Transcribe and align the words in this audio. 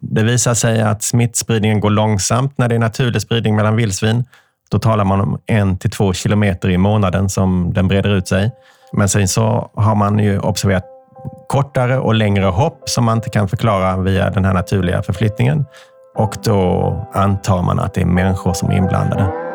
det 0.00 0.22
visar 0.22 0.54
sig 0.54 0.82
att 0.82 1.02
smittspridningen 1.02 1.80
går 1.80 1.90
långsamt 1.90 2.58
när 2.58 2.68
det 2.68 2.74
är 2.74 2.78
naturlig 2.78 3.22
spridning 3.22 3.56
mellan 3.56 3.76
vildsvin. 3.76 4.24
Då 4.70 4.78
talar 4.78 5.04
man 5.04 5.20
om 5.20 5.38
en 5.46 5.78
till 5.78 5.90
två 5.90 6.12
kilometer 6.12 6.70
i 6.70 6.78
månaden 6.78 7.28
som 7.28 7.72
den 7.74 7.88
breder 7.88 8.10
ut 8.10 8.28
sig. 8.28 8.50
Men 8.92 9.08
sen 9.08 9.28
så 9.28 9.70
har 9.74 9.94
man 9.94 10.18
ju 10.18 10.38
observerat 10.38 10.84
kortare 11.48 11.98
och 11.98 12.14
längre 12.14 12.44
hopp 12.44 12.88
som 12.88 13.04
man 13.04 13.18
inte 13.18 13.30
kan 13.30 13.48
förklara 13.48 13.96
via 13.96 14.30
den 14.30 14.44
här 14.44 14.54
naturliga 14.54 15.02
förflyttningen. 15.02 15.64
Och 16.16 16.36
då 16.44 17.08
antar 17.12 17.62
man 17.62 17.78
att 17.78 17.94
det 17.94 18.00
är 18.00 18.06
människor 18.06 18.52
som 18.52 18.70
är 18.70 18.76
inblandade. 18.76 19.49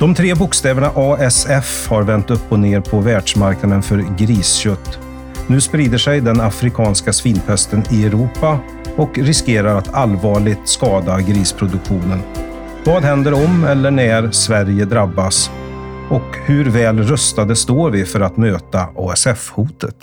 De 0.00 0.14
tre 0.14 0.34
bokstäverna 0.34 0.92
ASF 0.94 1.88
har 1.88 2.02
vänt 2.02 2.30
upp 2.30 2.52
och 2.52 2.58
ner 2.58 2.80
på 2.80 3.00
världsmarknaden 3.00 3.82
för 3.82 4.16
griskött. 4.18 4.98
Nu 5.46 5.60
sprider 5.60 5.98
sig 5.98 6.20
den 6.20 6.40
afrikanska 6.40 7.12
svinpesten 7.12 7.82
i 7.90 8.06
Europa 8.06 8.58
och 8.96 9.18
riskerar 9.18 9.78
att 9.78 9.94
allvarligt 9.94 10.68
skada 10.68 11.20
grisproduktionen. 11.20 12.20
Vad 12.84 13.02
händer 13.02 13.32
om 13.32 13.64
eller 13.64 13.90
när 13.90 14.30
Sverige 14.30 14.84
drabbas? 14.84 15.50
Och 16.10 16.36
hur 16.46 16.70
väl 16.70 16.98
rustade 16.98 17.56
står 17.56 17.90
vi 17.90 18.04
för 18.04 18.20
att 18.20 18.36
möta 18.36 18.88
ASF-hotet? 18.96 19.96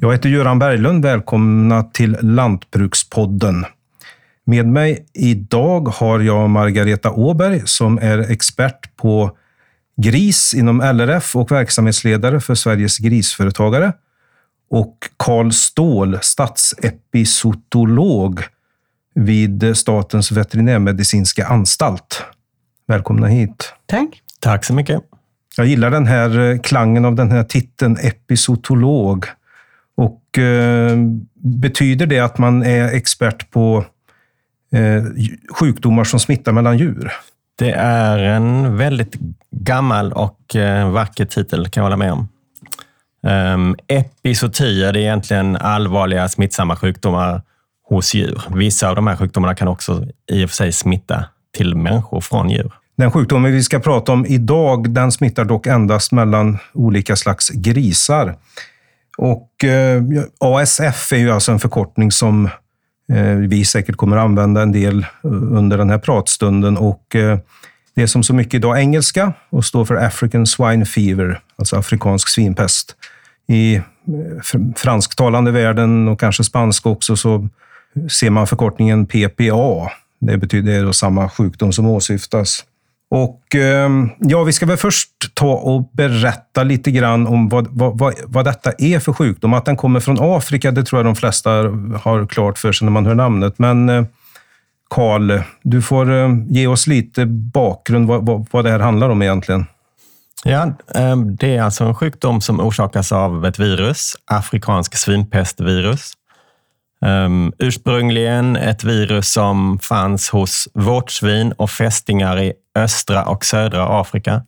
Jag 0.00 0.12
heter 0.12 0.28
Göran 0.28 0.58
Berglund. 0.58 1.04
Välkomna 1.04 1.82
till 1.82 2.16
Lantbrukspodden. 2.20 3.64
Med 4.46 4.66
mig 4.66 5.06
idag 5.12 5.88
har 5.88 6.20
jag 6.20 6.50
Margareta 6.50 7.10
Åberg 7.10 7.62
som 7.64 7.98
är 7.98 8.18
expert 8.18 8.96
på 8.96 9.36
gris 9.96 10.54
inom 10.54 10.80
LRF 10.80 11.36
och 11.36 11.50
verksamhetsledare 11.50 12.40
för 12.40 12.54
Sveriges 12.54 12.98
grisföretagare. 12.98 13.92
Och 14.70 14.98
Karl 15.16 15.50
Ståhl, 15.50 16.18
statsepisotolog 16.22 18.40
vid 19.14 19.76
Statens 19.76 20.32
veterinärmedicinska 20.32 21.46
anstalt. 21.46 22.22
Välkomna 22.86 23.26
hit. 23.26 23.72
Tack. 23.86 24.22
Tack 24.40 24.64
så 24.64 24.74
mycket. 24.74 25.00
Jag 25.56 25.66
gillar 25.66 25.90
den 25.90 26.06
här 26.06 26.60
klangen 26.62 27.04
av 27.04 27.14
den 27.14 27.30
här 27.30 27.44
titeln, 27.44 27.96
episotolog. 28.00 29.26
Och 29.96 30.38
eh, 30.38 30.96
Betyder 31.44 32.06
det 32.06 32.20
att 32.20 32.38
man 32.38 32.62
är 32.62 32.88
expert 32.88 33.50
på 33.50 33.84
eh, 34.74 35.04
sjukdomar 35.50 36.04
som 36.04 36.20
smittar 36.20 36.52
mellan 36.52 36.78
djur? 36.78 37.12
Det 37.58 37.70
är 37.78 38.18
en 38.18 38.76
väldigt 38.76 39.14
gammal 39.50 40.12
och 40.12 40.56
eh, 40.56 40.90
vacker 40.90 41.24
titel, 41.24 41.68
kan 41.68 41.80
jag 41.80 41.84
hålla 41.84 41.96
med 41.96 42.12
om. 42.12 42.28
Um, 43.26 43.76
epizotier 43.88 44.92
det 44.92 44.98
är 44.98 45.02
egentligen 45.02 45.56
allvarliga 45.56 46.28
smittsamma 46.28 46.76
sjukdomar 46.76 47.42
hos 47.88 48.14
djur. 48.14 48.42
Vissa 48.54 48.88
av 48.88 48.96
de 48.96 49.06
här 49.06 49.16
sjukdomarna 49.16 49.54
kan 49.54 49.68
också 49.68 50.06
i 50.32 50.44
och 50.44 50.50
för 50.50 50.56
sig 50.56 50.72
smitta 50.72 51.24
till 51.56 51.74
människor 51.74 52.20
från 52.20 52.50
djur. 52.50 52.72
Den 52.96 53.10
sjukdomen 53.10 53.52
vi 53.52 53.62
ska 53.62 53.78
prata 53.80 54.12
om 54.12 54.26
idag, 54.26 54.90
den 54.90 55.12
smittar 55.12 55.44
dock 55.44 55.66
endast 55.66 56.12
mellan 56.12 56.58
olika 56.72 57.16
slags 57.16 57.50
grisar. 57.50 58.36
Och 59.18 59.64
eh, 59.64 60.02
ASF 60.40 61.12
är 61.12 61.16
ju 61.16 61.30
alltså 61.30 61.52
en 61.52 61.58
förkortning 61.58 62.12
som 62.12 62.48
Eh, 63.12 63.34
vi 63.34 63.64
säkert 63.64 63.96
kommer 63.96 64.16
använda 64.16 64.62
en 64.62 64.72
del 64.72 64.98
eh, 64.98 65.06
under 65.32 65.78
den 65.78 65.90
här 65.90 65.98
pratstunden. 65.98 66.76
Och, 66.76 67.16
eh, 67.16 67.38
det 67.94 68.02
är 68.02 68.06
som 68.06 68.22
så 68.22 68.34
mycket 68.34 68.54
idag 68.54 68.80
engelska 68.80 69.32
och 69.50 69.64
står 69.64 69.84
för 69.84 69.94
African 69.94 70.46
Swine 70.46 70.86
Fever, 70.86 71.40
alltså 71.56 71.76
afrikansk 71.76 72.28
svinpest. 72.28 72.96
I 73.48 73.80
fransktalande 74.76 75.50
världen 75.50 76.08
och 76.08 76.20
kanske 76.20 76.44
spanska 76.44 76.88
också 76.88 77.16
så 77.16 77.48
ser 78.10 78.30
man 78.30 78.46
förkortningen 78.46 79.06
PPA. 79.06 79.90
Det 80.20 80.36
betyder 80.36 80.84
då 80.84 80.92
samma 80.92 81.28
sjukdom 81.28 81.72
som 81.72 81.86
åsyftas. 81.86 82.64
Och 83.14 83.54
ehm, 83.54 84.10
ja, 84.18 84.42
Vi 84.42 84.52
ska 84.52 84.66
väl 84.66 84.76
först 84.76 85.10
ta 85.34 85.52
och 85.52 85.90
berätta 85.92 86.62
lite 86.62 86.90
grann 86.90 87.26
om 87.26 87.48
vad, 87.48 87.68
vad, 87.70 88.14
vad 88.24 88.44
detta 88.44 88.72
är 88.78 88.98
för 88.98 89.12
sjukdom. 89.12 89.54
Att 89.54 89.64
den 89.64 89.76
kommer 89.76 90.00
från 90.00 90.16
Afrika, 90.20 90.70
det 90.70 90.84
tror 90.84 90.98
jag 90.98 91.06
de 91.06 91.16
flesta 91.16 91.50
har 92.02 92.26
klart 92.26 92.58
för 92.58 92.72
sig 92.72 92.84
när 92.84 92.92
man 92.92 93.06
hör 93.06 93.14
namnet. 93.14 93.58
Men 93.58 93.88
eh, 93.88 94.04
Karl, 94.90 95.40
du 95.62 95.82
får 95.82 96.12
eh, 96.12 96.28
ge 96.48 96.66
oss 96.66 96.86
lite 96.86 97.26
bakgrund 97.26 98.08
vad, 98.08 98.26
vad, 98.26 98.46
vad 98.50 98.64
det 98.64 98.70
här 98.70 98.78
handlar 98.78 99.08
om 99.08 99.22
egentligen. 99.22 99.66
Ja, 100.44 100.72
ehm, 100.94 101.36
det 101.36 101.56
är 101.56 101.62
alltså 101.62 101.84
en 101.84 101.94
sjukdom 101.94 102.40
som 102.40 102.60
orsakas 102.60 103.12
av 103.12 103.46
ett 103.46 103.58
virus, 103.58 104.16
afrikansk 104.24 104.96
svinpestvirus. 104.96 106.12
Um, 107.04 107.52
ursprungligen 107.58 108.56
ett 108.56 108.84
virus 108.84 109.32
som 109.32 109.78
fanns 109.78 110.30
hos 110.30 110.68
vårtsvin 110.74 111.52
och 111.52 111.70
fästingar 111.70 112.42
i 112.42 112.52
östra 112.74 113.24
och 113.24 113.44
södra 113.44 114.00
Afrika. 114.00 114.42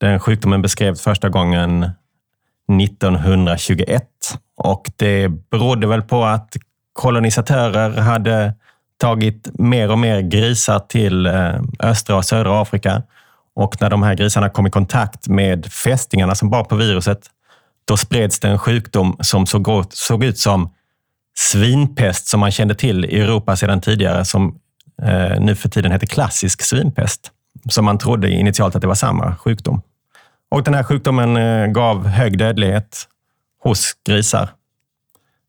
Den 0.00 0.20
sjukdomen 0.20 0.62
beskrevs 0.62 1.00
första 1.00 1.28
gången 1.28 1.90
1921 2.82 4.04
och 4.56 4.90
det 4.96 5.28
berodde 5.28 5.86
väl 5.86 6.02
på 6.02 6.24
att 6.24 6.56
kolonisatörer 6.92 7.90
hade 8.00 8.54
tagit 8.98 9.48
mer 9.58 9.90
och 9.90 9.98
mer 9.98 10.20
grisar 10.20 10.78
till 10.78 11.26
eh, 11.26 11.54
östra 11.78 12.16
och 12.16 12.24
södra 12.24 12.62
Afrika. 12.62 13.02
Och 13.56 13.80
när 13.80 13.90
de 13.90 14.02
här 14.02 14.14
grisarna 14.14 14.48
kom 14.48 14.66
i 14.66 14.70
kontakt 14.70 15.28
med 15.28 15.66
fästingarna 15.66 16.34
som 16.34 16.50
bar 16.50 16.64
på 16.64 16.76
viruset, 16.76 17.20
då 17.84 17.96
spreds 17.96 18.40
det 18.40 18.48
en 18.48 18.58
sjukdom 18.58 19.16
som 19.20 19.46
såg, 19.46 19.84
såg 19.90 20.24
ut 20.24 20.38
som 20.38 20.70
svinpest 21.38 22.26
som 22.26 22.40
man 22.40 22.50
kände 22.50 22.74
till 22.74 23.04
i 23.04 23.20
Europa 23.20 23.56
sedan 23.56 23.80
tidigare, 23.80 24.24
som 24.24 24.58
eh, 25.02 25.40
nu 25.40 25.54
för 25.54 25.68
tiden 25.68 25.92
heter 25.92 26.06
klassisk 26.06 26.62
svinpest. 26.62 27.30
Som 27.68 27.84
man 27.84 27.98
trodde 27.98 28.30
initialt 28.30 28.74
att 28.74 28.80
det 28.80 28.88
var 28.88 28.94
samma 28.94 29.36
sjukdom. 29.36 29.82
Och 30.50 30.62
den 30.62 30.74
här 30.74 30.82
sjukdomen 30.82 31.36
eh, 31.36 31.66
gav 31.66 32.06
hög 32.06 32.38
dödlighet 32.38 33.08
hos 33.62 33.92
grisar 34.06 34.48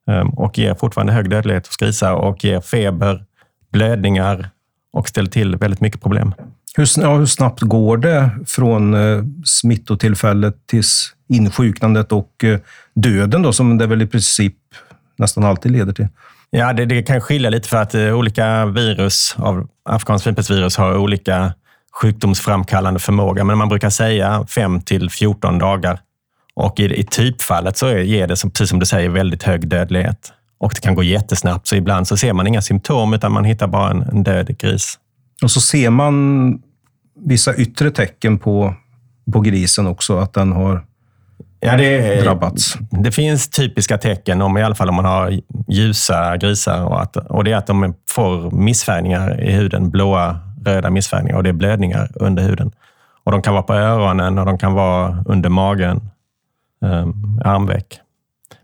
ehm, 0.10 0.30
och 0.30 0.58
ger 0.58 0.76
fortfarande 0.76 1.14
hög 1.14 1.30
dödlighet 1.30 1.68
hos 1.68 1.78
grisar 1.78 2.14
och 2.14 2.44
ger 2.44 2.62
feber, 2.62 3.26
blödningar 3.72 4.50
och 4.94 5.10
ställer 5.10 5.30
till 5.30 5.56
väldigt 5.56 5.82
mycket 5.82 6.02
problem. 6.02 6.34
Hur, 6.78 6.88
ja, 6.98 7.18
hur 7.18 7.26
snabbt 7.26 7.62
går 7.62 7.98
det 7.98 8.30
från 8.48 8.94
eh, 8.94 9.24
smittotillfället 9.46 10.68
till 10.68 10.84
insjuknandet 11.30 12.12
och 12.12 12.44
eh, 12.44 12.60
döden 12.96 13.42
då, 13.42 13.54
som 13.54 13.78
det 13.78 13.88
väl 13.88 14.02
i 14.02 14.08
princip 14.08 14.56
nästan 15.18 15.44
alltid 15.44 15.72
leder 15.72 15.94
till? 15.94 16.08
Ja, 16.50 16.74
det, 16.74 16.86
det 16.86 17.04
kan 17.04 17.22
skilja 17.22 17.50
lite 17.50 17.70
för 17.70 17.78
att 17.78 17.96
eh, 17.96 18.18
olika 18.18 18.66
virus 18.66 19.36
av 19.38 19.68
afrikansk 19.90 20.24
svinpestvirus 20.24 20.78
har 20.78 20.98
olika 20.98 21.54
sjukdomsframkallande 22.02 23.00
förmåga, 23.00 23.44
men 23.44 23.58
man 23.58 23.70
brukar 23.70 23.90
säga 23.90 24.46
5 24.50 24.82
till 24.82 25.10
14 25.10 25.60
dagar. 25.60 26.00
Och 26.54 26.80
i, 26.80 27.00
i 27.00 27.04
typfallet 27.04 27.78
så 27.78 27.92
ger 27.92 28.28
det, 28.28 28.36
som, 28.36 28.52
precis 28.52 28.70
som 28.70 28.80
du 28.80 28.86
säger, 28.86 29.10
väldigt 29.10 29.44
hög 29.44 29.68
dödlighet. 29.68 30.34
Och 30.58 30.72
det 30.76 30.82
kan 30.82 30.96
gå 30.96 31.04
jättesnabbt, 31.04 31.68
så 31.68 31.76
ibland 31.76 32.08
så 32.08 32.18
ser 32.18 32.34
man 32.34 32.48
inga 32.48 32.62
symptom, 32.62 33.14
utan 33.14 33.32
man 33.32 33.46
hittar 33.46 33.68
bara 33.68 33.92
en, 33.92 34.02
en 34.02 34.24
död 34.24 34.58
gris. 34.58 35.00
Och 35.44 35.52
så 35.52 35.62
ser 35.62 35.90
man 35.90 36.60
vissa 37.26 37.56
yttre 37.56 37.92
tecken 37.92 38.40
på, 38.40 38.76
på 39.34 39.40
grisen 39.40 39.88
också, 39.88 40.18
att 40.18 40.34
den 40.34 40.52
har 40.52 40.86
ja, 41.60 41.78
det, 41.78 42.22
drabbats. 42.22 42.78
Det 42.90 43.12
finns 43.12 43.50
typiska 43.50 43.98
tecken, 43.98 44.42
om, 44.42 44.58
i 44.58 44.64
alla 44.64 44.76
fall 44.76 44.90
om 44.90 44.96
man 44.96 45.06
har 45.06 45.40
ljusa 45.68 46.38
grisar. 46.38 46.86
Och, 46.86 47.02
att, 47.02 47.16
och 47.18 47.44
det 47.44 47.52
är 47.52 47.58
att 47.58 47.68
de 47.68 47.94
får 48.10 48.52
missfärgningar 48.52 49.44
i 49.44 49.52
huden, 49.52 49.90
blåa, 49.90 50.40
röda 50.66 50.90
missfärgningar 50.90 51.38
och 51.38 51.44
det 51.44 51.50
är 51.50 51.54
blödningar 51.54 52.12
under 52.16 52.44
huden. 52.44 52.72
Och 53.24 53.32
De 53.32 53.42
kan 53.42 53.54
vara 53.54 53.64
på 53.64 53.74
öronen 53.74 54.40
och 54.40 54.46
de 54.46 54.58
kan 54.58 54.74
vara 54.74 55.24
under 55.26 55.50
magen, 55.50 56.10
um, 56.82 57.42
armveck. 57.46 58.00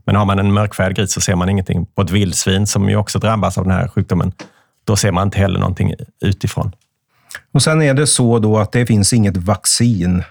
Men 0.05 0.15
har 0.15 0.25
man 0.25 0.39
en 0.39 0.53
mörkfärgad 0.53 0.95
gris 0.95 1.13
så 1.13 1.21
ser 1.21 1.35
man 1.35 1.49
ingenting. 1.49 1.85
På 1.85 2.01
ett 2.01 2.11
vildsvin 2.11 2.67
som 2.67 2.89
ju 2.89 2.95
också 2.95 3.19
drabbas 3.19 3.57
av 3.57 3.63
den 3.63 3.73
här 3.73 3.87
sjukdomen, 3.87 4.31
då 4.83 4.95
ser 4.95 5.11
man 5.11 5.27
inte 5.27 5.37
heller 5.37 5.59
någonting 5.59 5.94
utifrån. 6.21 6.71
Och 7.53 7.61
Sen 7.61 7.81
är 7.81 7.94
det 7.94 8.07
så 8.07 8.39
då 8.39 8.57
att 8.57 8.71
det 8.71 8.85
finns 8.85 9.13
inget 9.13 9.37
vaccin 9.37 10.23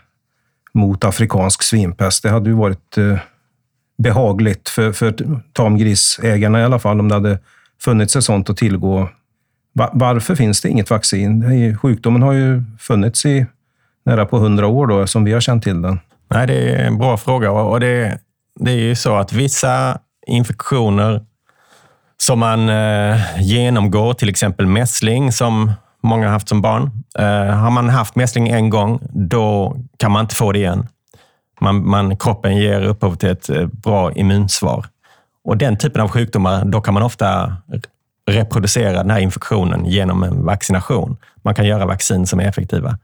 mot 0.75 1.05
afrikansk 1.05 1.63
svinpest. 1.63 2.23
Det 2.23 2.31
hade 2.31 2.51
ju 2.51 2.57
varit 2.57 2.99
eh, 2.99 3.19
behagligt 3.99 4.69
för, 4.69 4.93
för 4.93 5.15
tamgrisägarna 5.53 6.61
i 6.61 6.65
alla 6.65 6.79
fall 6.79 7.01
om 7.01 7.09
det 7.09 7.15
hade 7.15 7.39
funnits 7.81 8.17
ett 8.17 8.25
sånt 8.25 8.51
att 8.51 8.57
tillgå. 8.57 9.09
varför 9.93 10.35
finns 10.35 10.61
det 10.61 10.69
inget 10.69 10.91
vaccin? 10.91 11.79
Sjukdomen 11.79 12.23
har 12.23 12.33
ju 12.33 12.65
funnits 12.79 13.27
i 13.27 13.47
nära 14.05 14.27
på 14.27 14.39
hundra 14.39 14.67
år 14.67 14.87
då, 14.87 15.07
som 15.07 15.25
vi 15.25 15.33
har 15.33 15.41
känt 15.41 15.65
till 15.65 15.83
den. 15.83 16.01
Nej, 16.31 16.47
det 16.47 16.75
är 16.75 16.87
en 16.87 16.99
bra 16.99 17.17
fråga 17.17 17.51
och 17.51 17.81
det, 17.81 18.19
det 18.61 18.71
är 18.71 18.77
ju 18.77 18.95
så 18.95 19.17
att 19.17 19.33
vissa 19.33 19.99
infektioner 20.27 21.25
som 22.17 22.39
man 22.39 22.69
eh, 22.69 23.19
genomgår, 23.41 24.15
till 24.15 24.29
exempel 24.29 24.67
mässling 24.67 25.33
som 25.33 25.73
Många 26.03 26.27
har 26.27 26.33
haft 26.33 26.49
som 26.49 26.63
barn. 26.63 26.91
Eh, 27.19 27.57
har 27.57 27.71
man 27.71 27.89
haft 27.89 28.17
mässling 28.17 28.49
en 28.49 28.71
gång, 28.71 29.01
då 29.11 29.77
kan 29.97 30.13
man 30.13 30.25
inte 30.25 30.35
få 30.35 30.53
det 30.53 30.59
igen. 30.59 30.87
Man, 31.61 31.89
man, 31.89 32.17
kroppen 32.17 32.57
ger 32.57 32.81
upphov 32.81 33.15
till 33.15 33.29
ett 33.29 33.51
eh, 33.51 33.67
bra 33.67 34.13
immunsvar. 34.13 34.87
Och 35.45 35.57
den 35.57 35.79
typen 35.79 36.03
av 36.03 36.09
sjukdomar, 36.09 36.65
då 36.65 36.81
kan 36.81 36.95
man 36.95 37.03
ofta 37.03 37.57
reproducera 38.31 38.93
den 38.93 39.11
här 39.11 39.19
infektionen 39.19 39.85
genom 39.85 40.23
en 40.23 40.45
vaccination. 40.45 41.17
Man 41.43 41.55
kan 41.55 41.67
göra 41.67 41.87
vaccin 41.87 42.27
som 42.27 42.41
är 42.41 42.45
effektiva. 42.49 42.99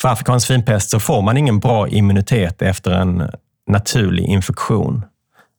För 0.00 0.08
afrikansk 0.08 0.46
svinpest 0.46 0.90
så 0.90 1.00
får 1.00 1.22
man 1.22 1.36
ingen 1.36 1.58
bra 1.58 1.88
immunitet 1.88 2.62
efter 2.62 2.90
en 2.90 3.30
naturlig 3.66 4.24
infektion. 4.24 5.04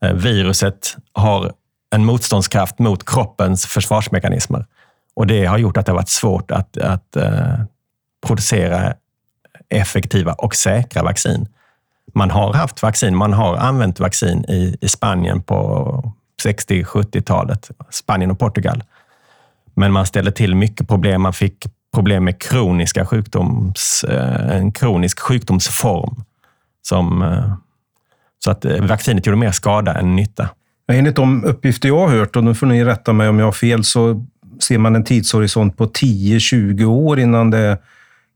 Eh, 0.06 0.14
viruset 0.14 0.98
har 1.14 1.52
en 1.96 2.06
motståndskraft 2.06 2.80
mot 2.80 3.06
kroppens 3.06 3.66
försvarsmekanismer. 3.66 4.66
Och 5.16 5.28
Det 5.28 5.46
har 5.46 5.58
gjort 5.58 5.78
att 5.78 5.86
det 5.86 5.92
har 5.92 5.98
varit 5.98 6.10
svårt 6.10 6.52
att, 6.52 6.78
att 6.78 7.16
eh, 7.16 7.60
producera 8.28 8.94
effektiva 9.70 10.34
och 10.34 10.56
säkra 10.56 11.04
vaccin. 11.04 11.48
Man 12.14 12.32
har 12.32 12.54
haft 12.54 12.82
vaccin, 12.82 13.16
man 13.16 13.34
har 13.34 13.58
använt 13.58 14.00
vaccin 14.00 14.46
i, 14.48 14.78
i 14.82 14.90
Spanien 14.90 15.42
på 15.42 16.14
60-70-talet, 16.44 17.72
Spanien 17.90 18.32
och 18.32 18.40
Portugal. 18.40 18.84
Men 19.74 19.92
man 19.92 20.06
ställde 20.06 20.32
till 20.32 20.56
mycket 20.56 20.88
problem. 20.88 21.22
Man 21.22 21.34
fick 21.34 21.66
problem 21.94 22.24
med 22.24 22.42
kroniska 22.42 23.06
sjukdoms, 23.06 24.06
eh, 24.10 24.58
en 24.58 24.72
kronisk 24.72 25.20
sjukdomsform. 25.20 26.24
Som, 26.82 27.22
eh, 27.22 27.54
så 28.44 28.52
att 28.52 28.66
vaccinet 28.66 29.26
gjorde 29.26 29.38
mer 29.38 29.52
skada 29.52 29.94
än 29.94 30.16
nytta. 30.16 30.50
Enligt 30.88 31.16
de 31.16 31.44
uppgifter 31.44 31.88
jag 31.88 32.00
har 32.00 32.08
hört, 32.08 32.36
och 32.36 32.44
nu 32.44 32.56
får 32.56 32.68
ni 32.68 32.86
rätta 32.86 33.14
mig 33.14 33.30
om 33.30 33.40
jag 33.40 33.46
har 33.46 33.52
fel, 33.52 33.84
så 33.84 34.26
ser 34.60 34.78
man 34.78 34.96
en 34.96 35.04
tidshorisont 35.04 35.78
på 35.78 35.86
10-20 35.86 36.86
år 36.86 37.20
innan 37.20 37.50
det 37.50 37.78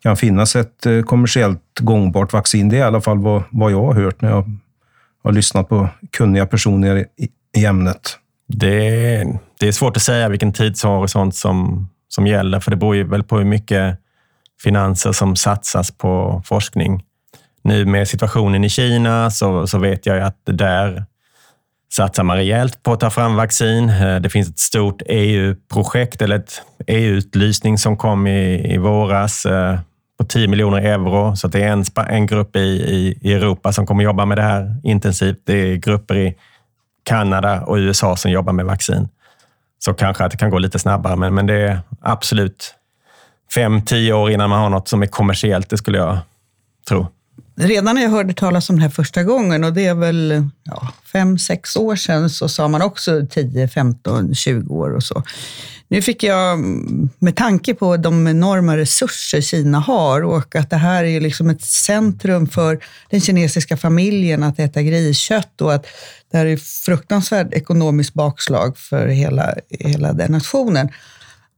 kan 0.03 0.17
finnas 0.17 0.55
ett 0.55 0.85
eh, 0.85 1.01
kommersiellt 1.01 1.79
gångbart 1.79 2.33
vaccin. 2.33 2.69
Det 2.69 2.75
är 2.75 2.79
i 2.79 2.83
alla 2.83 3.01
fall 3.01 3.19
vad, 3.19 3.43
vad 3.49 3.71
jag 3.71 3.85
har 3.85 3.93
hört 3.93 4.21
när 4.21 4.29
jag 4.29 4.51
har 5.23 5.31
lyssnat 5.31 5.69
på 5.69 5.89
kunniga 6.11 6.45
personer 6.45 7.05
i, 7.17 7.29
i 7.57 7.65
ämnet. 7.65 8.17
Det, 8.47 8.77
det 9.59 9.67
är 9.67 9.71
svårt 9.71 9.97
att 9.97 10.03
säga 10.03 10.29
vilken 10.29 10.53
tidshorisont 10.53 11.35
som, 11.35 11.89
som 12.07 12.27
gäller, 12.27 12.59
för 12.59 12.71
det 12.71 12.77
beror 12.77 12.95
ju 12.95 13.03
väl 13.03 13.23
på 13.23 13.37
hur 13.37 13.45
mycket 13.45 13.97
finanser 14.63 15.11
som 15.11 15.35
satsas 15.35 15.91
på 15.91 16.41
forskning. 16.45 17.03
Nu 17.63 17.85
med 17.85 18.07
situationen 18.07 18.63
i 18.63 18.69
Kina 18.69 19.31
så, 19.31 19.67
så 19.67 19.79
vet 19.79 20.05
jag 20.05 20.19
att 20.19 20.37
där 20.45 21.05
satsar 21.93 22.23
man 22.23 22.37
rejält 22.37 22.83
på 22.83 22.93
att 22.93 22.99
ta 22.99 23.09
fram 23.09 23.35
vaccin. 23.35 23.89
Eh, 23.89 24.15
det 24.15 24.29
finns 24.29 24.49
ett 24.49 24.59
stort 24.59 25.01
EU-projekt 25.05 26.21
eller 26.21 26.35
ett 26.35 26.61
EU-utlysning 26.87 27.77
som 27.77 27.97
kom 27.97 28.27
i, 28.27 28.73
i 28.73 28.77
våras 28.77 29.45
eh, 29.45 29.79
på 30.19 30.23
10 30.23 30.47
miljoner 30.47 30.81
euro. 30.81 31.35
Så 31.35 31.47
det 31.47 31.63
är 31.63 31.71
en, 31.71 31.83
en 32.09 32.25
grupp 32.25 32.55
i, 32.55 32.59
i, 32.59 33.19
i 33.21 33.33
Europa 33.33 33.73
som 33.73 33.85
kommer 33.85 34.03
jobba 34.03 34.25
med 34.25 34.37
det 34.37 34.41
här 34.43 34.75
intensivt. 34.83 35.41
Det 35.43 35.53
är 35.53 35.75
grupper 35.75 36.17
i 36.17 36.35
Kanada 37.03 37.61
och 37.61 37.75
USA 37.75 38.15
som 38.15 38.31
jobbar 38.31 38.53
med 38.53 38.65
vaccin. 38.65 39.09
Så 39.79 39.93
kanske 39.93 40.23
att 40.23 40.31
det 40.31 40.37
kan 40.37 40.49
gå 40.49 40.59
lite 40.59 40.79
snabbare, 40.79 41.15
men, 41.15 41.33
men 41.35 41.45
det 41.45 41.53
är 41.53 41.79
absolut 42.01 42.75
fem, 43.55 43.81
tio 43.81 44.13
år 44.13 44.31
innan 44.31 44.49
man 44.49 44.59
har 44.59 44.69
något 44.69 44.87
som 44.87 45.01
är 45.01 45.07
kommersiellt, 45.07 45.69
det 45.69 45.77
skulle 45.77 45.97
jag 45.97 46.17
tro 46.87 47.07
redan 47.55 47.95
när 47.95 48.01
jag 48.01 48.09
hörde 48.09 48.33
talas 48.33 48.69
om 48.69 48.75
det 48.75 48.81
här 48.81 48.89
första 48.89 49.23
gången, 49.23 49.63
och 49.63 49.73
det 49.73 49.85
är 49.85 49.93
väl 49.93 50.49
ja, 50.63 50.93
fem, 51.11 51.37
sex 51.37 51.75
år 51.75 51.95
sedan, 51.95 52.29
så 52.29 52.49
sa 52.49 52.67
man 52.67 52.81
också 52.81 53.27
10, 53.29 53.67
15, 53.67 54.35
20 54.35 54.73
år 54.73 54.95
och 54.95 55.03
så. 55.03 55.23
Nu 55.89 56.01
fick 56.01 56.23
jag, 56.23 56.59
med 57.19 57.35
tanke 57.35 57.73
på 57.73 57.97
de 57.97 58.27
enorma 58.27 58.77
resurser 58.77 59.41
Kina 59.41 59.79
har 59.79 60.23
och 60.23 60.55
att 60.55 60.69
det 60.69 60.75
här 60.77 61.03
är 61.03 61.21
liksom 61.21 61.49
ett 61.49 61.61
centrum 61.61 62.47
för 62.47 62.79
den 63.09 63.21
kinesiska 63.21 63.77
familjen 63.77 64.43
att 64.43 64.59
äta 64.59 64.81
griskött 64.81 65.61
och 65.61 65.73
att 65.73 65.85
det 66.31 66.37
här 66.37 66.45
är 66.45 66.57
fruktansvärt 66.57 67.53
ekonomiskt 67.53 68.13
bakslag 68.13 68.77
för 68.77 69.07
hela, 69.07 69.55
hela 69.69 70.13
den 70.13 70.31
nationen, 70.31 70.89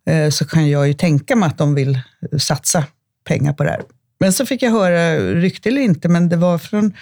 eh, 0.10 0.30
så 0.30 0.46
kan 0.46 0.70
jag 0.70 0.88
ju 0.88 0.94
tänka 0.94 1.36
mig 1.36 1.48
att 1.48 1.58
de 1.58 1.76
vill 1.76 2.00
satsa 2.40 2.84
pengar 3.28 3.54
på 3.54 3.64
det 3.64 3.70
här. 3.70 3.82
Men 4.20 4.34
så 4.34 4.46
fick 4.46 4.62
jag 4.62 4.72
höra, 4.72 5.16
rykte 5.34 5.70
eller 5.70 5.82
inte, 5.82 6.10
men 6.10 6.30
det 6.30 6.38
var 6.38 6.58
från 6.58 6.94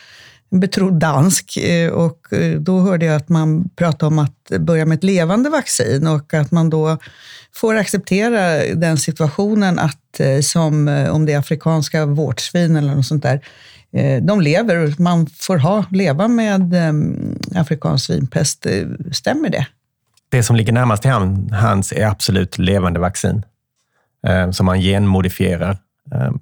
en 0.49 0.59
betrodd 0.59 0.93
dansk 0.93 1.57
eh, 1.57 1.91
och 1.91 2.33
eh, 2.33 2.59
då 2.59 2.79
hörde 2.79 3.05
jag 3.05 3.15
att 3.15 3.29
man 3.29 3.69
pratade 3.69 4.07
om 4.07 4.19
att 4.19 4.59
börja 4.59 4.85
med 4.85 4.95
ett 4.95 5.03
levande 5.03 5.49
vaccin 5.49 6.07
och 6.07 6.33
att 6.33 6.51
man 6.51 6.69
då 6.69 6.97
får 7.53 7.75
acceptera 7.75 8.75
den 8.75 8.97
situationen 8.97 9.79
att 9.79 10.19
eh, 10.19 10.39
som 10.39 10.87
om 11.11 11.25
det 11.25 11.33
är 11.33 11.39
afrikanska 11.39 12.05
vårtsvin 12.05 12.75
eller 12.75 12.95
något 12.95 13.05
sånt 13.05 13.23
där, 13.23 13.41
de 14.21 14.41
lever, 14.41 14.75
och 14.75 14.99
man 14.99 15.27
får 15.27 15.57
ha, 15.57 15.85
leva 15.91 16.27
med 16.27 16.73
ehm, 16.73 17.39
afrikansk 17.55 18.05
svinpest. 18.05 18.65
Stämmer 19.11 19.49
det? 19.49 19.67
Det 20.29 20.43
som 20.43 20.55
ligger 20.55 20.73
närmast 20.73 21.01
till 21.01 21.11
hands 21.51 21.91
är 21.91 22.05
absolut 22.05 22.57
levande 22.57 22.99
vaccin 22.99 23.45
som 24.51 24.65
man 24.65 24.79
genmodifierar 24.79 25.77
ehm, 26.15 26.39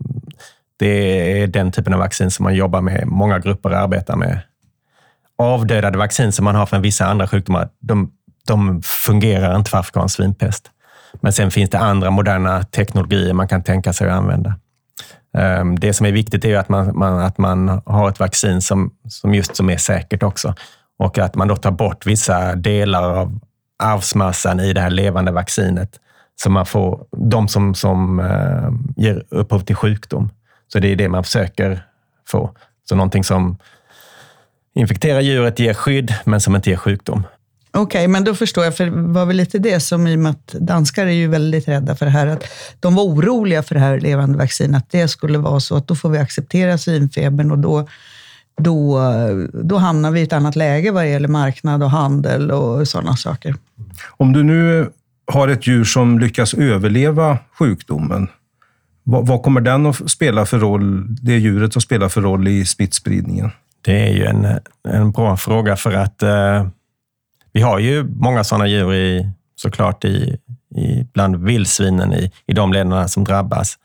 det 0.80 1.42
är 1.42 1.48
den 1.48 1.72
typen 1.72 1.94
av 1.94 2.00
vaccin 2.00 2.32
som 2.32 2.44
man 2.44 2.56
jobbar 2.56 2.82
med. 2.82 3.08
Många 3.08 3.40
grupper 3.40 3.70
arbetar 3.70 4.16
med. 4.16 4.40
Avdödade 5.38 5.98
vaccin 5.98 6.32
som 6.32 6.46
man 6.46 6.56
har 6.56 6.66
för 6.66 6.80
vissa 6.80 7.06
andra 7.06 7.28
sjukdomar, 7.28 7.70
de, 7.80 8.12
de 8.48 8.82
fungerar 8.84 9.56
inte 9.56 9.70
för 9.70 9.78
afrikansk 9.78 10.16
svinpest. 10.16 10.72
Men 11.22 11.34
sen 11.34 11.52
finns 11.52 11.70
det 11.70 11.80
andra 11.80 12.12
moderna 12.12 12.64
teknologier 12.64 13.34
man 13.34 13.48
kan 13.48 13.64
tänka 13.64 13.94
sig 13.94 14.10
att 14.10 14.18
använda. 14.18 14.54
Ehm, 15.38 15.80
det 15.80 15.94
som 15.94 16.06
är 16.06 16.12
viktigt 16.12 16.46
är 16.46 16.58
att 16.58 16.70
man, 16.70 16.98
man, 16.98 17.20
att 17.20 17.38
man 17.38 17.82
har 17.86 18.10
ett 18.10 18.20
vaccin 18.20 18.62
som, 18.62 18.92
som 19.10 19.34
just 19.34 19.56
som 19.56 19.70
är 19.70 19.78
säkert 19.78 20.24
också. 20.24 20.54
Och 21.00 21.18
att 21.18 21.36
man 21.36 21.48
då 21.48 21.56
tar 21.56 21.72
bort 21.72 22.06
vissa 22.06 22.56
delar 22.56 23.04
av 23.04 23.40
arvsmassan 23.84 24.60
i 24.60 24.74
det 24.74 24.82
här 24.82 24.90
levande 24.90 25.32
vaccinet. 25.32 26.00
Så 26.36 26.50
man 26.50 26.66
får 26.66 27.06
de 27.12 27.48
som, 27.48 27.76
som 27.76 28.20
ehm, 28.20 28.94
ger 28.96 29.24
upphov 29.30 29.60
till 29.60 29.76
sjukdom. 29.76 30.30
Så 30.68 30.80
det 30.80 30.88
är 30.92 30.96
det 30.96 31.10
man 31.10 31.24
försöker 31.24 31.86
få. 32.28 32.56
Så 32.90 32.96
någonting 32.96 33.24
som 33.24 33.58
infekterar 34.76 35.22
djuret 35.22 35.60
ger 35.60 35.74
skydd, 35.74 36.14
men 36.24 36.42
som 36.42 36.56
inte 36.56 36.70
ger 36.70 36.78
sjukdom. 36.78 37.24
Okej, 37.72 38.00
okay, 38.00 38.08
men 38.08 38.24
då 38.24 38.36
förstår 38.36 38.64
jag, 38.64 38.78
för 38.78 38.86
det 38.86 38.92
var 38.92 39.26
väl 39.26 39.38
lite 39.38 39.60
det 39.60 39.80
som 39.80 40.08
i 40.08 40.16
och 40.16 40.20
med 40.20 40.32
att 40.32 40.48
danskar 40.48 41.06
är 41.06 41.12
ju 41.12 41.28
väldigt 41.28 41.68
rädda 41.68 41.96
för 41.96 42.06
det 42.06 42.12
här, 42.12 42.28
att 42.28 42.44
de 42.80 42.96
var 42.96 43.04
oroliga 43.04 43.64
för 43.64 43.76
det 43.76 43.82
här 43.82 44.00
levande 44.00 44.38
vaccinet, 44.38 44.78
att 44.78 44.92
det 44.92 45.08
skulle 45.08 45.38
vara 45.38 45.60
så 45.60 45.76
att 45.76 45.88
då 45.88 45.96
får 45.96 46.10
vi 46.10 46.18
acceptera 46.18 46.78
svinfebern 46.78 47.52
och 47.52 47.60
då, 47.60 47.88
då, 48.58 49.00
då 49.54 49.78
hamnar 49.78 50.12
vi 50.12 50.20
i 50.20 50.24
ett 50.24 50.34
annat 50.34 50.56
läge 50.56 50.92
vad 50.92 51.10
gäller 51.10 51.28
marknad 51.28 51.84
och 51.84 51.92
handel 51.92 52.52
och 52.52 52.88
sådana 52.88 53.16
saker. 53.16 53.56
Om 54.18 54.34
du 54.34 54.44
nu 54.44 54.90
har 55.28 55.48
ett 55.48 55.68
djur 55.68 55.84
som 55.84 56.20
lyckas 56.20 56.54
överleva 56.54 57.38
sjukdomen, 57.60 58.28
vad, 59.08 59.28
vad, 59.28 59.44
kommer 59.44 59.62
den 59.62 59.86
att 59.86 60.12
spela 60.12 60.46
för 60.46 60.60
roll, 60.60 61.16
det 61.22 61.38
djuret 61.38 61.78
att 61.78 61.84
spela 61.84 62.10
för 62.10 62.22
roll 62.22 62.48
i 62.48 62.66
smittspridningen? 62.66 63.52
Det 63.82 64.08
är 64.08 64.14
ju 64.14 64.26
en, 64.26 64.60
en 64.88 65.12
bra 65.12 65.38
fråga 65.38 65.76
för 65.76 65.94
att 65.94 66.24
eh, 66.24 66.68
vi 67.54 67.62
har 67.62 67.80
ju 67.80 68.04
många 68.04 68.44
sådana 68.44 68.68
djur 68.68 68.94
i, 68.94 69.30
såklart 69.56 70.06
i, 70.06 70.38
i 70.76 71.08
bland 71.14 71.36
vildsvinen 71.36 72.14
i, 72.14 72.32
i 72.48 72.54
de 72.54 72.74
länderna 72.74 73.08
som 73.08 73.24
drabbas. 73.24 73.78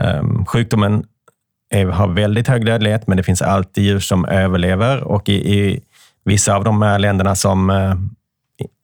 Eh, 0.00 0.44
sjukdomen 0.46 1.04
är, 1.70 1.86
har 1.86 2.08
väldigt 2.08 2.48
hög 2.48 2.66
dödlighet, 2.66 3.06
men 3.06 3.16
det 3.16 3.22
finns 3.22 3.42
alltid 3.42 3.84
djur 3.84 4.00
som 4.00 4.24
överlever 4.24 5.04
och 5.04 5.28
i, 5.28 5.58
i 5.58 5.80
vissa 6.24 6.54
av 6.54 6.64
de 6.64 6.82
här 6.82 6.98
länderna 6.98 7.34
som 7.34 7.70
eh, 7.70 7.94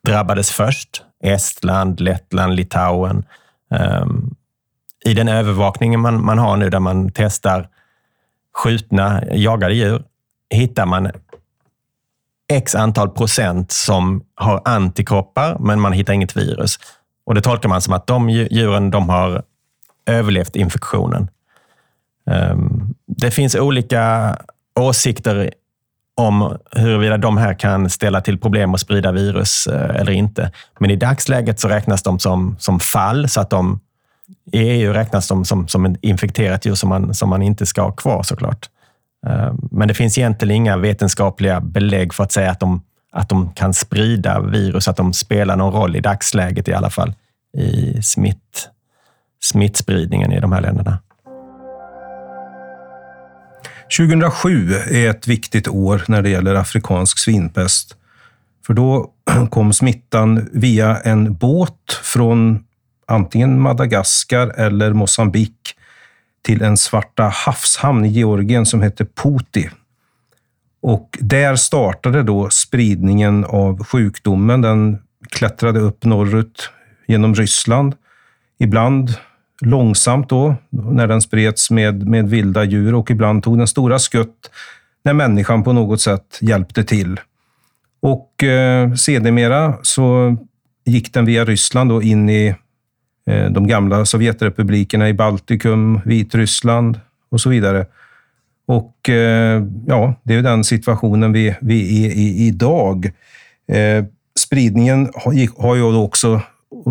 drabbades 0.05 0.51
först, 0.51 1.03
Estland, 1.25 2.01
Lettland, 2.01 2.55
Litauen, 2.55 3.25
ehm, 3.71 4.35
i 5.07 5.15
den 5.15 5.29
övervakningen 5.29 6.01
man, 6.01 6.25
man 6.25 6.39
har 6.39 6.57
nu 6.57 6.71
där 6.71 6.81
man 6.81 7.11
testar 7.15 7.69
skjutna, 8.55 9.23
jagade 9.33 9.75
djur, 9.75 10.03
hittar 10.51 10.87
man 10.87 11.11
x 12.53 12.75
antal 12.75 13.09
procent 13.09 13.73
som 13.73 14.23
har 14.35 14.63
antikroppar, 14.65 15.57
men 15.61 15.81
man 15.81 15.93
hittar 15.93 16.13
inget 16.13 16.37
virus. 16.37 16.79
Och 17.27 17.35
Det 17.35 17.41
tolkar 17.41 17.69
man 17.69 17.81
som 17.81 17.95
att 17.95 18.07
de 18.07 18.31
djuren 18.31 18.91
de 18.91 19.09
har 19.09 19.43
överlevt 20.07 20.57
infektionen. 20.57 21.29
Ehm, 22.31 22.95
det 23.07 23.31
finns 23.31 23.55
olika 23.55 24.37
åsikter 24.81 25.51
om 26.17 26.59
huruvida 26.73 27.19
de 27.19 27.37
här 27.37 27.55
kan 27.55 27.91
ställa 27.91 28.21
till 28.21 28.39
problem 28.39 28.73
och 28.73 28.81
sprida 28.81 29.13
virus 29.13 29.67
eh, 29.67 29.97
eller 29.97 30.13
inte. 30.13 30.53
Men 30.79 30.91
i 30.91 30.97
dagsläget 30.97 31.61
så 31.61 31.69
räknas 31.69 32.03
de 32.03 32.19
som, 32.19 32.57
som 32.59 32.81
fall, 32.81 33.29
så 33.29 33.41
att 33.41 33.51
de 33.51 33.81
i 34.53 34.59
EU 34.59 34.93
räknas 34.93 35.29
de 35.29 35.45
som, 35.45 35.69
som 35.69 35.87
ett 35.87 35.99
infekterat 36.01 36.67
djur 36.67 36.75
som 36.75 36.89
man, 36.89 37.15
som 37.15 37.29
man 37.29 37.43
inte 37.43 37.67
ska 37.67 37.83
ha 37.83 37.93
kvar 37.93 38.23
såklart. 38.23 38.69
Eh, 39.27 39.55
men 39.71 39.89
det 39.89 39.95
finns 39.95 40.19
egentligen 40.19 40.57
inga 40.57 40.77
vetenskapliga 40.77 41.61
belägg 41.61 42.15
för 42.15 42.25
att 42.25 42.33
säga 42.33 42.51
att 42.51 42.61
de, 42.61 42.83
att 43.13 43.29
de 43.29 43.53
kan 43.53 43.75
sprida 43.75 44.41
virus, 44.41 44.89
att 44.89 44.97
de 44.97 45.13
spelar 45.13 45.57
någon 45.57 45.73
roll 45.73 45.97
i 45.97 46.01
dagsläget 46.01 46.69
i 46.69 46.73
alla 46.73 46.91
fall 46.91 47.15
i 47.59 48.03
smitt, 48.03 48.69
smittspridningen 49.43 50.33
i 50.33 50.41
de 50.41 50.53
här 50.53 50.61
länderna. 50.61 50.99
2007 53.99 54.73
är 54.91 55.11
ett 55.11 55.29
viktigt 55.29 55.69
år 55.69 56.05
när 56.09 56.23
det 56.23 56.29
gäller 56.29 56.55
afrikansk 56.55 57.19
svinpest. 57.19 57.97
För 58.67 58.75
då 58.75 59.11
kom 59.51 59.73
smittan 59.73 60.49
via 60.53 60.97
en 60.97 61.35
båt 61.35 62.01
från 62.03 62.65
antingen 63.07 63.61
Madagaskar 63.61 64.49
eller 64.49 64.93
Mosambik 64.93 65.75
till 66.43 66.63
en 66.63 66.77
Svarta 66.77 67.23
havshamn 67.23 68.05
i 68.05 68.09
Georgien 68.09 68.67
som 68.67 68.83
hette 68.83 69.05
Puti. 69.05 69.71
Och 70.83 71.19
där 71.21 71.57
startade 71.57 72.23
då 72.23 72.51
spridningen 72.51 73.45
av 73.45 73.85
sjukdomen. 73.85 74.61
Den 74.61 74.99
klättrade 75.31 75.81
upp 75.81 76.05
norrut 76.05 76.71
genom 77.07 77.35
Ryssland. 77.35 77.95
Ibland 78.59 79.15
långsamt 79.61 80.29
då, 80.29 80.55
när 80.71 81.07
den 81.07 81.23
spreds 81.23 81.71
med, 81.71 82.09
med 82.09 82.31
vilda 82.31 82.65
djur 82.65 82.95
och 82.95 83.11
ibland 83.11 83.43
tog 83.43 83.59
den 83.59 83.67
stora 83.67 83.99
skutt 83.99 84.51
när 85.05 85.13
människan 85.13 85.65
på 85.65 85.73
något 85.73 86.01
sätt 86.01 86.39
hjälpte 86.41 86.85
till. 86.85 87.21
Och 88.03 88.45
eh, 88.45 88.95
sedermera 88.95 89.75
så 89.83 90.37
gick 90.85 91.15
den 91.15 91.25
via 91.25 91.45
Ryssland 91.45 91.93
och 91.93 92.03
in 92.03 92.31
i 92.31 92.55
Eh, 93.31 93.51
de 93.51 93.67
gamla 93.67 94.05
Sovjetrepublikerna 94.05 95.09
i 95.09 95.15
Baltikum, 95.15 96.01
Vitryssland 96.05 97.01
och 97.29 97.41
så 97.41 97.49
vidare. 97.49 97.87
Och 98.67 99.09
eh, 99.09 99.63
ja, 99.87 100.15
det 100.23 100.35
är 100.35 100.43
den 100.43 100.65
situationen 100.65 101.33
vi, 101.33 101.57
vi 101.61 102.07
är 102.07 102.11
i 102.11 102.47
idag. 102.47 103.11
Eh, 103.69 104.05
spridningen 104.39 105.11
har, 105.57 105.75
ju 105.75 105.97
också, 105.97 106.41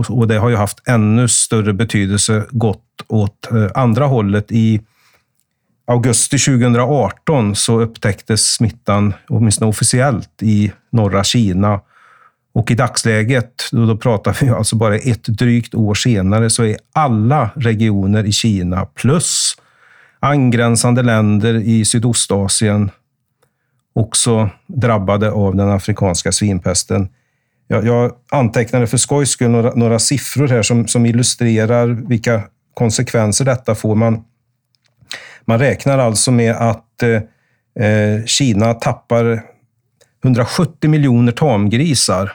och 0.10 0.27
det 0.27 0.38
har 0.38 0.50
ju 0.50 0.56
haft 0.56 0.88
ännu 0.88 1.27
större 1.27 1.74
betydelse, 1.74 2.46
gått 2.50 2.82
åt 3.08 3.50
andra 3.74 4.06
hållet. 4.06 4.51
I 4.51 4.82
augusti 5.88 6.38
2018 6.38 7.56
så 7.56 7.82
upptäcktes 7.82 8.54
smittan, 8.54 9.13
åtminstone 9.27 9.70
officiellt, 9.70 10.42
i 10.42 10.72
norra 10.92 11.24
Kina. 11.24 11.80
Och 12.55 12.71
i 12.71 12.75
dagsläget, 12.75 13.63
då, 13.71 13.85
då 13.85 13.97
pratar 13.97 14.38
vi 14.41 14.50
alltså 14.50 14.75
bara 14.75 14.95
ett 14.95 15.24
drygt 15.24 15.75
år 15.75 15.93
senare, 15.93 16.50
så 16.50 16.63
är 16.63 16.77
alla 16.93 17.50
regioner 17.55 18.24
i 18.24 18.31
Kina 18.31 18.85
plus 18.85 19.55
angränsande 20.19 21.01
länder 21.01 21.53
i 21.53 21.85
Sydostasien 21.85 22.91
också 23.93 24.50
drabbade 24.67 25.31
av 25.31 25.55
den 25.55 25.69
afrikanska 25.69 26.31
svinpesten. 26.31 27.09
Jag, 27.67 27.85
jag 27.85 28.12
antecknade 28.31 28.88
för 28.88 28.97
skojs 28.97 29.29
skull 29.29 29.51
några, 29.51 29.74
några 29.75 30.00
siffror 30.00 30.47
här 30.47 30.62
som, 30.62 30.88
som 30.88 31.05
illustrerar 31.05 31.88
vilka 31.88 32.41
konsekvenser 32.74 33.45
detta 33.45 33.75
får. 33.75 33.95
Man, 33.95 34.24
man 35.45 35.59
räknar 35.59 35.97
alltså 35.97 36.31
med 36.31 36.55
att 36.55 37.03
eh, 37.03 37.85
eh 37.85 38.25
Kina 38.25 38.74
tappar 38.74 39.43
170 40.24 40.89
miljoner 40.89 41.31
tamgrisar 41.31 42.31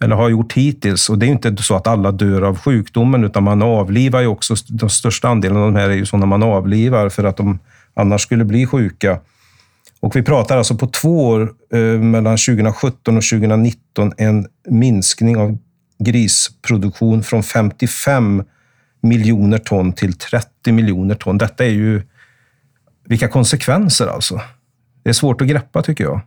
eller 0.00 0.16
har 0.16 0.28
gjort 0.28 0.52
hittills. 0.52 1.10
Och 1.10 1.18
det 1.18 1.26
är 1.26 1.30
inte 1.30 1.56
så 1.62 1.76
att 1.76 1.86
alla 1.86 2.12
dör 2.12 2.42
av 2.42 2.58
sjukdomen, 2.58 3.24
utan 3.24 3.42
man 3.42 3.62
avlivar 3.62 4.20
ju 4.20 4.26
också. 4.26 4.54
Den 4.68 4.90
största 4.90 5.28
andelen 5.28 5.56
av 5.56 5.72
de 5.72 5.76
här 5.76 5.90
är 5.90 5.94
ju 5.94 6.06
sådana 6.06 6.26
man 6.26 6.42
avlivar 6.42 7.08
för 7.08 7.24
att 7.24 7.36
de 7.36 7.58
annars 7.94 8.22
skulle 8.22 8.44
bli 8.44 8.66
sjuka. 8.66 9.20
Och 10.00 10.16
vi 10.16 10.22
pratar 10.22 10.58
alltså 10.58 10.76
på 10.76 10.86
två 10.86 11.26
år, 11.26 11.52
eh, 11.72 11.80
mellan 12.00 12.36
2017 12.36 13.16
och 13.16 13.24
2019, 13.24 14.12
en 14.16 14.46
minskning 14.68 15.36
av 15.36 15.58
grisproduktion 15.98 17.22
från 17.22 17.42
55 17.42 18.42
miljoner 19.00 19.58
ton 19.58 19.92
till 19.92 20.12
30 20.12 20.72
miljoner 20.72 21.14
ton. 21.14 21.38
Detta 21.38 21.64
är 21.64 21.70
ju... 21.70 22.02
Vilka 23.04 23.28
konsekvenser 23.28 24.06
alltså. 24.06 24.40
Det 25.02 25.08
är 25.08 25.14
svårt 25.14 25.40
att 25.40 25.48
greppa 25.48 25.82
tycker 25.82 26.04
jag. 26.04 26.20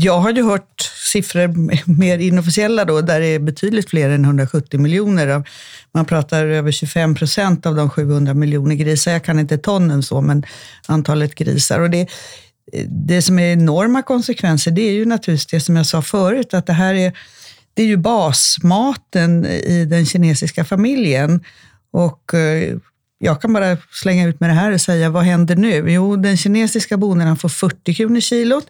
Jag 0.00 0.18
har 0.18 0.32
ju 0.32 0.42
hört 0.42 0.80
siffror 1.12 1.54
mer 1.98 2.18
inofficiella 2.18 2.84
då, 2.84 3.00
där 3.00 3.20
det 3.20 3.26
är 3.26 3.38
betydligt 3.38 3.90
fler 3.90 4.10
än 4.10 4.24
170 4.24 4.80
miljoner. 4.80 5.48
Man 5.92 6.04
pratar 6.04 6.46
över 6.46 6.72
25 6.72 7.14
procent 7.14 7.66
av 7.66 7.74
de 7.74 7.90
700 7.90 8.34
miljoner 8.34 8.74
grisar. 8.74 9.12
Jag 9.12 9.24
kan 9.24 9.38
inte 9.38 9.58
tonnen 9.58 10.02
så, 10.02 10.20
men 10.20 10.44
antalet 10.86 11.34
grisar. 11.34 11.80
Och 11.80 11.90
det, 11.90 12.08
det 12.88 13.22
som 13.22 13.38
är 13.38 13.52
enorma 13.52 14.02
konsekvenser, 14.02 14.70
det 14.70 14.82
är 14.82 14.92
ju 14.92 15.04
naturligtvis 15.04 15.46
det 15.46 15.60
som 15.60 15.76
jag 15.76 15.86
sa 15.86 16.02
förut, 16.02 16.54
att 16.54 16.66
det 16.66 16.72
här 16.72 16.94
är, 16.94 17.12
det 17.74 17.82
är 17.82 17.86
ju 17.86 17.96
basmaten 17.96 19.46
i 19.46 19.84
den 19.84 20.06
kinesiska 20.06 20.64
familjen. 20.64 21.44
Och 21.92 22.34
eh, 22.34 22.76
jag 23.22 23.40
kan 23.40 23.52
bara 23.52 23.76
slänga 23.90 24.26
ut 24.28 24.40
med 24.40 24.50
det 24.50 24.54
här 24.54 24.72
och 24.72 24.80
säga, 24.80 25.10
vad 25.10 25.22
händer 25.22 25.56
nu? 25.56 25.92
Jo, 25.92 26.16
den 26.16 26.36
kinesiska 26.36 26.96
bonden 26.96 27.36
får 27.36 27.48
40 27.48 27.94
kronor 27.94 28.20
kilot, 28.20 28.66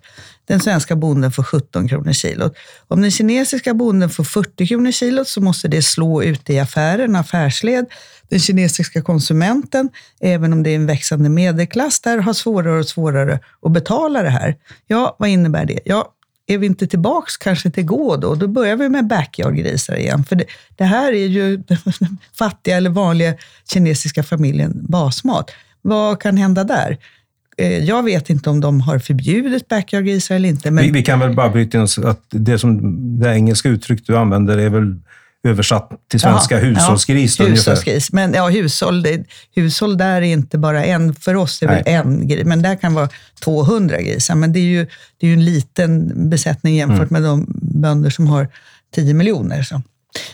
den 0.48 0.60
svenska 0.60 0.96
bonden 0.96 1.32
får 1.32 1.42
17 1.42 1.88
kronor 1.88 2.12
kilot. 2.12 2.56
Om 2.88 3.02
den 3.02 3.10
kinesiska 3.10 3.74
bonden 3.74 4.10
får 4.10 4.24
40 4.24 4.66
kronor 4.66 4.90
kilot 4.90 5.28
så 5.28 5.40
måste 5.40 5.68
det 5.68 5.82
slå 5.82 6.22
ut 6.22 6.50
i 6.50 6.58
affären, 6.58 7.16
affärsled. 7.16 7.86
Den 8.28 8.38
kinesiska 8.40 9.02
konsumenten, 9.02 9.88
även 10.20 10.52
om 10.52 10.62
det 10.62 10.70
är 10.70 10.76
en 10.76 10.86
växande 10.86 11.28
medelklass, 11.28 12.00
där 12.00 12.18
har 12.18 12.32
svårare 12.32 12.78
och 12.78 12.88
svårare 12.88 13.40
att 13.62 13.72
betala 13.72 14.22
det 14.22 14.30
här. 14.30 14.56
Ja, 14.86 15.16
vad 15.18 15.28
innebär 15.28 15.64
det? 15.64 15.80
Ja, 15.84 16.12
är 16.50 16.58
vi 16.58 16.66
inte 16.66 16.86
tillbaks 16.86 17.36
kanske 17.36 17.70
till 17.70 17.84
gå 17.84 18.16
då? 18.16 18.34
Då 18.34 18.48
börjar 18.48 18.76
vi 18.76 18.88
med 18.88 19.06
backyardgrisar 19.06 19.96
igen. 19.96 20.24
För 20.24 20.36
det, 20.36 20.44
det, 20.76 20.84
här 20.84 21.12
är 21.12 21.26
ju 21.26 21.56
den 21.56 21.78
fattiga 22.38 22.76
eller 22.76 22.90
vanliga 22.90 23.34
kinesiska 23.72 24.22
familjen 24.22 24.86
basmat. 24.88 25.50
Vad 25.82 26.20
kan 26.20 26.36
hända 26.36 26.64
där? 26.64 26.98
Eh, 27.56 27.78
jag 27.78 28.02
vet 28.02 28.30
inte 28.30 28.50
om 28.50 28.60
de 28.60 28.80
har 28.80 28.98
förbjudit 28.98 29.68
backyardgrisar 29.68 30.34
eller 30.34 30.48
inte. 30.48 30.70
Men... 30.70 30.84
Vi, 30.84 30.90
vi, 30.90 31.02
kan 31.02 31.20
väl 31.20 31.34
bara 31.34 31.48
bryta 31.48 31.78
in 31.78 31.86
att 32.04 32.24
det, 32.30 32.58
som, 32.58 32.80
det 33.20 33.34
engelska 33.34 33.68
uttryck 33.68 34.06
du 34.06 34.16
använder 34.16 34.58
är 34.58 34.68
väl 34.70 34.96
översatt 35.42 35.90
till 36.10 36.20
svenska 36.20 36.56
Aha, 36.56 36.64
hushållsgris. 36.64 37.38
Ja, 37.38 37.46
hushållsgris. 37.46 38.12
Men 38.12 38.34
ja, 38.34 38.48
hushåll, 38.48 39.02
det, 39.02 39.24
hushåll 39.54 39.96
där 39.96 40.16
är 40.16 40.22
inte 40.22 40.58
bara 40.58 40.84
en. 40.84 41.14
För 41.14 41.34
oss 41.34 41.62
är 41.62 41.66
det 41.66 41.76
en 41.76 42.28
gris, 42.28 42.44
men 42.44 42.62
där 42.62 42.76
kan 42.76 42.94
vara 42.94 43.08
200 43.44 44.00
grisar. 44.00 44.34
Men 44.34 44.52
det 44.52 44.58
är 44.58 44.64
ju, 44.64 44.86
det 45.18 45.26
är 45.26 45.28
ju 45.28 45.34
en 45.34 45.44
liten 45.44 46.12
besättning 46.30 46.76
jämfört 46.76 47.10
mm. 47.10 47.22
med 47.22 47.22
de 47.22 47.46
bönder 47.62 48.10
som 48.10 48.26
har 48.26 48.48
10 48.94 49.14
miljoner. 49.14 49.62
Så, 49.62 49.82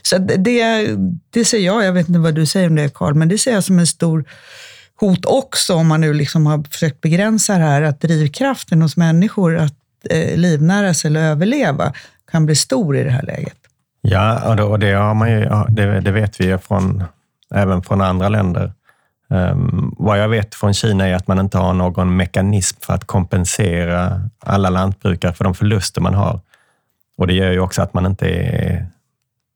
så 0.02 0.18
det, 0.18 0.96
det 1.30 1.44
ser 1.44 1.58
jag, 1.58 1.84
jag 1.84 1.92
vet 1.92 2.08
inte 2.08 2.20
vad 2.20 2.34
du 2.34 2.46
säger 2.46 2.68
om 2.68 2.75
det 2.75 2.94
Karl, 2.94 3.14
men 3.14 3.28
det 3.28 3.38
ser 3.38 3.52
jag 3.52 3.64
som 3.64 3.78
en 3.78 3.86
stor 3.86 4.25
hot 5.00 5.25
också, 5.25 5.75
om 5.75 5.86
man 5.86 6.00
nu 6.00 6.14
liksom 6.14 6.46
har 6.46 6.64
försökt 6.70 7.00
begränsa 7.00 7.58
det 7.58 7.64
här, 7.64 7.82
att 7.82 8.00
drivkraften 8.00 8.82
hos 8.82 8.96
människor 8.96 9.56
att 9.56 9.75
eh, 10.10 10.36
livnära 10.36 10.94
sig 10.94 11.08
eller 11.08 11.20
överleva 11.20 11.92
kan 12.30 12.46
bli 12.46 12.56
stor 12.56 12.96
i 12.96 13.04
det 13.04 13.10
här 13.10 13.22
läget. 13.22 13.65
Ja, 14.08 14.48
och 14.48 14.56
det, 14.56 14.62
och 14.62 14.78
det, 14.78 14.92
har 14.92 15.14
man 15.14 15.30
ju, 15.30 15.48
det, 15.68 16.00
det, 16.00 16.10
vet 16.10 16.40
vi 16.40 16.44
ju 16.44 16.58
från, 16.58 17.04
även 17.54 17.82
från 17.82 18.00
andra 18.00 18.28
länder. 18.28 18.72
Um, 19.28 19.94
vad 19.98 20.18
jag 20.18 20.28
vet 20.28 20.54
från 20.54 20.75
Kina 20.75 21.08
är 21.08 21.14
att 21.14 21.26
man 21.26 21.38
inte 21.38 21.58
har 21.58 21.72
någon 21.72 22.16
mekanism 22.16 22.80
för 22.80 22.94
att 22.94 23.04
kompensera 23.04 24.20
alla 24.40 24.70
lantbrukare 24.70 25.32
för 25.32 25.44
de 25.44 25.54
förluster 25.54 26.00
man 26.00 26.14
har. 26.14 26.40
Och 27.18 27.26
det 27.26 27.34
gör 27.34 27.52
ju 27.52 27.60
också 27.60 27.82
att 27.82 27.94
man 27.94 28.06
inte 28.06 28.28
är, 28.28 28.86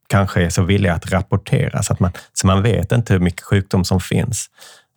kanske 0.07 0.45
är 0.45 0.49
så 0.49 0.63
villig 0.63 0.89
att 0.89 1.11
rapportera, 1.11 1.83
så, 1.83 1.93
att 1.93 1.99
man, 1.99 2.11
så 2.33 2.47
man 2.47 2.63
vet 2.63 2.91
inte 2.91 3.13
hur 3.13 3.19
mycket 3.19 3.43
sjukdom 3.43 3.85
som 3.85 3.99
finns. 3.99 4.49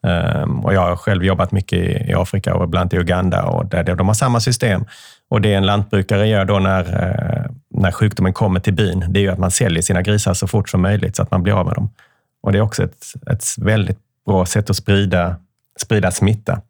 Um, 0.02 0.64
och 0.64 0.74
jag 0.74 0.80
har 0.80 0.96
själv 0.96 1.24
jobbat 1.24 1.52
mycket 1.52 1.78
i, 1.78 2.10
i 2.10 2.14
Afrika 2.14 2.54
och 2.54 2.68
bland 2.68 2.80
annat 2.82 2.94
i 2.94 2.96
Uganda 2.96 3.44
och 3.44 3.66
där 3.66 3.94
de 3.94 4.06
har 4.06 4.14
samma 4.14 4.40
system. 4.40 4.84
Och 5.30 5.40
det 5.40 5.54
en 5.54 5.66
lantbrukare 5.66 6.26
gör 6.28 6.44
då 6.44 6.58
när, 6.58 6.80
eh, 6.80 7.50
när 7.70 7.92
sjukdomen 7.92 8.32
kommer 8.32 8.60
till 8.60 8.74
byn, 8.74 9.04
det 9.08 9.20
är 9.20 9.22
ju 9.22 9.30
att 9.30 9.38
man 9.38 9.50
säljer 9.50 9.82
sina 9.82 10.02
grisar 10.02 10.34
så 10.34 10.46
fort 10.46 10.68
som 10.68 10.82
möjligt 10.82 11.16
så 11.16 11.22
att 11.22 11.30
man 11.30 11.42
blir 11.42 11.52
av 11.52 11.66
med 11.66 11.74
dem. 11.74 11.90
Och 12.42 12.52
det 12.52 12.58
är 12.58 12.62
också 12.62 12.84
ett, 12.84 13.04
ett 13.30 13.44
väldigt 13.58 13.98
bra 14.26 14.46
sätt 14.46 14.70
att 14.70 14.76
sprida, 14.76 15.36
sprida 15.80 16.10
smitta. 16.10 16.60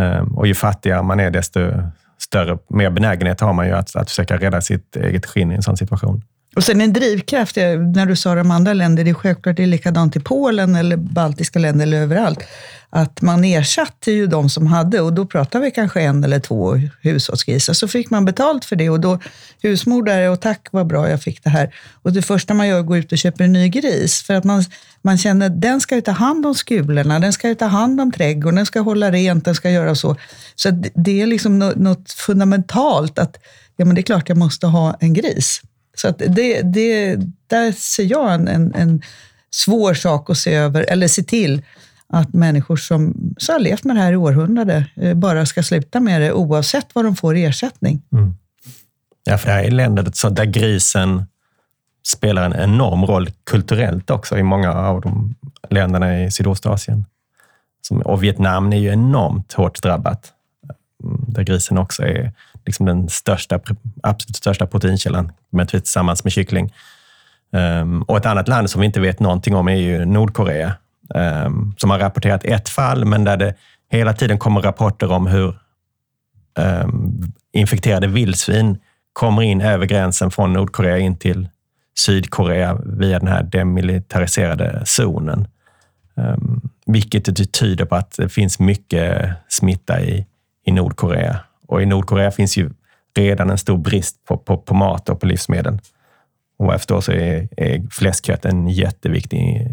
Ehm, 0.00 0.38
och 0.38 0.46
ju 0.46 0.54
fattigare 0.54 1.02
man 1.02 1.20
är, 1.20 1.30
desto 1.30 1.60
större, 2.18 2.58
mer 2.68 2.90
benägenhet 2.90 3.40
har 3.40 3.52
man 3.52 3.66
ju 3.66 3.72
att, 3.72 3.96
att 3.96 4.08
försöka 4.08 4.36
rädda 4.36 4.60
sitt 4.60 4.96
eget 4.96 5.26
skinn 5.26 5.52
i 5.52 5.54
en 5.54 5.62
sån 5.62 5.76
situation. 5.76 6.22
Och 6.56 6.64
sen 6.64 6.80
en 6.80 6.92
drivkraft, 6.92 7.56
när 7.56 8.06
du 8.06 8.16
sa 8.16 8.34
de 8.34 8.50
andra 8.50 8.72
länder, 8.72 9.04
det 9.04 9.10
är 9.10 9.14
självklart 9.14 9.56
det 9.56 9.62
är 9.62 9.66
likadant 9.66 10.16
i 10.16 10.20
Polen 10.20 10.74
eller 10.74 10.96
baltiska 10.96 11.58
länder 11.58 11.86
eller 11.86 12.00
överallt 12.00 12.44
att 12.92 13.22
man 13.22 13.44
ersatte 13.44 14.12
ju 14.12 14.26
de 14.26 14.50
som 14.50 14.66
hade, 14.66 15.00
och 15.00 15.12
då 15.12 15.26
pratar 15.26 15.60
vi 15.60 15.70
kanske 15.70 16.00
en 16.00 16.24
eller 16.24 16.40
två 16.40 16.74
hushållsgrisar, 17.00 17.72
så 17.72 17.88
fick 17.88 18.10
man 18.10 18.24
betalt 18.24 18.64
för 18.64 18.76
det 18.76 18.90
och 18.90 19.00
då 19.00 19.18
husmordare 19.62 20.28
och 20.28 20.40
tack 20.40 20.68
vad 20.70 20.86
bra 20.86 21.10
jag 21.10 21.22
fick 21.22 21.44
det 21.44 21.50
här. 21.50 21.74
Och 22.02 22.12
det 22.12 22.22
första 22.22 22.54
man 22.54 22.68
gör 22.68 22.76
är 22.76 22.80
att 22.80 22.86
gå 22.86 22.96
ut 22.96 23.12
och 23.12 23.18
köpa 23.18 23.44
en 23.44 23.52
ny 23.52 23.68
gris, 23.68 24.22
för 24.22 24.34
att 24.34 24.44
man, 24.44 24.64
man 25.02 25.18
känner 25.18 25.46
att 25.46 25.60
den 25.60 25.80
ska 25.80 25.94
ju 25.94 26.00
ta 26.00 26.10
hand 26.10 26.46
om 26.46 26.54
skulorna, 26.54 27.18
den 27.18 27.32
ska 27.32 27.48
ju 27.48 27.54
ta 27.54 27.66
hand 27.66 28.00
om 28.00 28.12
trädgården, 28.12 28.56
den 28.56 28.66
ska 28.66 28.80
hålla 28.80 29.10
rent, 29.10 29.44
den 29.44 29.54
ska 29.54 29.70
göra 29.70 29.94
så. 29.94 30.16
Så 30.56 30.70
det 30.94 31.22
är 31.22 31.26
liksom 31.26 31.58
något 31.58 32.12
fundamentalt 32.12 33.18
att, 33.18 33.36
ja 33.76 33.84
men 33.84 33.94
det 33.94 34.00
är 34.00 34.02
klart 34.02 34.28
jag 34.28 34.38
måste 34.38 34.66
ha 34.66 34.96
en 35.00 35.14
gris. 35.14 35.62
Så 36.00 36.08
att 36.08 36.18
det, 36.18 36.62
det, 36.62 37.16
där 37.46 37.72
ser 37.72 38.04
jag 38.04 38.34
en, 38.34 38.48
en, 38.48 38.74
en 38.74 39.02
svår 39.50 39.94
sak 39.94 40.30
att 40.30 40.38
se 40.38 40.54
över, 40.54 40.84
eller 40.88 41.08
se 41.08 41.22
till 41.22 41.62
att 42.06 42.32
människor 42.32 42.76
som, 42.76 43.34
som 43.38 43.52
har 43.52 43.60
levt 43.60 43.84
med 43.84 43.96
det 43.96 44.02
här 44.02 44.12
i 44.12 44.16
århundrade 44.16 44.86
eh, 44.96 45.14
bara 45.14 45.46
ska 45.46 45.62
sluta 45.62 46.00
med 46.00 46.20
det 46.20 46.32
oavsett 46.32 46.94
vad 46.94 47.04
de 47.04 47.16
får 47.16 47.36
i 47.36 47.44
ersättning. 47.44 48.02
Mm. 48.12 48.34
Ja, 49.24 49.38
för 49.38 49.46
det 49.46 49.52
här 49.52 49.64
är 49.64 49.70
länder 49.70 50.10
så 50.12 50.28
där 50.28 50.44
grisen 50.44 51.26
spelar 52.06 52.44
en 52.44 52.70
enorm 52.70 53.04
roll 53.04 53.30
kulturellt 53.44 54.10
också 54.10 54.38
i 54.38 54.42
många 54.42 54.72
av 54.72 55.00
de 55.00 55.34
länderna 55.70 56.22
i 56.22 56.30
Sydostasien. 56.30 57.04
och 58.04 58.22
Vietnam 58.22 58.72
är 58.72 58.76
ju 58.76 58.88
enormt 58.88 59.52
hårt 59.52 59.82
drabbat, 59.82 60.32
mm, 61.04 61.24
där 61.28 61.42
grisen 61.42 61.78
också 61.78 62.02
är 62.02 62.32
liksom 62.70 62.86
den 62.86 63.08
största, 63.08 63.60
absolut 64.02 64.36
största 64.36 64.66
proteinkällan, 64.66 65.32
tillsammans 65.68 66.24
med 66.24 66.32
kyckling. 66.32 66.72
Um, 67.52 68.02
och 68.02 68.16
ett 68.16 68.26
annat 68.26 68.48
land 68.48 68.70
som 68.70 68.80
vi 68.80 68.86
inte 68.86 69.00
vet 69.00 69.20
någonting 69.20 69.54
om 69.54 69.68
är 69.68 69.74
ju 69.74 70.04
Nordkorea, 70.04 70.72
um, 71.14 71.74
som 71.78 71.90
har 71.90 71.98
rapporterat 71.98 72.44
ett 72.44 72.68
fall, 72.68 73.04
men 73.04 73.24
där 73.24 73.36
det 73.36 73.54
hela 73.90 74.12
tiden 74.12 74.38
kommer 74.38 74.60
rapporter 74.60 75.12
om 75.12 75.26
hur 75.26 75.58
um, 76.58 77.32
infekterade 77.52 78.06
vildsvin 78.06 78.78
kommer 79.12 79.42
in 79.42 79.60
över 79.60 79.86
gränsen 79.86 80.30
från 80.30 80.52
Nordkorea 80.52 80.98
in 80.98 81.16
till 81.16 81.48
Sydkorea 81.98 82.78
via 82.84 83.18
den 83.18 83.28
här 83.28 83.42
demilitariserade 83.42 84.82
zonen. 84.84 85.48
Um, 86.14 86.70
vilket 86.86 87.52
tyder 87.52 87.84
på 87.84 87.96
att 87.96 88.16
det 88.16 88.28
finns 88.28 88.58
mycket 88.58 89.30
smitta 89.48 90.00
i, 90.00 90.26
i 90.66 90.72
Nordkorea. 90.72 91.40
Och 91.70 91.82
i 91.82 91.86
Nordkorea 91.86 92.30
finns 92.30 92.56
ju 92.56 92.70
redan 93.16 93.50
en 93.50 93.58
stor 93.58 93.78
brist 93.78 94.24
på, 94.24 94.36
på, 94.36 94.56
på 94.56 94.74
mat 94.74 95.08
och 95.08 95.20
på 95.20 95.26
livsmedel. 95.26 95.78
Och 96.58 96.66
vad 96.66 96.74
jag 96.74 96.80
förstår 96.80 97.00
så 97.00 97.12
är, 97.12 97.48
är 97.56 97.86
fläskkött 97.90 98.44
en 98.44 98.68
jätteviktig 98.68 99.66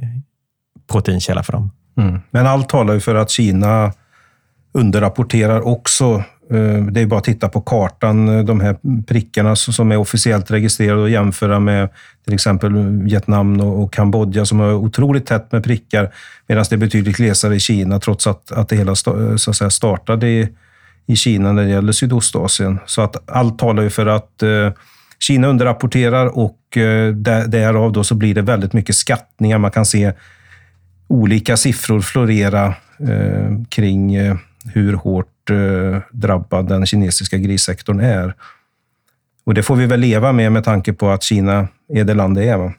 proteinkälla 0.92 1.44
för 1.44 1.54
dem. 1.54 1.72
Mm. 1.98 2.20
Men 2.32 2.48
allt 2.48 2.70
talar 2.70 2.94
ju 2.94 3.00
för 3.00 3.16
att 3.16 3.30
Kina 3.30 3.94
underrapporterar 4.72 5.68
också 5.68 6.24
eh, 6.52 6.86
det 6.92 7.02
är 7.02 7.06
bara 7.06 7.18
att 7.18 7.24
titta 7.24 7.50
på 7.50 7.62
kartan, 7.62 8.38
eh, 8.38 8.44
de 8.44 8.60
här 8.60 8.78
prickarna 9.08 9.56
som 9.56 9.92
är 9.92 9.98
officiellt 9.98 10.52
registrerade 10.52 11.02
och 11.02 11.10
jämföra 11.10 11.60
med 11.60 11.90
till 12.26 12.34
exempel 12.34 12.74
Vietnam 13.04 13.62
och 13.62 13.94
Kambodja 13.94 14.46
som 14.46 14.60
har 14.60 14.74
otroligt 14.74 15.26
tätt 15.26 15.52
med 15.52 15.64
prickar, 15.64 16.14
medan 16.48 16.66
det 16.70 16.76
är 16.76 16.78
betydligt 16.78 17.18
glesare 17.18 17.56
i 17.56 17.60
Kina, 17.60 18.00
trots 18.00 18.28
att, 18.28 18.52
att 18.52 18.70
det 18.70 18.76
hela 18.76 18.92
eh, 18.92 19.36
så 19.36 19.50
att 19.50 19.56
säga, 19.56 19.70
startade 19.70 20.28
i, 20.28 20.50
i 21.08 21.16
Kina 21.16 21.52
när 21.52 21.64
det 21.64 21.70
gäller 21.70 21.92
Sydostasien. 21.92 22.80
Så 22.86 23.02
att 23.02 23.30
allt 23.30 23.60
talar 23.60 23.84
ju 23.84 23.90
för 23.90 24.06
att 24.06 24.44
eh, 24.44 24.72
Kina 25.20 25.48
underrapporterar 25.48 26.38
och 26.38 26.78
eh, 26.78 27.14
därav 27.48 27.92
då 27.92 28.04
så 28.04 28.16
blir 28.16 28.36
det 28.36 28.42
väldigt 28.42 28.74
mycket 28.74 28.96
skattningar. 28.96 29.58
Man 29.58 29.72
kan 29.72 29.86
se 29.86 30.14
olika 31.08 31.58
siffror 31.58 32.02
florera 32.02 32.66
eh, 33.00 33.64
kring 33.70 34.18
hur 34.74 34.94
hårt 34.94 35.34
drabbad 36.12 36.68
den 36.68 36.86
kinesiska 36.86 37.38
grissektorn 37.38 38.00
är. 38.00 38.34
Och 39.46 39.54
det 39.54 39.64
får 39.64 39.76
vi 39.76 39.86
väl 39.86 40.00
leva 40.00 40.32
med 40.32 40.52
med 40.52 40.64
tanke 40.64 40.94
på 40.94 41.10
att 41.10 41.24
Kina 41.24 41.68
är 41.94 42.04
det 42.04 42.14
land 42.14 42.36
det 42.36 42.50
är. 42.50 42.58
Va? 42.58 42.74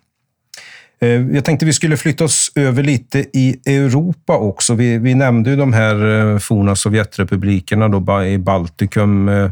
Eh, 1.00 1.08
jag 1.08 1.44
tänkte 1.44 1.66
vi 1.66 1.72
skulle 1.72 1.96
flytta 1.96 2.24
oss 2.24 2.52
över 2.54 2.82
lite 2.82 3.18
i 3.18 3.60
Europa 3.66 4.36
också. 4.36 4.74
Vi, 4.74 4.98
vi 4.98 5.14
nämnde 5.14 5.50
ju 5.50 5.56
de 5.56 5.72
här 5.72 6.20
eh, 6.20 6.38
forna 6.38 6.76
Sovjetrepublikerna 6.76 7.88
då, 7.88 8.24
i 8.24 8.38
Baltikum. 8.38 9.28
Eh, 9.28 9.50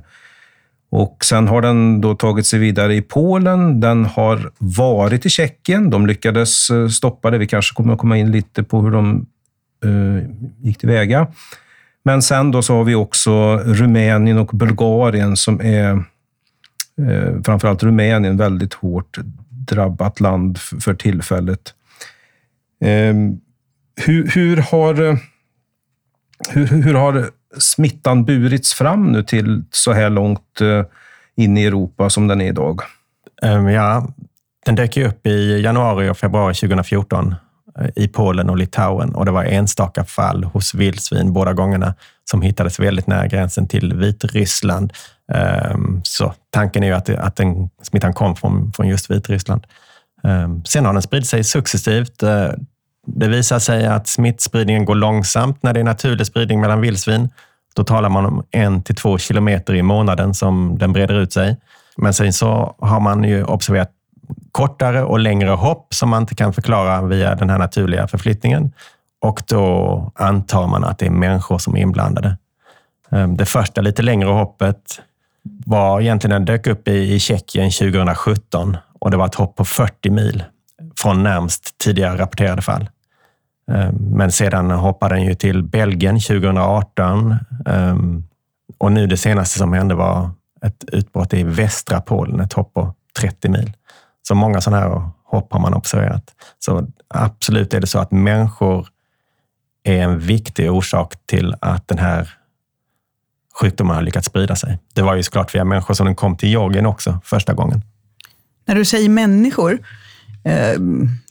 och 0.90 1.24
sen 1.24 1.48
har 1.48 1.62
den 1.62 2.00
då 2.00 2.14
tagit 2.14 2.46
sig 2.46 2.58
vidare 2.58 2.94
i 2.94 3.02
Polen. 3.02 3.80
Den 3.80 4.04
har 4.04 4.50
varit 4.58 5.26
i 5.26 5.30
Tjeckien. 5.30 5.90
De 5.90 6.06
lyckades 6.06 6.68
stoppa 6.96 7.30
det. 7.30 7.38
Vi 7.38 7.46
kanske 7.46 7.74
kommer 7.74 7.92
att 7.92 7.98
komma 7.98 8.18
in 8.18 8.32
lite 8.32 8.62
på 8.62 8.80
hur 8.80 8.90
de 8.90 9.26
uh, 9.84 10.22
gick 10.62 10.78
tillväga. 10.78 11.26
Men 12.06 12.22
sen 12.22 12.50
då 12.50 12.62
så 12.62 12.74
har 12.74 12.84
vi 12.84 12.94
också 12.94 13.56
Rumänien 13.56 14.38
och 14.38 14.50
Bulgarien 14.52 15.36
som 15.36 15.60
är, 15.60 15.92
eh, 17.00 17.42
framförallt 17.44 17.82
Rumänien, 17.82 18.36
väldigt 18.36 18.74
hårt 18.74 19.18
drabbat 19.66 20.20
land 20.20 20.58
för 20.58 20.94
tillfället. 20.94 21.74
Ehm, 22.80 23.40
hur, 23.96 24.28
hur, 24.28 24.56
har, 24.56 25.18
hur, 26.48 26.66
hur 26.66 26.94
har 26.94 27.30
smittan 27.58 28.24
burits 28.24 28.74
fram 28.74 29.12
nu 29.12 29.22
till 29.22 29.64
så 29.70 29.92
här 29.92 30.10
långt 30.10 30.60
eh, 30.60 30.84
in 31.36 31.56
i 31.56 31.64
Europa 31.64 32.10
som 32.10 32.28
den 32.28 32.40
är 32.40 32.48
idag? 32.48 32.80
Ehm, 33.42 33.68
ja, 33.68 34.08
den 34.66 34.74
dök 34.74 34.96
upp 34.96 35.26
i 35.26 35.60
januari 35.60 36.08
och 36.08 36.18
februari 36.18 36.54
2014 36.54 37.34
eh, 37.78 37.88
i 37.96 38.08
Polen 38.08 38.50
och 38.50 38.56
Litauen 38.56 39.14
och 39.14 39.24
det 39.24 39.30
var 39.30 39.44
enstaka 39.44 40.04
fall 40.04 40.44
hos 40.44 40.74
vildsvin 40.74 41.32
båda 41.32 41.52
gångerna 41.52 41.94
som 42.24 42.42
hittades 42.42 42.80
väldigt 42.80 43.06
nära 43.06 43.26
gränsen 43.26 43.68
till 43.68 43.94
Vitryssland. 43.94 44.92
Ehm, 45.32 46.00
så 46.04 46.34
tanken 46.50 46.82
är 46.82 46.86
ju 46.86 46.92
att, 46.92 47.10
att 47.10 47.36
den 47.36 47.70
smittan 47.82 48.12
kom 48.12 48.36
från, 48.36 48.72
från 48.72 48.88
just 48.88 49.10
Vitryssland. 49.10 49.66
Ehm, 50.24 50.64
sen 50.64 50.84
har 50.84 50.92
den 50.92 51.02
spridit 51.02 51.28
sig 51.28 51.44
successivt. 51.44 52.22
Eh, 52.22 52.48
det 53.06 53.28
visar 53.28 53.58
sig 53.58 53.86
att 53.86 54.08
smittspridningen 54.08 54.84
går 54.84 54.94
långsamt 54.94 55.62
när 55.62 55.72
det 55.72 55.80
är 55.80 55.84
naturlig 55.84 56.26
spridning 56.26 56.60
mellan 56.60 56.80
vildsvin. 56.80 57.30
Då 57.74 57.84
talar 57.84 58.08
man 58.08 58.26
om 58.26 58.44
en 58.50 58.82
till 58.82 58.94
två 58.94 59.18
kilometer 59.18 59.74
i 59.74 59.82
månaden 59.82 60.34
som 60.34 60.78
den 60.78 60.92
breder 60.92 61.14
ut 61.14 61.32
sig. 61.32 61.56
Men 61.96 62.14
sen 62.14 62.32
så 62.32 62.74
har 62.78 63.00
man 63.00 63.24
ju 63.24 63.44
observerat 63.44 63.90
kortare 64.52 65.02
och 65.02 65.18
längre 65.18 65.50
hopp 65.50 65.94
som 65.94 66.08
man 66.08 66.22
inte 66.22 66.34
kan 66.34 66.52
förklara 66.52 67.02
via 67.02 67.34
den 67.34 67.50
här 67.50 67.58
naturliga 67.58 68.08
förflyttningen. 68.08 68.72
Och 69.20 69.42
då 69.48 70.12
antar 70.14 70.66
man 70.66 70.84
att 70.84 70.98
det 70.98 71.06
är 71.06 71.10
människor 71.10 71.58
som 71.58 71.76
är 71.76 71.80
inblandade. 71.80 72.36
Ehm, 73.10 73.36
det 73.36 73.46
första 73.46 73.80
lite 73.80 74.02
längre 74.02 74.28
hoppet 74.28 75.00
var 75.66 76.00
egentligen 76.00 76.30
den 76.30 76.44
dök 76.44 76.66
upp 76.66 76.88
i 76.88 77.18
Tjeckien 77.18 77.70
2017 77.70 78.76
och 78.98 79.10
det 79.10 79.16
var 79.16 79.26
ett 79.26 79.34
hopp 79.34 79.56
på 79.56 79.64
40 79.64 80.10
mil 80.10 80.44
från 80.96 81.22
närmst 81.22 81.78
tidigare 81.78 82.18
rapporterade 82.18 82.62
fall. 82.62 82.88
Ehm, 83.72 83.94
men 83.94 84.32
sedan 84.32 84.70
hoppade 84.70 85.14
den 85.14 85.24
ju 85.24 85.34
till 85.34 85.62
Belgien 85.62 86.20
2018 86.20 87.34
ehm, 87.66 88.24
och 88.78 88.92
nu 88.92 89.06
det 89.06 89.16
senaste 89.16 89.58
som 89.58 89.72
hände 89.72 89.94
var 89.94 90.30
ett 90.62 90.84
utbrott 90.92 91.34
i 91.34 91.42
västra 91.42 92.00
Polen, 92.00 92.40
ett 92.40 92.52
hopp 92.52 92.74
på 92.74 92.94
30 93.20 93.48
mil. 93.48 93.72
Så 94.28 94.34
många 94.34 94.60
sådana 94.60 94.82
här 94.82 95.10
hopp 95.24 95.52
har 95.52 95.60
man 95.60 95.74
observerat. 95.74 96.34
Så 96.58 96.86
absolut 97.08 97.74
är 97.74 97.80
det 97.80 97.86
så 97.86 97.98
att 97.98 98.10
människor 98.10 98.88
är 99.84 100.02
en 100.02 100.18
viktig 100.18 100.72
orsak 100.72 101.14
till 101.26 101.54
att 101.60 101.88
den 101.88 101.98
här 101.98 102.30
sjukdomen 103.60 103.96
har 103.96 104.02
lyckats 104.02 104.26
sprida 104.26 104.56
sig. 104.56 104.78
Det 104.94 105.02
var 105.02 105.14
ju 105.16 105.22
såklart 105.22 105.54
via 105.54 105.64
människor 105.64 105.94
som 105.94 106.06
den 106.06 106.14
kom 106.14 106.36
till 106.36 106.48
yogin 106.48 106.86
också 106.86 107.20
första 107.24 107.54
gången. 107.54 107.82
När 108.66 108.74
du 108.74 108.84
säger 108.84 109.08
människor, 109.08 109.78
eh, 110.44 110.74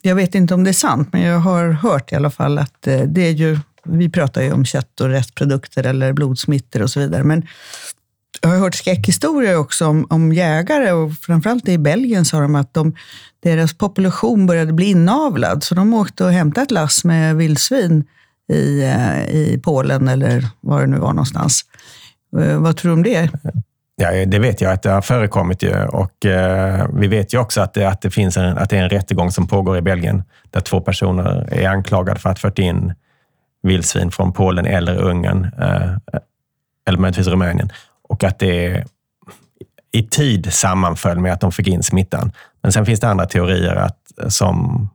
jag 0.01 0.15
vet 0.15 0.35
inte 0.35 0.53
om 0.53 0.63
det 0.63 0.71
är 0.71 0.73
sant, 0.73 1.09
men 1.11 1.21
jag 1.21 1.39
har 1.39 1.71
hört 1.71 2.11
i 2.11 2.15
alla 2.15 2.29
fall 2.29 2.57
att 2.57 2.87
eh, 2.87 2.99
det 2.99 3.21
är 3.21 3.31
ju, 3.31 3.59
vi 3.83 4.09
pratar 4.09 4.41
ju 4.41 4.53
om 4.53 4.65
kött 4.65 5.01
och 5.01 5.09
restprodukter 5.09 5.83
eller 5.83 6.13
blodsmittor 6.13 6.81
och 6.81 6.89
så 6.89 6.99
vidare, 6.99 7.23
men 7.23 7.47
jag 8.41 8.49
har 8.49 8.57
hört 8.57 8.75
skräckhistorier 8.75 9.57
också 9.57 9.87
om, 9.87 10.07
om 10.09 10.33
jägare 10.33 10.91
och 10.91 11.13
framförallt 11.13 11.67
i 11.67 11.77
Belgien 11.77 12.25
sa 12.25 12.39
de 12.39 12.55
att 12.55 12.73
de, 12.73 12.95
deras 13.43 13.73
population 13.73 14.45
började 14.45 14.73
bli 14.73 14.85
inavlad, 14.85 15.63
så 15.63 15.75
de 15.75 15.93
åkte 15.93 16.25
och 16.25 16.31
hämtade 16.31 16.63
ett 16.63 16.71
lass 16.71 17.03
med 17.03 17.35
vildsvin 17.35 18.03
i, 18.53 18.83
eh, 18.83 19.25
i 19.25 19.59
Polen 19.63 20.07
eller 20.07 20.47
var 20.61 20.81
det 20.81 20.87
nu 20.87 20.97
var 20.97 21.13
någonstans. 21.13 21.65
Eh, 22.39 22.59
vad 22.59 22.77
tror 22.77 22.89
du 22.89 22.93
om 22.93 23.03
det? 23.03 23.29
Ja, 23.95 24.25
det 24.25 24.39
vet 24.39 24.61
jag 24.61 24.73
att 24.73 24.81
det 24.81 24.89
har 24.89 25.01
förekommit 25.01 25.63
ju. 25.63 25.85
och 25.85 26.25
eh, 26.25 26.87
vi 26.93 27.07
vet 27.07 27.33
ju 27.33 27.39
också 27.39 27.61
att 27.61 27.73
det, 27.73 27.85
att 27.85 28.01
det 28.01 28.11
finns 28.11 28.37
en, 28.37 28.57
att 28.57 28.69
det 28.69 28.77
är 28.77 28.83
en 28.83 28.89
rättegång 28.89 29.31
som 29.31 29.47
pågår 29.47 29.77
i 29.77 29.81
Belgien 29.81 30.23
där 30.49 30.61
två 30.61 30.81
personer 30.81 31.53
är 31.53 31.69
anklagade 31.69 32.19
för 32.19 32.29
att 32.29 32.41
ha 32.41 32.49
fört 32.49 32.59
in 32.59 32.93
vildsvin 33.63 34.11
från 34.11 34.33
Polen 34.33 34.65
eller 34.65 34.97
Ungern 34.97 35.43
eh, 35.59 35.91
eller 36.87 36.97
möjligtvis 36.97 37.27
Rumänien 37.27 37.69
och 38.09 38.23
att 38.23 38.39
det 38.39 38.85
i 39.91 40.03
tid 40.03 40.53
sammanföll 40.53 41.19
med 41.19 41.33
att 41.33 41.41
de 41.41 41.51
fick 41.51 41.67
in 41.67 41.83
smittan. 41.83 42.31
Men 42.61 42.71
sen 42.71 42.85
finns 42.85 42.99
det 42.99 43.07
andra 43.07 43.25
teorier 43.25 43.75
att, 43.75 43.97
som 44.27 44.89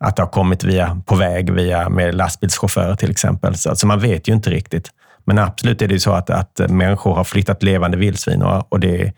att 0.00 0.16
det 0.16 0.22
har 0.22 0.30
kommit 0.30 0.64
via, 0.64 1.00
på 1.06 1.14
väg 1.14 1.52
via 1.52 1.88
med 1.88 2.14
lastbilschaufförer 2.14 2.94
till 2.94 3.10
exempel. 3.10 3.54
Så 3.54 3.76
så 3.76 3.86
man 3.86 4.00
vet 4.00 4.28
ju 4.28 4.32
inte 4.32 4.50
riktigt. 4.50 4.90
Men 5.28 5.38
absolut 5.38 5.82
är 5.82 5.88
det 5.88 6.00
så 6.00 6.12
att, 6.12 6.30
att 6.30 6.60
människor 6.68 7.14
har 7.14 7.24
flyttat 7.24 7.62
levande 7.62 7.96
vildsvin. 7.96 8.42
Och, 8.42 8.72
och 8.72 8.80
det, 8.80 9.12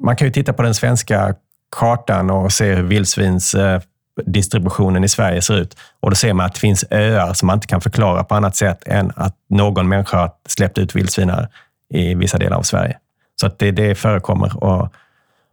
man 0.00 0.16
kan 0.16 0.28
ju 0.28 0.32
titta 0.32 0.52
på 0.52 0.62
den 0.62 0.74
svenska 0.74 1.34
kartan 1.76 2.30
och 2.30 2.52
se 2.52 2.74
hur 2.74 2.82
vildsvinsdistributionen 2.82 5.02
eh, 5.02 5.04
i 5.04 5.08
Sverige 5.08 5.42
ser 5.42 5.58
ut. 5.58 5.76
Och 6.00 6.10
då 6.10 6.16
ser 6.16 6.32
man 6.32 6.46
att 6.46 6.54
det 6.54 6.60
finns 6.60 6.84
öar 6.90 7.34
som 7.34 7.46
man 7.46 7.56
inte 7.56 7.66
kan 7.66 7.80
förklara 7.80 8.24
på 8.24 8.34
annat 8.34 8.56
sätt 8.56 8.82
än 8.86 9.12
att 9.16 9.36
någon 9.48 9.88
människa 9.88 10.16
har 10.16 10.30
släppt 10.48 10.78
ut 10.78 10.96
vildsvin 10.96 11.30
här 11.30 11.48
i 11.94 12.14
vissa 12.14 12.38
delar 12.38 12.56
av 12.56 12.62
Sverige. 12.62 12.96
Så 13.40 13.46
att 13.46 13.58
det, 13.58 13.70
det 13.70 13.94
förekommer 13.94 14.64
och 14.64 14.92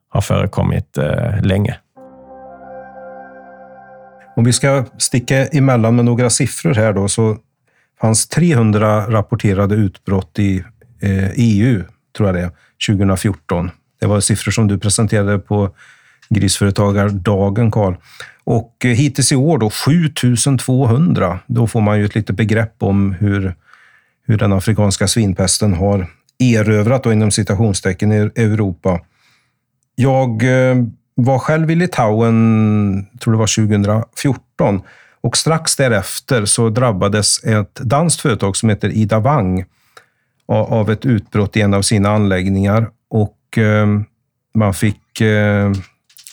har 0.09 0.21
förekommit 0.21 0.97
eh, 0.97 1.41
länge. 1.41 1.77
Om 4.35 4.43
vi 4.43 4.53
ska 4.53 4.85
sticka 4.97 5.45
emellan 5.45 5.95
med 5.95 6.05
några 6.05 6.29
siffror 6.29 6.73
här 6.73 6.93
då, 6.93 7.07
så 7.07 7.37
fanns 8.01 8.27
300 8.27 9.13
rapporterade 9.13 9.75
utbrott 9.75 10.39
i 10.39 10.63
eh, 11.01 11.29
EU, 11.35 11.83
tror 12.17 12.29
jag 12.29 12.35
det 12.35 12.41
är, 12.41 12.51
2014. 12.87 13.71
Det 13.99 14.07
var 14.07 14.19
siffror 14.19 14.51
som 14.51 14.67
du 14.67 14.77
presenterade 14.77 15.39
på 15.39 15.75
Grisföretagardagen, 16.29 17.71
Karl. 17.71 17.95
Och 18.43 18.75
eh, 18.85 18.91
hittills 18.91 19.31
i 19.31 19.35
år 19.35 19.57
då 19.57 19.69
7200. 19.69 21.39
Då 21.47 21.67
får 21.67 21.81
man 21.81 21.99
ju 21.99 22.05
ett 22.05 22.15
litet 22.15 22.35
begrepp 22.35 22.75
om 22.79 23.13
hur, 23.13 23.55
hur 24.27 24.37
den 24.37 24.53
afrikanska 24.53 25.07
svinpesten 25.07 25.73
har 25.73 26.07
erövrat 26.39 27.03
då, 27.03 27.13
inom 27.13 27.31
citationstecken 27.31 28.11
i 28.11 28.15
Europa. 28.15 28.99
Jag 29.95 30.43
eh, 30.43 30.75
var 31.15 31.39
själv 31.39 31.71
i 31.71 31.75
Litauen, 31.75 33.07
tror 33.19 33.33
det 33.33 33.39
var 33.39 33.67
2014, 33.67 34.81
och 35.21 35.37
strax 35.37 35.75
därefter 35.75 36.45
så 36.45 36.69
drabbades 36.69 37.43
ett 37.43 37.75
danskt 37.75 38.21
företag 38.21 38.57
som 38.57 38.69
heter 38.69 38.89
Ida 38.89 39.19
Wang 39.19 39.65
av 40.45 40.91
ett 40.91 41.05
utbrott 41.05 41.57
i 41.57 41.61
en 41.61 41.73
av 41.73 41.81
sina 41.81 42.09
anläggningar 42.09 42.89
och 43.09 43.57
eh, 43.57 43.87
man 44.53 44.73
fick 44.73 45.21
eh, 45.21 45.71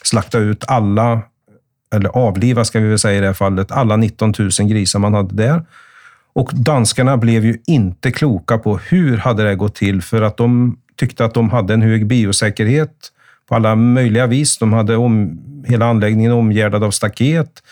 slakta 0.03 0.39
ut 0.39 0.65
alla, 0.69 1.21
eller 1.95 2.09
avliva 2.09 2.65
ska 2.65 2.81
vi 2.81 2.89
väl 2.89 2.99
säga 2.99 3.19
i 3.19 3.21
det 3.21 3.27
här 3.27 3.35
fallet, 3.35 3.73
alla 3.73 3.97
19 3.97 4.35
000 4.39 4.51
grisar 4.51 4.99
man 4.99 5.15
hade 5.15 5.35
där. 5.35 5.63
Och 6.33 6.51
danskarna 6.55 7.17
blev 7.17 7.45
ju 7.45 7.59
inte 7.67 8.11
kloka 8.11 8.59
på 8.59 8.79
hur 8.79 9.17
hade 9.17 9.45
det 9.45 9.55
gått 9.55 9.75
till 9.75 10.03
för 10.03 10.23
att 10.23 10.37
de 10.37 10.79
tyckte 10.97 11.25
att 11.25 11.35
de 11.35 11.51
hade 11.51 11.75
en 11.75 11.83
hög 11.83 12.07
biosäkerhet 12.07 13.13
på 13.49 13.55
alla 13.55 13.75
möjliga 13.75 14.27
vis. 14.27 14.59
De 14.59 14.73
hade 14.73 14.97
om, 14.97 15.41
hela 15.67 15.87
anläggningen 15.87 16.33
omgärdad 16.33 16.85
av 16.85 16.91
staket. 16.91 17.63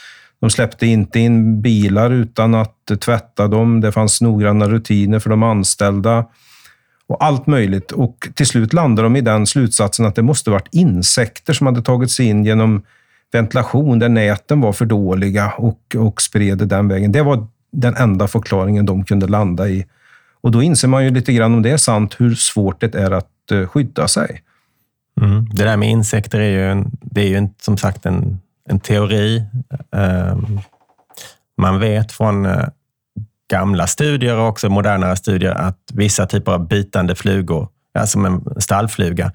De 0.44 0.50
släppte 0.50 0.86
inte 0.86 1.20
in 1.20 1.62
bilar 1.62 2.10
utan 2.10 2.54
att 2.54 2.90
tvätta 3.00 3.48
dem. 3.48 3.80
Det 3.80 3.92
fanns 3.92 4.20
noggranna 4.20 4.68
rutiner 4.68 5.18
för 5.18 5.30
de 5.30 5.42
anställda 5.42 6.26
och 7.06 7.24
allt 7.24 7.46
möjligt. 7.46 7.92
Och 7.92 8.28
till 8.34 8.46
slut 8.46 8.72
landade 8.72 9.06
de 9.06 9.16
i 9.16 9.20
den 9.20 9.46
slutsatsen 9.46 10.06
att 10.06 10.14
det 10.14 10.22
måste 10.22 10.50
varit 10.50 10.68
insekter 10.70 11.52
som 11.52 11.66
hade 11.66 11.82
tagit 11.82 12.10
sig 12.10 12.26
in 12.26 12.44
genom 12.44 12.82
ventilation 13.32 13.98
där 13.98 14.08
näten 14.08 14.60
var 14.60 14.72
för 14.72 14.84
dåliga 14.84 15.52
och, 15.58 15.96
och 15.98 16.22
spred 16.22 16.58
den 16.58 16.88
vägen. 16.88 17.12
Det 17.12 17.22
var 17.22 17.46
den 17.72 17.96
enda 17.96 18.28
förklaringen 18.28 18.86
de 18.86 19.04
kunde 19.04 19.26
landa 19.26 19.68
i. 19.68 19.86
Och 20.40 20.50
då 20.50 20.62
inser 20.62 20.88
man 20.88 21.04
ju 21.04 21.10
lite 21.10 21.32
grann, 21.32 21.54
om 21.54 21.62
det 21.62 21.70
är 21.70 21.76
sant, 21.76 22.16
hur 22.18 22.34
svårt 22.34 22.80
det 22.80 22.94
är 22.94 23.10
att 23.10 23.50
eh, 23.52 23.66
skydda 23.66 24.08
sig. 24.08 24.42
Mm. 25.20 25.48
Det 25.52 25.64
där 25.64 25.76
med 25.76 25.90
insekter 25.90 26.40
är 26.40 26.50
ju, 26.50 26.70
en, 26.70 26.90
det 27.02 27.20
är 27.20 27.28
ju 27.28 27.48
som 27.60 27.76
sagt 27.76 28.06
en, 28.06 28.40
en 28.68 28.80
teori. 28.80 29.44
Ehm, 29.92 30.60
man 31.56 31.80
vet 31.80 32.12
från 32.12 32.46
eh, 32.46 32.68
gamla 33.50 33.86
studier 33.86 34.38
och 34.38 34.48
också 34.48 34.68
modernare 34.68 35.16
studier 35.16 35.52
att 35.52 35.78
vissa 35.92 36.26
typer 36.26 36.52
av 36.52 36.68
bitande 36.68 37.14
flugor, 37.14 37.68
ja, 37.92 38.06
som 38.06 38.24
en 38.24 38.60
stallfluga, 38.60 39.32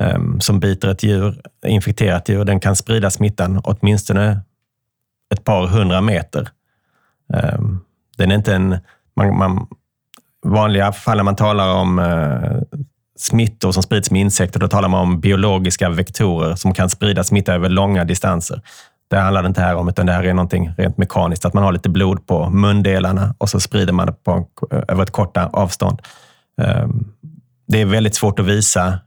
ehm, 0.00 0.40
som 0.40 0.60
biter 0.60 0.88
ett 0.88 1.02
djur, 1.02 1.40
infekterat 1.66 2.28
djur, 2.28 2.44
den 2.44 2.60
kan 2.60 2.76
sprida 2.76 3.10
smittan 3.10 3.60
åtminstone 3.64 4.40
ett 5.34 5.44
par 5.44 5.66
hundra 5.66 6.00
meter. 6.00 6.48
Ehm, 7.34 7.80
den 8.16 8.30
är 8.30 8.34
inte 8.34 8.54
en... 8.54 8.76
Man, 9.16 9.38
man, 9.38 9.66
vanliga 10.42 10.92
fall 10.92 11.16
när 11.16 11.24
man 11.24 11.36
talar 11.36 11.74
om 11.74 11.98
eh, 11.98 12.67
smittor 13.20 13.72
som 13.72 13.82
sprids 13.82 14.10
med 14.10 14.20
insekter, 14.20 14.60
då 14.60 14.68
talar 14.68 14.88
man 14.88 15.00
om 15.00 15.20
biologiska 15.20 15.88
vektorer 15.88 16.54
som 16.54 16.74
kan 16.74 16.90
sprida 16.90 17.24
smitta 17.24 17.54
över 17.54 17.68
långa 17.68 18.04
distanser. 18.04 18.62
Det 19.10 19.16
handlar 19.16 19.42
det 19.42 19.48
inte 19.48 19.60
här 19.60 19.74
om, 19.74 19.88
utan 19.88 20.06
det 20.06 20.12
här 20.12 20.24
är 20.24 20.34
någonting 20.34 20.70
rent 20.78 20.98
mekaniskt, 20.98 21.44
att 21.44 21.54
man 21.54 21.64
har 21.64 21.72
lite 21.72 21.88
blod 21.88 22.26
på 22.26 22.50
mundelarna 22.50 23.34
och 23.38 23.48
så 23.48 23.60
sprider 23.60 23.92
man 23.92 24.06
det 24.06 24.12
på, 24.12 24.46
över 24.88 25.02
ett 25.02 25.10
kort 25.10 25.36
avstånd. 25.36 26.02
Ehm, 26.62 27.04
det 27.68 27.80
är 27.80 27.84
väldigt 27.84 28.14
svårt 28.14 28.38
att 28.38 28.46
visa 28.46 28.98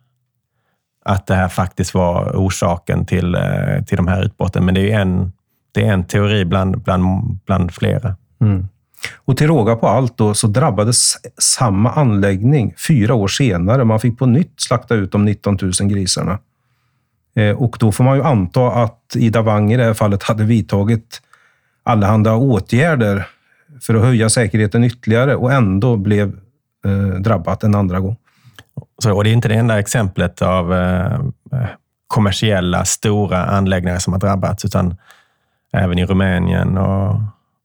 att 1.06 1.28
det 1.28 1.36
här 1.36 1.48
faktiskt 1.48 1.94
var 1.94 2.32
orsaken 2.36 3.06
till, 3.06 3.36
eh, 3.36 3.84
till 3.88 3.98
de 3.98 4.08
här 4.08 4.24
utbrotten, 4.24 4.66
men 4.66 4.76
det 4.76 4.92
är 4.92 5.00
en, 5.00 5.32
det 5.72 5.88
är 5.88 5.94
en 5.94 6.04
teori 6.04 6.46
bland, 6.46 6.82
bland, 6.82 7.40
bland 7.46 7.72
flera. 7.72 8.16
Mm. 8.42 8.68
Och 9.26 9.38
till 9.38 9.48
råga 9.48 9.76
på 9.76 9.88
allt 9.88 10.18
då, 10.18 10.34
så 10.34 10.48
drabbades 10.48 11.14
samma 11.38 11.92
anläggning 11.92 12.74
fyra 12.88 13.14
år 13.14 13.28
senare. 13.28 13.84
Man 13.84 14.00
fick 14.00 14.20
på 14.20 14.26
nytt 14.26 14.54
slakta 14.62 14.96
ut 14.96 15.12
de 15.12 15.26
19 15.26 15.58
000 15.62 15.72
grisarna. 15.90 16.40
Eh, 17.36 17.56
och 17.56 17.78
då 17.80 17.92
får 17.92 18.04
man 18.04 18.18
ju 18.18 18.24
anta 18.24 18.72
att 18.72 19.16
Ida 19.16 19.42
Wang 19.42 19.74
i 19.74 19.78
det 19.78 19.84
här 19.84 19.94
fallet 19.94 20.24
hade 20.24 20.44
vidtagit 20.44 21.22
allehanda 21.84 22.36
åtgärder 22.36 23.28
för 23.82 23.96
att 23.96 24.02
höja 24.02 24.30
säkerheten 24.30 24.84
ytterligare 24.84 25.36
och 25.36 25.54
ändå 25.54 25.98
blev 25.98 26.40
eh, 26.86 27.20
drabbat 27.20 27.64
en 27.64 27.76
andra 27.76 28.00
gång. 28.00 28.16
Så, 29.04 29.16
och 29.16 29.24
det 29.24 29.30
är 29.30 29.34
inte 29.34 29.48
det 29.48 29.56
enda 29.56 29.80
exemplet 29.80 30.42
av 30.42 30.74
eh, 30.74 31.20
kommersiella 32.08 32.86
stora 32.86 33.46
anläggningar 33.46 34.00
som 34.00 34.14
har 34.14 34.20
drabbats, 34.20 34.66
utan 34.66 34.96
även 35.74 36.00
i 36.00 36.06
Rumänien 36.06 36.78
och 36.78 37.16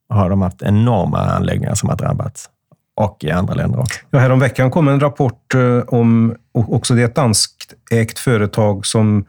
har 0.08 0.30
de 0.30 0.42
haft 0.42 0.62
enorma 0.62 1.18
anläggningar 1.18 1.74
som 1.74 1.88
har 1.88 1.96
drabbats. 1.96 2.50
Och 2.96 3.24
i 3.24 3.30
andra 3.30 3.54
länder 3.54 3.80
också. 3.80 4.00
Ja, 4.10 4.18
häromveckan 4.18 4.70
kom 4.70 4.88
en 4.88 5.00
rapport 5.00 5.54
eh, 5.54 5.78
om, 5.86 6.36
också 6.52 6.94
det 6.94 7.02
ett 7.02 7.14
danskt 7.14 7.74
ägt 7.90 8.18
företag 8.18 8.86
som 8.86 9.26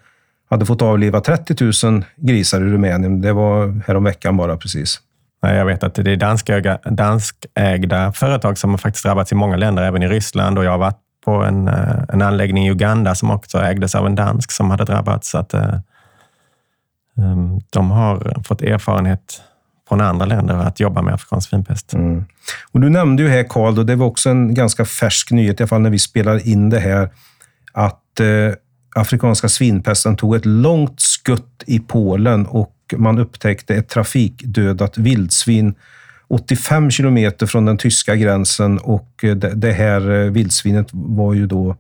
hade 0.50 0.66
fått 0.66 0.82
avliva 0.82 1.22
30 1.22 1.86
000 1.86 2.06
grisar 2.16 2.62
i 2.62 2.64
Rumänien. 2.64 3.22
Det 3.22 3.34
var 3.34 3.82
häromveckan 3.88 4.38
bara 4.38 4.58
precis. 4.58 5.02
Jag 5.42 5.66
vet 5.66 5.84
att 5.84 5.96
det 5.96 6.12
är 6.12 6.16
danskägda, 6.16 6.80
danskägda 6.86 8.12
företag 8.12 8.58
som 8.58 8.70
har 8.70 8.78
faktiskt 8.78 9.06
drabbats 9.06 9.32
i 9.32 9.36
många 9.36 9.58
länder, 9.58 9.84
även 9.84 10.04
i 10.04 10.08
Ryssland. 10.08 10.58
Och 10.58 10.66
jag 10.66 10.72
har 10.72 10.78
varit 10.78 11.00
på 11.26 11.32
en, 11.32 11.68
eh, 11.68 12.04
en 12.10 12.22
anläggning 12.22 12.68
i 12.68 12.72
Uganda 12.72 13.16
som 13.16 13.32
också 13.32 13.58
ägdes 13.58 13.96
av 13.96 14.06
en 14.06 14.16
dansk 14.16 14.52
som 14.52 14.72
hade 14.72 14.86
drabbats. 14.86 15.30
Så 15.30 15.38
att, 15.38 15.54
um, 15.54 15.82
de 17.70 17.92
har 17.92 18.44
fått 18.44 18.62
erfarenhet 18.62 19.42
från 19.88 20.02
andra 20.02 20.26
länder 20.26 20.56
att 20.56 20.80
jobba 20.80 21.02
med 21.02 21.14
afrikansk 21.14 21.50
svinpest. 21.50 21.94
Mm. 21.94 22.26
Och 22.72 22.80
du 22.80 22.90
nämnde 22.90 23.24
ju 23.24 23.30
här, 23.30 23.44
Karl, 23.50 23.80
och 23.80 23.86
det 23.86 23.96
var 23.96 24.06
också 24.06 24.30
en 24.30 24.54
ganska 24.54 24.86
färsk 24.86 25.32
nyhet, 25.32 25.60
i 25.60 25.64
alla 25.64 25.68
fall 25.68 25.82
när 25.82 25.90
vi 25.90 26.00
spelar 26.00 26.48
in 26.48 26.70
det 26.70 26.80
här, 26.80 27.10
att 27.72 28.20
eh, 28.20 28.54
afrikanska 28.96 29.50
svinpesten 29.50 30.16
tog 30.16 30.36
ett 30.36 30.46
långt 30.46 31.00
skutt 31.00 31.64
i 31.68 31.80
Polen 31.80 32.46
och 32.46 32.74
man 32.98 33.20
upptäckte 33.20 33.76
ett 33.76 33.90
trafikdödat 33.90 34.98
vildsvin 34.98 35.76
85 36.30 36.92
kilometer 36.92 37.46
från 37.46 37.66
den 37.66 37.78
tyska 37.78 38.16
gränsen 38.16 38.78
och 38.78 39.24
eh, 39.24 39.36
det, 39.36 39.54
det 39.56 39.72
här 39.72 40.12
eh, 40.12 40.32
vildsvinet 40.32 40.88
var 40.92 41.34
ju 41.34 41.48
då 41.48 41.76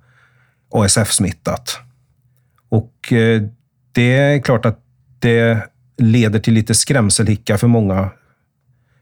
ASF-smittat. 0.72 1.80
Och 2.70 3.13
eh, 3.13 3.41
det 3.91 4.17
är 4.17 4.39
klart 4.39 4.65
att 4.65 4.80
det 5.20 5.67
leder 5.97 6.39
till 6.39 6.53
lite 6.53 6.75
skrämselhicka 6.75 7.57
för 7.57 7.67
många. 7.67 8.10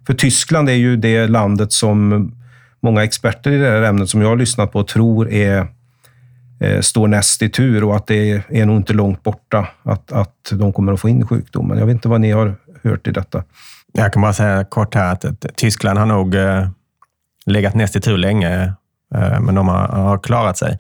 För 0.08 0.14
Tyskland 0.14 0.70
är 0.70 0.74
ju 0.74 0.98
det 0.98 1.28
landet 1.28 1.72
som 1.72 2.32
många 2.80 3.04
experter 3.04 3.52
i 3.52 3.58
det 3.58 3.70
här 3.70 3.82
ämnet 3.82 4.10
som 4.10 4.22
jag 4.22 4.30
har 4.30 4.36
lyssnat 4.36 4.72
på 4.72 4.84
tror 4.84 5.30
är, 5.30 5.68
eh, 6.60 6.82
står 6.82 7.08
näst 7.08 7.42
i 7.42 7.50
tur 7.50 7.84
och 7.84 7.96
att 7.96 8.08
det 8.08 8.44
är 8.50 8.66
nog 8.66 8.78
inte 8.78 8.94
långt 8.94 9.24
borta 9.24 9.68
att, 9.84 10.12
att 10.12 10.52
de 10.52 10.74
kommer 10.74 10.94
att 10.94 11.00
få 11.00 11.10
in 11.10 11.28
sjukdomen. 11.28 11.78
Jag 11.78 11.86
vet 11.86 11.94
inte 11.94 12.08
vad 12.08 12.22
ni 12.22 12.32
har 12.32 12.56
hört 12.84 13.08
i 13.08 13.12
detta. 13.12 13.44
Jag 13.94 14.14
kan 14.14 14.22
bara 14.22 14.34
säga 14.34 14.64
kort 14.64 14.96
här 14.96 15.14
att, 15.14 15.26
att 15.26 15.46
Tyskland 15.56 16.00
har 16.00 16.06
nog 16.06 16.36
eh, 16.36 16.68
legat 17.46 17.74
näst 17.74 17.96
i 17.96 18.02
tur 18.02 18.18
länge, 18.18 18.74
eh, 19.16 19.40
men 19.40 19.56
de 19.56 19.68
har, 19.68 19.88
har 19.88 20.18
klarat 20.18 20.58
sig. 20.58 20.78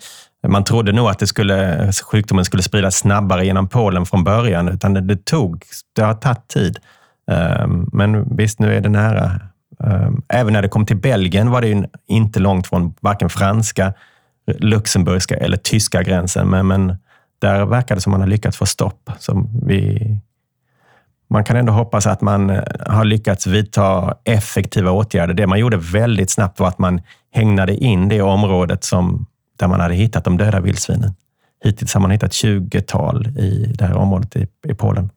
Man 0.47 0.63
trodde 0.63 0.91
nog 0.91 1.07
att 1.07 1.19
det 1.19 1.27
skulle, 1.27 1.91
sjukdomen 2.11 2.45
skulle 2.45 2.63
spridas 2.63 2.95
snabbare 2.95 3.45
genom 3.45 3.67
Polen 3.67 4.05
från 4.05 4.23
början, 4.23 4.69
utan 4.69 4.93
det, 4.93 5.01
det 5.01 5.25
tog, 5.25 5.63
det 5.95 6.01
har 6.01 6.13
tagit 6.13 6.47
tid. 6.47 6.79
Ehm, 7.31 7.89
men 7.93 8.35
visst, 8.37 8.59
nu 8.59 8.75
är 8.75 8.81
det 8.81 8.89
nära. 8.89 9.31
Ehm, 9.83 10.21
även 10.27 10.53
när 10.53 10.61
det 10.61 10.67
kom 10.67 10.85
till 10.85 10.97
Belgien 10.97 11.51
var 11.51 11.61
det 11.61 11.89
inte 12.07 12.39
långt 12.39 12.67
från 12.67 12.93
varken 13.01 13.29
franska, 13.29 13.93
luxemburgska 14.57 15.35
eller 15.35 15.57
tyska 15.57 16.03
gränsen, 16.03 16.49
men, 16.49 16.67
men 16.67 16.97
där 17.39 17.65
verkar 17.65 17.95
det 17.95 18.01
som 18.01 18.11
man 18.11 18.21
har 18.21 18.27
lyckats 18.27 18.57
få 18.57 18.65
stopp. 18.65 19.11
Så 19.19 19.49
vi, 19.65 20.17
man 21.29 21.43
kan 21.43 21.57
ändå 21.57 21.73
hoppas 21.73 22.07
att 22.07 22.21
man 22.21 22.49
eh, 22.49 22.63
har 22.87 23.05
lyckats 23.05 23.47
vidta 23.47 24.15
effektiva 24.23 24.91
åtgärder. 24.91 25.33
Det 25.33 25.47
man 25.47 25.59
gjorde 25.59 25.77
väldigt 25.77 26.29
snabbt 26.29 26.59
var 26.59 26.67
att 26.67 26.79
man 26.79 27.01
hägnade 27.31 27.75
in 27.75 28.09
det 28.09 28.21
området 28.21 28.83
som 28.83 29.25
där 29.55 29.67
man 29.67 29.79
hade 29.79 29.93
hittat 29.93 30.23
de 30.23 30.37
döda 30.37 30.59
vildsvinen. 30.59 31.13
Hittills 31.63 31.93
har 31.93 32.01
man 32.01 32.11
hittat 32.11 32.31
20-tal 32.31 33.27
i 33.27 33.73
det 33.77 33.85
här 33.85 33.95
området 33.95 34.35
i, 34.35 34.47
i 34.67 34.73
Polen. 34.73 35.09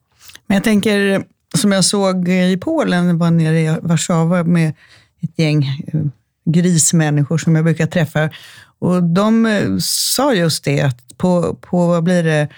Men 0.47 0.55
jag 0.55 0.65
tänker, 0.65 1.25
som 1.55 1.73
jag 1.73 1.85
såg 1.85 2.29
i 2.29 2.57
Polen, 2.57 3.19
var 3.19 3.31
nere 3.31 3.61
i 3.61 3.77
Warszawa 3.83 4.45
med 4.45 4.75
ett 5.21 5.39
gäng 5.39 5.65
eh, 5.65 6.01
grismänniskor 6.45 7.39
som 7.39 7.55
jag 7.55 7.65
brukar 7.65 7.87
träffa. 7.87 8.31
Och 8.79 9.03
de 9.03 9.47
eh, 9.47 9.77
sa 9.81 10.35
just 10.35 10.65
det, 10.65 10.81
att 10.81 11.19
på, 11.19 11.55
på 11.61 11.87
vad 11.87 12.03
blir 12.03 12.23
det, 12.23 12.49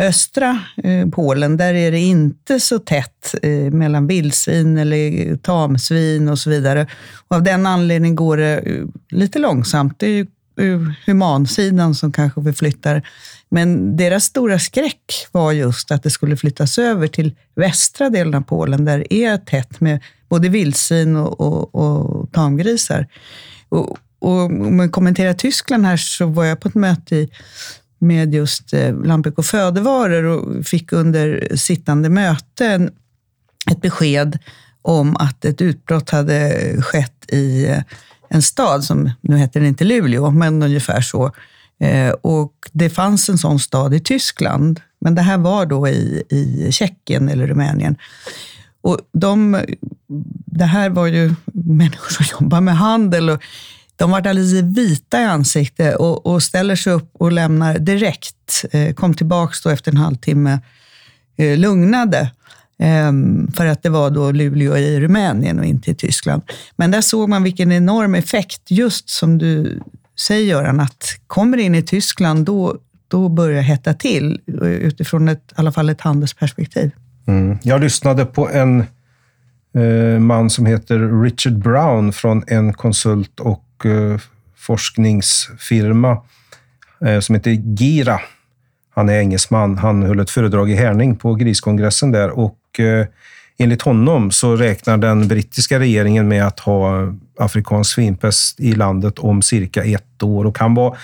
östra 0.00 0.60
eh, 0.76 1.08
Polen, 1.08 1.56
där 1.56 1.74
är 1.74 1.92
det 1.92 1.98
inte 1.98 2.60
så 2.60 2.78
tätt 2.78 3.34
mellan 3.72 4.06
vildsvin 4.06 4.78
eller 4.78 5.36
tamsvin 5.36 6.28
och 6.28 6.38
så 6.38 6.50
vidare. 6.50 6.86
Och 7.28 7.36
av 7.36 7.42
den 7.42 7.66
anledningen 7.66 8.16
går 8.16 8.36
det 8.36 8.64
lite 9.10 9.38
långsamt. 9.38 9.98
Det 9.98 10.06
är 10.06 10.26
Eh, 10.58 10.80
humansidan 11.06 11.94
som 11.94 12.12
kanske 12.12 12.42
förflyttar. 12.42 13.08
Men 13.48 13.96
deras 13.96 14.24
stora 14.24 14.58
skräck 14.58 15.26
var 15.32 15.52
just 15.52 15.90
att 15.90 16.02
det 16.02 16.10
skulle 16.10 16.36
flyttas 16.36 16.78
över 16.78 17.06
till 17.06 17.34
västra 17.54 18.10
delen 18.10 18.34
av 18.34 18.40
Polen, 18.40 18.84
där 18.84 18.98
det 18.98 19.14
är 19.14 19.36
tätt 19.38 19.80
med 19.80 20.00
både 20.28 20.48
vildsvin 20.48 21.16
och, 21.16 21.40
och, 21.40 21.74
och 21.74 22.32
tamgrisar. 22.32 23.06
Och, 23.68 23.98
och 24.18 24.40
om 24.40 24.76
man 24.76 24.90
kommenterar 24.90 25.32
Tyskland 25.32 25.86
här 25.86 25.96
så 25.96 26.26
var 26.26 26.44
jag 26.44 26.60
på 26.60 26.68
ett 26.68 26.74
möte 26.74 27.16
i, 27.16 27.30
med 27.98 28.34
just 28.34 28.72
eh, 28.72 29.02
lantbruk 29.04 29.38
och 29.38 29.46
födevaror 29.46 30.24
och 30.24 30.66
fick 30.66 30.92
under 30.92 31.56
sittande 31.56 32.08
möte 32.08 32.90
ett 33.70 33.80
besked 33.80 34.38
om 34.82 35.16
att 35.16 35.44
ett 35.44 35.60
utbrott 35.60 36.10
hade 36.10 36.52
skett 36.82 37.32
i 37.32 37.66
eh, 37.66 37.82
en 38.28 38.42
stad 38.42 38.84
som, 38.84 39.10
nu 39.20 39.36
heter 39.36 39.60
den 39.60 39.68
inte 39.68 39.84
Luleå, 39.84 40.30
men 40.30 40.62
ungefär 40.62 41.00
så. 41.00 41.32
Eh, 41.80 42.10
och 42.10 42.52
det 42.72 42.90
fanns 42.90 43.28
en 43.28 43.38
sån 43.38 43.58
stad 43.58 43.94
i 43.94 44.00
Tyskland, 44.00 44.80
men 45.00 45.14
det 45.14 45.22
här 45.22 45.38
var 45.38 45.66
då 45.66 45.88
i, 45.88 46.22
i 46.28 46.72
Tjeckien 46.72 47.28
eller 47.28 47.46
Rumänien. 47.46 47.96
Och 48.80 48.98
de, 49.12 49.64
det 50.46 50.64
här 50.64 50.90
var 50.90 51.06
ju 51.06 51.34
människor 51.52 52.10
som 52.10 52.26
jobbar 52.40 52.60
med 52.60 52.76
handel 52.76 53.30
och 53.30 53.42
de 53.96 54.10
var 54.10 54.18
alldeles 54.18 54.52
vita 54.52 55.20
i 55.20 55.24
ansiktet 55.24 55.96
och, 55.96 56.26
och 56.26 56.42
ställer 56.42 56.76
sig 56.76 56.92
upp 56.92 57.10
och 57.12 57.32
lämnar 57.32 57.78
direkt. 57.78 58.64
Eh, 58.72 58.94
kom 58.94 59.14
tillbaka 59.14 59.54
då 59.64 59.70
efter 59.70 59.90
en 59.90 59.96
halvtimme 59.96 60.60
eh, 61.36 61.58
lugnade. 61.58 62.30
Ehm, 62.78 63.50
för 63.52 63.66
att 63.66 63.82
det 63.82 63.88
var 63.88 64.10
då 64.10 64.30
Luleå 64.32 64.76
i 64.76 65.00
Rumänien 65.00 65.58
och 65.58 65.64
inte 65.64 65.90
i 65.90 65.94
Tyskland. 65.94 66.42
Men 66.76 66.90
där 66.90 67.00
såg 67.00 67.28
man 67.28 67.42
vilken 67.42 67.72
enorm 67.72 68.14
effekt, 68.14 68.62
just 68.68 69.08
som 69.08 69.38
du 69.38 69.80
säger 70.18 70.44
Göran, 70.44 70.80
att 70.80 71.04
kommer 71.26 71.56
det 71.56 71.62
in 71.62 71.74
i 71.74 71.82
Tyskland, 71.82 72.44
då, 72.44 72.76
då 73.08 73.28
börjar 73.28 73.62
hetta 73.62 73.94
till 73.94 74.40
eh, 74.62 74.68
utifrån 74.68 75.28
ett, 75.28 75.44
i 75.50 75.54
alla 75.56 75.72
fall 75.72 75.88
ett 75.88 76.00
handelsperspektiv. 76.00 76.90
Mm. 77.26 77.58
Jag 77.62 77.80
lyssnade 77.80 78.24
på 78.24 78.48
en 78.48 78.84
eh, 79.74 80.18
man 80.20 80.50
som 80.50 80.66
heter 80.66 81.22
Richard 81.22 81.58
Brown 81.58 82.12
från 82.12 82.44
en 82.46 82.72
konsult 82.72 83.40
och 83.40 83.86
eh, 83.86 84.20
forskningsfirma 84.56 86.22
eh, 87.06 87.20
som 87.20 87.34
heter 87.34 87.50
Gira. 87.50 88.20
Han 88.94 89.08
är 89.08 89.18
engelsman. 89.18 89.78
Han 89.78 90.02
höll 90.02 90.20
ett 90.20 90.30
föredrag 90.30 90.70
i 90.70 90.74
Härning 90.74 91.16
på 91.16 91.34
griskongressen 91.34 92.12
där 92.12 92.30
och 92.30 92.57
eh, 92.78 93.06
enligt 93.58 93.82
honom 93.82 94.30
så 94.30 94.56
räknar 94.56 94.96
den 94.96 95.28
brittiska 95.28 95.78
regeringen 95.78 96.28
med 96.28 96.46
att 96.46 96.60
ha 96.60 97.14
afrikansk 97.38 97.94
svinpest 97.94 98.60
i 98.60 98.72
landet 98.72 99.18
om 99.18 99.42
cirka 99.42 99.84
ett 99.84 100.22
år 100.22 100.44
och 100.46 100.58
han 100.58 100.74
var 100.74 100.98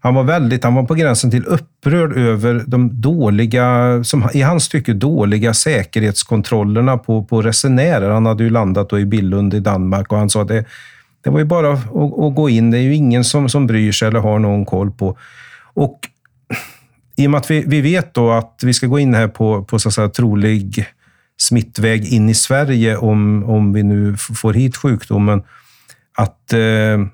han 0.00 0.14
var 0.14 0.24
väldigt, 0.24 0.64
han 0.64 0.74
var 0.74 0.82
på 0.82 0.94
gränsen 0.94 1.30
till 1.30 1.44
upprörd 1.44 2.16
över 2.16 2.64
de 2.66 3.00
dåliga, 3.00 4.04
som 4.04 4.28
i 4.34 4.42
hans 4.42 4.68
tycke 4.68 4.92
dåliga 4.92 5.54
säkerhetskontrollerna 5.54 6.98
på, 6.98 7.24
på 7.24 7.42
resenärer. 7.42 8.10
Han 8.10 8.26
hade 8.26 8.44
ju 8.44 8.50
landat 8.50 8.92
i 8.92 9.04
Billund 9.04 9.54
i 9.54 9.60
Danmark 9.60 10.12
och 10.12 10.18
han 10.18 10.30
sa 10.30 10.42
att 10.42 10.48
det, 10.48 10.64
det 11.24 11.30
var 11.30 11.38
ju 11.38 11.44
bara 11.44 11.72
att, 11.72 11.86
att, 11.92 12.34
gå 12.34 12.48
in. 12.50 12.70
Det 12.70 12.78
är 12.78 12.82
ju 12.82 12.94
ingen 12.94 13.24
som, 13.24 13.48
som 13.48 13.66
bryr 13.66 13.92
sig 13.92 14.08
eller 14.08 14.20
har 14.20 14.38
någon 14.38 14.64
koll 14.64 14.90
på. 14.90 15.18
Och 15.74 16.00
i 17.16 17.26
och 17.26 17.30
med 17.30 17.38
att 17.38 17.50
vi, 17.50 17.64
vi 17.66 17.80
vet 17.80 18.14
då 18.14 18.32
att 18.32 18.60
vi 18.62 18.72
ska 18.72 18.86
gå 18.86 18.98
in 18.98 19.14
här 19.14 19.28
på, 19.28 19.64
på 19.64 19.78
så 19.78 19.88
att 19.88 19.94
säga, 19.94 20.08
trolig 20.08 20.86
smittväg 21.40 22.12
in 22.12 22.28
i 22.28 22.34
Sverige 22.34 22.96
om, 22.96 23.44
om 23.44 23.72
vi 23.72 23.82
nu 23.82 24.16
får 24.16 24.52
hit 24.52 24.76
sjukdomen, 24.76 25.42
att, 26.14 26.52
eh, 26.52 27.06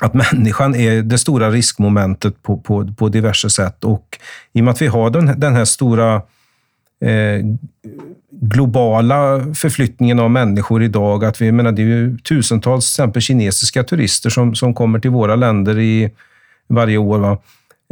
att 0.00 0.14
människan 0.14 0.74
är 0.74 1.02
det 1.02 1.18
stora 1.18 1.50
riskmomentet 1.50 2.42
på, 2.42 2.56
på, 2.58 2.94
på 2.94 3.08
diverse 3.08 3.50
sätt. 3.50 3.84
Och 3.84 4.18
i 4.52 4.60
och 4.60 4.64
med 4.64 4.72
att 4.72 4.82
vi 4.82 4.86
har 4.86 5.10
den, 5.10 5.40
den 5.40 5.54
här 5.54 5.64
stora 5.64 6.14
eh, 7.00 7.44
globala 8.30 9.40
förflyttningen 9.54 10.18
av 10.18 10.30
människor 10.30 10.82
idag. 10.82 11.24
Att 11.24 11.40
vi, 11.40 11.52
menar, 11.52 11.72
det 11.72 11.82
är 11.82 11.86
ju 11.86 12.18
tusentals 12.18 12.84
exempel 12.84 13.22
kinesiska 13.22 13.84
turister 13.84 14.30
som, 14.30 14.54
som 14.54 14.74
kommer 14.74 14.98
till 14.98 15.10
våra 15.10 15.36
länder 15.36 15.78
i, 15.78 16.10
varje 16.68 16.98
år. 16.98 17.18
Va? 17.18 17.38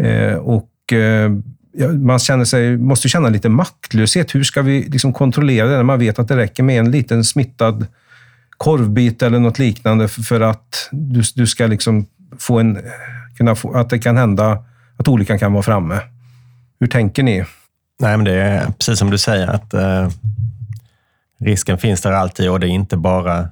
Eh, 0.02 0.34
och 0.34 0.92
eh, 0.92 1.30
man 1.92 2.18
känner 2.18 2.44
sig, 2.44 2.76
måste 2.76 3.08
känna 3.08 3.28
lite 3.28 3.48
maktlöshet. 3.48 4.34
Hur 4.34 4.44
ska 4.44 4.62
vi 4.62 4.82
liksom 4.82 5.12
kontrollera 5.12 5.66
det 5.66 5.76
när 5.76 5.82
man 5.82 5.98
vet 5.98 6.18
att 6.18 6.28
det 6.28 6.36
räcker 6.36 6.62
med 6.62 6.78
en 6.78 6.90
liten 6.90 7.24
smittad 7.24 7.86
korvbit 8.56 9.22
eller 9.22 9.38
något 9.38 9.58
liknande 9.58 10.08
för 10.08 10.40
att 10.40 10.88
du, 10.92 11.22
du 11.34 11.46
ska 11.46 11.66
liksom 11.66 12.06
få 12.38 12.58
en, 12.58 12.78
kunna 13.36 13.54
få, 13.54 13.72
att 13.72 13.90
det 13.90 13.98
kan 13.98 14.16
hända 14.16 14.64
att 14.96 15.08
olyckan 15.08 15.38
kan 15.38 15.52
vara 15.52 15.62
framme. 15.62 16.00
Hur 16.80 16.86
tänker 16.86 17.22
ni? 17.22 17.44
Nej, 18.00 18.16
men 18.16 18.24
det 18.24 18.34
är 18.34 18.66
precis 18.66 18.98
som 18.98 19.10
du 19.10 19.18
säger, 19.18 19.46
att 19.48 19.74
eh, 19.74 20.08
risken 21.38 21.78
finns 21.78 22.00
där 22.00 22.12
alltid 22.12 22.50
och 22.50 22.60
det 22.60 22.66
är 22.66 22.70
inte 22.70 22.96
bara 22.96 23.48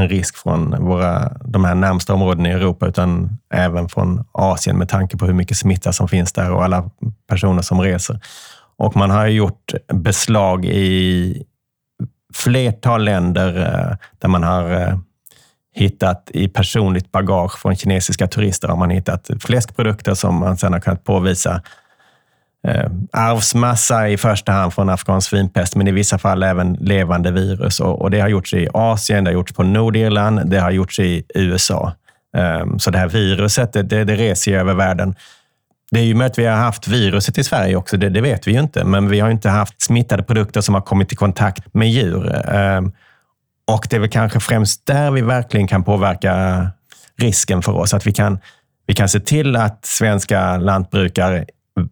en 0.00 0.08
risk 0.08 0.36
från 0.36 0.84
våra, 0.84 1.32
de 1.44 1.64
här 1.64 1.74
närmsta 1.74 2.14
områdena 2.14 2.48
i 2.48 2.52
Europa, 2.52 2.86
utan 2.86 3.38
även 3.54 3.88
från 3.88 4.24
Asien 4.32 4.78
med 4.78 4.88
tanke 4.88 5.16
på 5.16 5.26
hur 5.26 5.32
mycket 5.32 5.56
smitta 5.56 5.92
som 5.92 6.08
finns 6.08 6.32
där 6.32 6.52
och 6.52 6.64
alla 6.64 6.90
personer 7.28 7.62
som 7.62 7.80
reser. 7.80 8.20
Och 8.78 8.96
man 8.96 9.10
har 9.10 9.26
gjort 9.26 9.74
beslag 9.92 10.64
i 10.64 11.42
flertal 12.34 13.04
länder 13.04 13.56
eh, 13.56 13.96
där 14.18 14.28
man 14.28 14.42
har 14.42 14.70
eh, 14.70 14.98
hittat 15.74 16.30
i 16.34 16.48
personligt 16.48 17.12
bagage 17.12 17.58
från 17.58 17.76
kinesiska 17.76 18.26
turister 18.26 18.68
har 18.68 18.76
man 18.76 18.90
hittat 18.90 19.30
fläskprodukter 19.40 20.14
som 20.14 20.34
man 20.34 20.56
sedan 20.56 20.72
har 20.72 20.80
kunnat 20.80 21.04
påvisa 21.04 21.62
eh, 22.66 22.90
arvsmassa 23.12 24.08
i 24.08 24.16
första 24.16 24.52
hand 24.52 24.74
från 24.74 24.88
afghansk 24.88 25.28
svinpest, 25.28 25.76
men 25.76 25.88
i 25.88 25.92
vissa 25.92 26.18
fall 26.18 26.42
även 26.42 26.72
levande 26.72 27.30
virus. 27.30 27.80
Och, 27.80 28.02
och, 28.02 28.10
det 28.10 28.20
har 28.20 28.28
gjorts 28.28 28.54
i 28.54 28.68
Asien, 28.74 29.24
det 29.24 29.30
har 29.30 29.34
gjorts 29.34 29.52
på 29.52 29.62
Nordirland, 29.62 30.50
det 30.50 30.58
har 30.58 30.70
gjorts 30.70 30.98
i 30.98 31.24
USA. 31.34 31.92
Eh, 32.36 32.76
så 32.78 32.90
det 32.90 32.98
här 32.98 33.08
viruset, 33.08 33.72
det, 33.72 33.82
det, 33.82 34.04
det 34.04 34.16
reser 34.16 34.50
ju 34.50 34.58
över 34.58 34.74
världen. 34.74 35.14
Det 35.90 36.00
är 36.00 36.04
ju 36.04 36.14
möjligt 36.14 36.32
att 36.32 36.38
vi 36.38 36.44
har 36.44 36.56
haft 36.56 36.88
viruset 36.88 37.38
i 37.38 37.44
Sverige 37.44 37.76
också, 37.76 37.96
det, 37.96 38.08
det, 38.08 38.20
vet 38.20 38.46
vi 38.46 38.52
ju 38.52 38.60
inte. 38.60 38.84
Men 38.84 39.08
vi 39.08 39.20
har 39.20 39.30
inte 39.30 39.48
haft 39.48 39.82
smittade 39.82 40.22
produkter 40.22 40.60
som 40.60 40.74
har 40.74 40.82
kommit 40.82 41.12
i 41.12 41.16
kontakt 41.16 41.74
med 41.74 41.88
djur. 41.88 42.54
Ehm, 42.54 42.92
och 43.66 43.86
det 43.90 43.96
är 43.96 44.00
väl 44.00 44.08
kanske 44.08 44.40
främst 44.40 44.86
där 44.86 45.10
vi 45.10 45.20
verkligen 45.20 45.66
kan 45.66 45.84
påverka 45.84 46.66
risken 47.18 47.62
för 47.62 47.72
oss. 47.72 47.94
Att 47.94 48.06
vi 48.06 48.12
kan, 48.12 48.38
vi 48.86 48.94
kan 48.94 49.08
se 49.08 49.20
till 49.20 49.56
att 49.56 49.86
svenska 49.86 50.56
lantbrukare 50.56 51.44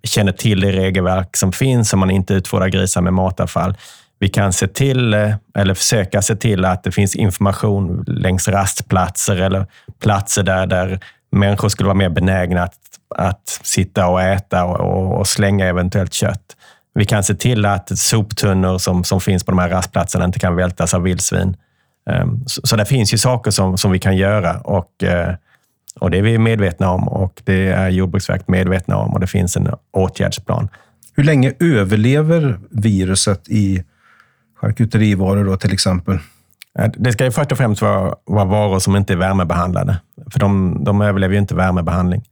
känner 0.03 0.33
till 0.33 0.61
det 0.61 0.73
regelverk 0.73 1.37
som 1.37 1.53
finns 1.53 1.91
så 1.91 1.97
man 1.97 2.11
inte 2.11 2.35
utfodrar 2.35 2.69
grisar 2.69 3.01
med 3.01 3.13
matavfall. 3.13 3.77
Vi 4.19 4.29
kan 4.29 4.53
se 4.53 4.69
till, 4.69 5.15
eh, 5.15 5.35
eller 5.59 5.75
försöka 5.75 6.23
se 6.23 6.37
till 6.37 6.65
att 6.65 6.85
det 6.85 6.93
finns 6.93 7.17
information 7.17 8.05
längs 8.07 8.49
rastplatser 8.49 9.37
eller 9.37 9.67
platser 10.03 10.43
där, 10.43 10.67
där 10.67 11.01
människor 11.33 11.69
skulle 11.69 11.87
vara 11.87 11.99
mer 11.99 12.09
benägna 12.09 12.63
att, 12.63 12.79
att 13.17 13.61
sitta 13.63 14.07
och 14.07 14.23
äta 14.23 14.65
och, 14.65 15.19
och, 15.19 15.27
slänga 15.27 15.67
eventuellt 15.67 16.13
kött. 16.13 16.57
Vi 16.95 17.05
kan 17.05 17.25
se 17.25 17.35
till 17.35 17.67
att 17.67 17.99
soptunnor 17.99 18.79
som, 18.79 19.05
som 19.05 19.21
finns 19.21 19.45
på 19.45 19.51
de 19.51 19.59
här 19.59 19.69
rastplatserna 19.69 20.25
inte 20.25 20.39
kan 20.39 20.57
vältas 20.57 20.95
av 20.95 21.03
vildsvin. 21.03 21.57
Ehm, 22.11 22.47
så, 22.47 22.61
så 22.65 22.77
det 22.77 22.85
finns 22.85 23.15
ju 23.15 23.19
saker 23.19 23.51
som, 23.51 23.79
som 23.79 23.91
vi 23.91 23.99
kan 23.99 24.17
göra 24.17 24.61
och 24.61 25.03
eh, 25.03 25.35
och 26.01 26.11
det 26.11 26.19
är 26.19 26.23
vi 26.23 26.39
medvetna 26.39 26.91
om 26.91 27.09
och 27.09 27.43
det 27.45 27.69
är 27.69 27.89
Jordbruksverket 27.89 28.49
medvetna 28.49 28.97
om 28.97 29.13
och 29.13 29.21
det 29.21 29.27
finns 29.27 29.57
en 29.57 29.69
åtgärdsplan. 29.91 30.69
Hur 31.17 31.25
länge 31.25 31.53
överlever 31.61 32.59
viruset 32.71 33.49
i 33.49 33.85
charkuterivaror 34.61 35.45
då, 35.45 35.57
till 35.57 35.73
exempel? 35.73 36.19
Det 36.97 37.13
ska 37.13 37.25
ju 37.25 37.31
först 37.31 37.53
och 37.53 37.59
främst 37.59 37.83
vara, 37.83 38.15
vara 38.25 38.45
varor 38.45 38.79
som 38.79 38.97
inte 38.97 39.13
är 39.13 39.17
värmebehandlade, 39.17 40.01
för 40.31 40.41
de, 40.41 40.79
de 40.85 41.01
överlever 41.01 41.35
ju 41.35 41.41
inte 41.41 41.55
värmebehandling. 41.55 42.25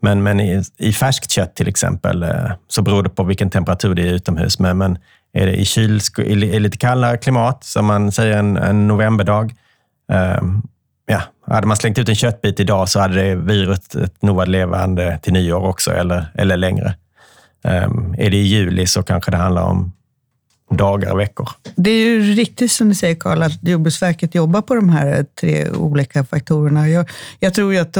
Men, 0.00 0.22
men 0.22 0.40
i, 0.40 0.62
i 0.76 0.92
färskt 0.92 1.30
kött 1.30 1.54
till 1.54 1.68
exempel 1.68 2.22
eh, 2.22 2.52
så 2.68 2.82
beror 2.82 3.02
det 3.02 3.08
på 3.08 3.24
vilken 3.24 3.50
temperatur 3.50 3.94
det 3.94 4.02
är 4.02 4.12
utomhus. 4.12 4.58
Men, 4.58 4.78
men 4.78 4.98
är 5.32 5.46
det 5.46 5.56
i, 5.56 5.64
kyl, 5.64 6.00
i 6.18 6.60
lite 6.60 6.78
kallare 6.78 7.16
klimat, 7.16 7.64
som 7.64 7.86
man 7.86 8.12
säger 8.12 8.38
en, 8.38 8.56
en 8.56 8.88
novemberdag, 8.88 9.54
ehm, 10.12 10.62
ja, 11.06 11.22
hade 11.46 11.66
man 11.66 11.76
slängt 11.76 11.98
ut 11.98 12.08
en 12.08 12.14
köttbit 12.14 12.60
idag 12.60 12.88
så 12.88 13.00
hade 13.00 13.22
det 13.22 13.34
viruset 13.34 14.22
nog 14.22 14.36
varit 14.36 14.48
levande 14.48 15.18
till 15.22 15.32
nyår 15.32 15.64
också, 15.64 15.90
eller, 15.90 16.26
eller 16.34 16.56
längre. 16.56 16.94
Um, 17.64 18.14
är 18.18 18.30
det 18.30 18.36
i 18.36 18.42
juli 18.42 18.86
så 18.86 19.02
kanske 19.02 19.30
det 19.30 19.36
handlar 19.36 19.62
om 19.62 19.92
dagar 20.70 21.12
och 21.12 21.20
veckor. 21.20 21.48
Det 21.76 21.90
är 21.90 22.04
ju 22.04 22.34
riktigt 22.34 22.72
som 22.72 22.88
du 22.88 22.94
säger 22.94 23.14
Karl, 23.14 23.42
att 23.42 23.68
Jordbruksverket 23.68 24.34
jobbar 24.34 24.62
på 24.62 24.74
de 24.74 24.88
här 24.88 25.26
tre 25.40 25.70
olika 25.70 26.24
faktorerna. 26.24 26.88
Jag, 26.88 27.10
jag 27.40 27.54
tror 27.54 27.72
ju 27.72 27.78
att 27.78 27.96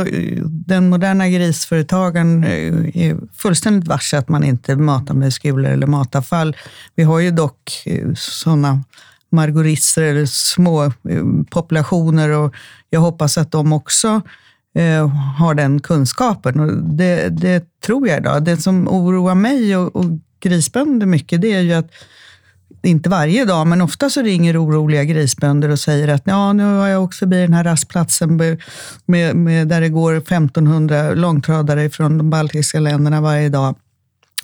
den 0.46 0.88
moderna 0.88 1.28
grisföretagaren 1.28 2.44
eh, 2.44 3.06
är 3.06 3.16
fullständigt 3.34 3.88
varse 3.88 4.18
att 4.18 4.28
man 4.28 4.44
inte 4.44 4.76
matar 4.76 5.14
med 5.14 5.32
skulor 5.32 5.70
eller 5.70 5.86
matavfall. 5.86 6.56
Vi 6.94 7.02
har 7.02 7.18
ju 7.20 7.30
dock 7.30 7.82
eh, 7.86 8.08
sådana 8.14 8.84
margorisser 9.30 10.02
eller 10.02 10.26
små 10.26 10.84
eh, 10.84 10.92
populationer 11.50 12.30
och 12.30 12.54
jag 12.90 13.00
hoppas 13.00 13.38
att 13.38 13.52
de 13.52 13.72
också 13.72 14.20
eh, 14.74 15.08
har 15.38 15.54
den 15.54 15.80
kunskapen. 15.80 16.60
Och 16.60 16.82
det, 16.82 17.28
det 17.28 17.80
tror 17.80 18.08
jag 18.08 18.18
idag. 18.18 18.44
Det 18.44 18.56
som 18.56 18.88
oroar 18.88 19.34
mig 19.34 19.76
och, 19.76 19.96
och 19.96 20.04
grisbönder 20.40 21.06
mycket, 21.06 21.40
det 21.40 21.52
är 21.52 21.60
ju 21.60 21.72
att 21.72 21.90
inte 22.82 23.08
varje 23.08 23.44
dag, 23.44 23.66
men 23.66 23.80
ofta 23.80 24.10
så 24.10 24.22
ringer 24.22 24.64
oroliga 24.64 25.04
grisbönder 25.04 25.68
och 25.68 25.78
säger 25.78 26.08
att 26.08 26.22
ja, 26.24 26.52
nu 26.52 26.64
har 26.64 26.88
jag 26.88 27.02
åkt 27.02 27.16
förbi 27.16 27.40
den 27.40 27.52
här 27.52 27.64
rastplatsen 27.64 28.36
med, 29.06 29.36
med, 29.36 29.68
där 29.68 29.80
det 29.80 29.88
går 29.88 30.16
1500 30.16 31.14
långtradare 31.14 31.90
från 31.90 32.18
de 32.18 32.30
baltiska 32.30 32.80
länderna 32.80 33.20
varje 33.20 33.48
dag. 33.48 33.74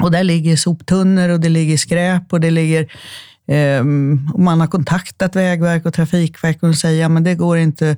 Och 0.03 0.11
där 0.11 0.25
ligger 0.25 0.57
soptunnor 0.57 1.29
och 1.29 1.41
det 1.41 1.49
ligger 1.49 1.77
skräp 1.77 2.33
och 2.33 2.41
det 2.41 2.51
ligger 2.51 2.81
eh, 2.83 2.87
Ehm, 3.47 4.29
man 4.39 4.61
har 4.61 4.67
kontaktat 4.67 5.37
Vägverket 5.37 5.87
och 5.87 5.95
Trafikverket 5.95 6.63
och 6.63 6.75
säger 6.75 7.07
att 7.07 7.13
ja, 7.13 7.21
det 7.21 7.35
går 7.35 7.59
inte 7.59 7.97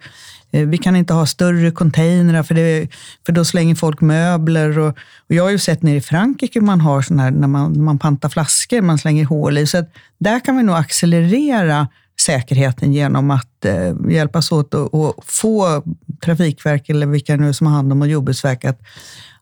eh, 0.50 0.66
vi 0.66 0.78
kan 0.78 0.96
inte 0.96 1.14
ha 1.14 1.26
större 1.26 1.70
containrar 1.70 2.42
för, 2.42 2.54
det, 2.54 2.88
för 3.26 3.32
då 3.32 3.44
slänger 3.44 3.74
folk 3.74 4.00
möbler. 4.00 4.78
Och, 4.78 4.88
och 5.28 5.34
jag 5.34 5.42
har 5.42 5.50
ju 5.50 5.58
sett 5.58 5.82
nere 5.82 5.96
i 5.96 6.00
Frankrike 6.00 6.60
man 6.60 6.80
har 6.80 7.02
sån 7.02 7.18
här, 7.18 7.30
när 7.30 7.48
man, 7.48 7.82
man 7.82 7.98
pantar 7.98 8.28
flaskor, 8.28 8.80
man 8.80 8.98
slänger 8.98 9.24
hål 9.24 9.58
i. 9.58 9.66
Så 9.66 9.84
där 10.18 10.40
kan 10.40 10.56
vi 10.56 10.62
nog 10.62 10.76
accelerera 10.76 11.88
säkerheten 12.20 12.92
genom 12.92 13.30
att 13.30 13.64
eh, 13.64 13.94
hjälpas 14.08 14.52
åt 14.52 14.74
och, 14.74 14.94
och, 14.94 15.24
få 15.26 15.82
Trafikverket, 16.24 16.90
eller 16.90 17.06
vilka 17.06 17.36
nu 17.36 17.52
som 17.52 17.66
har 17.66 17.74
hand 17.74 17.92
om 17.92 18.08
Jordbruksverket, 18.08 18.70
att, 18.70 18.80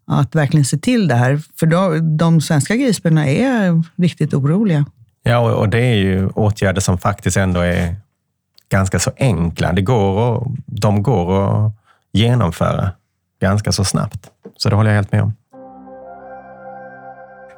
att 0.06 0.34
verkligen 0.34 0.64
se 0.64 0.78
till 0.78 1.08
det 1.08 1.14
här. 1.14 1.40
För 1.60 1.66
då, 1.66 1.98
de 2.18 2.40
svenska 2.40 2.76
grisbönderna 2.76 3.28
är 3.28 3.82
riktigt 3.96 4.34
oroliga. 4.34 4.84
Ja, 5.22 5.38
och 5.38 5.68
det 5.68 5.78
är 5.78 5.94
ju 5.94 6.28
åtgärder 6.28 6.80
som 6.80 6.98
faktiskt 6.98 7.36
ändå 7.36 7.60
är 7.60 7.96
ganska 8.68 8.98
så 8.98 9.10
enkla. 9.16 9.72
Det 9.72 9.82
går 9.82 10.18
och, 10.18 10.46
de 10.66 11.02
går 11.02 11.66
att 11.66 11.72
genomföra 12.12 12.90
ganska 13.40 13.72
så 13.72 13.84
snabbt. 13.84 14.30
Så 14.56 14.68
det 14.68 14.76
håller 14.76 14.90
jag 14.90 14.96
helt 14.96 15.12
med 15.12 15.22
om. 15.22 15.34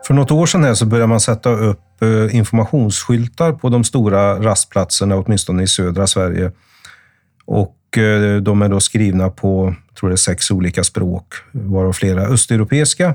För 0.06 0.14
något 0.14 0.30
år 0.30 0.46
sedan 0.46 0.64
här 0.64 0.74
så 0.74 0.86
började 0.86 1.06
man 1.06 1.20
sätta 1.20 1.50
upp 1.50 2.02
eh, 2.02 2.36
informationsskyltar 2.36 3.52
på 3.52 3.68
de 3.68 3.84
stora 3.84 4.38
rastplatserna, 4.42 5.16
åtminstone 5.16 5.62
i 5.62 5.66
södra 5.66 6.06
Sverige. 6.06 6.52
Och 7.44 7.98
eh, 7.98 8.36
de 8.36 8.62
är 8.62 8.68
då 8.68 8.80
skrivna 8.80 9.30
på, 9.30 9.74
tror 9.98 10.10
det 10.10 10.14
är 10.14 10.16
sex 10.16 10.50
olika 10.50 10.84
språk, 10.84 11.34
varav 11.52 11.92
flera 11.92 12.22
östeuropeiska. 12.22 13.14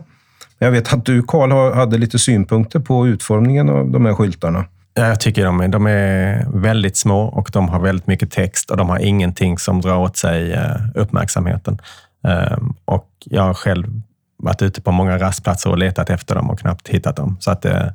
Jag 0.59 0.71
vet 0.71 0.93
att 0.93 1.05
du, 1.05 1.23
Karl, 1.23 1.73
hade 1.73 1.97
lite 1.97 2.19
synpunkter 2.19 2.79
på 2.79 3.07
utformningen 3.07 3.69
av 3.69 3.91
de 3.91 4.05
här 4.05 4.13
skyltarna. 4.13 4.65
Jag 4.93 5.19
tycker 5.19 5.45
de 5.45 5.59
är, 5.59 5.67
de 5.67 5.87
är 5.87 6.45
väldigt 6.53 6.97
små 6.97 7.21
och 7.21 7.49
de 7.53 7.69
har 7.69 7.79
väldigt 7.79 8.07
mycket 8.07 8.31
text 8.31 8.71
och 8.71 8.77
de 8.77 8.89
har 8.89 8.99
ingenting 8.99 9.57
som 9.57 9.81
drar 9.81 9.97
åt 9.97 10.17
sig 10.17 10.53
eh, 10.53 10.75
uppmärksamheten. 10.95 11.79
Ehm, 12.23 12.73
och 12.85 13.09
jag 13.25 13.43
har 13.43 13.53
själv 13.53 14.01
varit 14.37 14.61
ute 14.61 14.81
på 14.81 14.91
många 14.91 15.17
rastplatser 15.17 15.69
och 15.69 15.77
letat 15.77 16.09
efter 16.09 16.35
dem 16.35 16.49
och 16.49 16.59
knappt 16.59 16.87
hittat 16.87 17.15
dem. 17.15 17.37
Så 17.39 17.51
att 17.51 17.65
eh, 17.65 17.85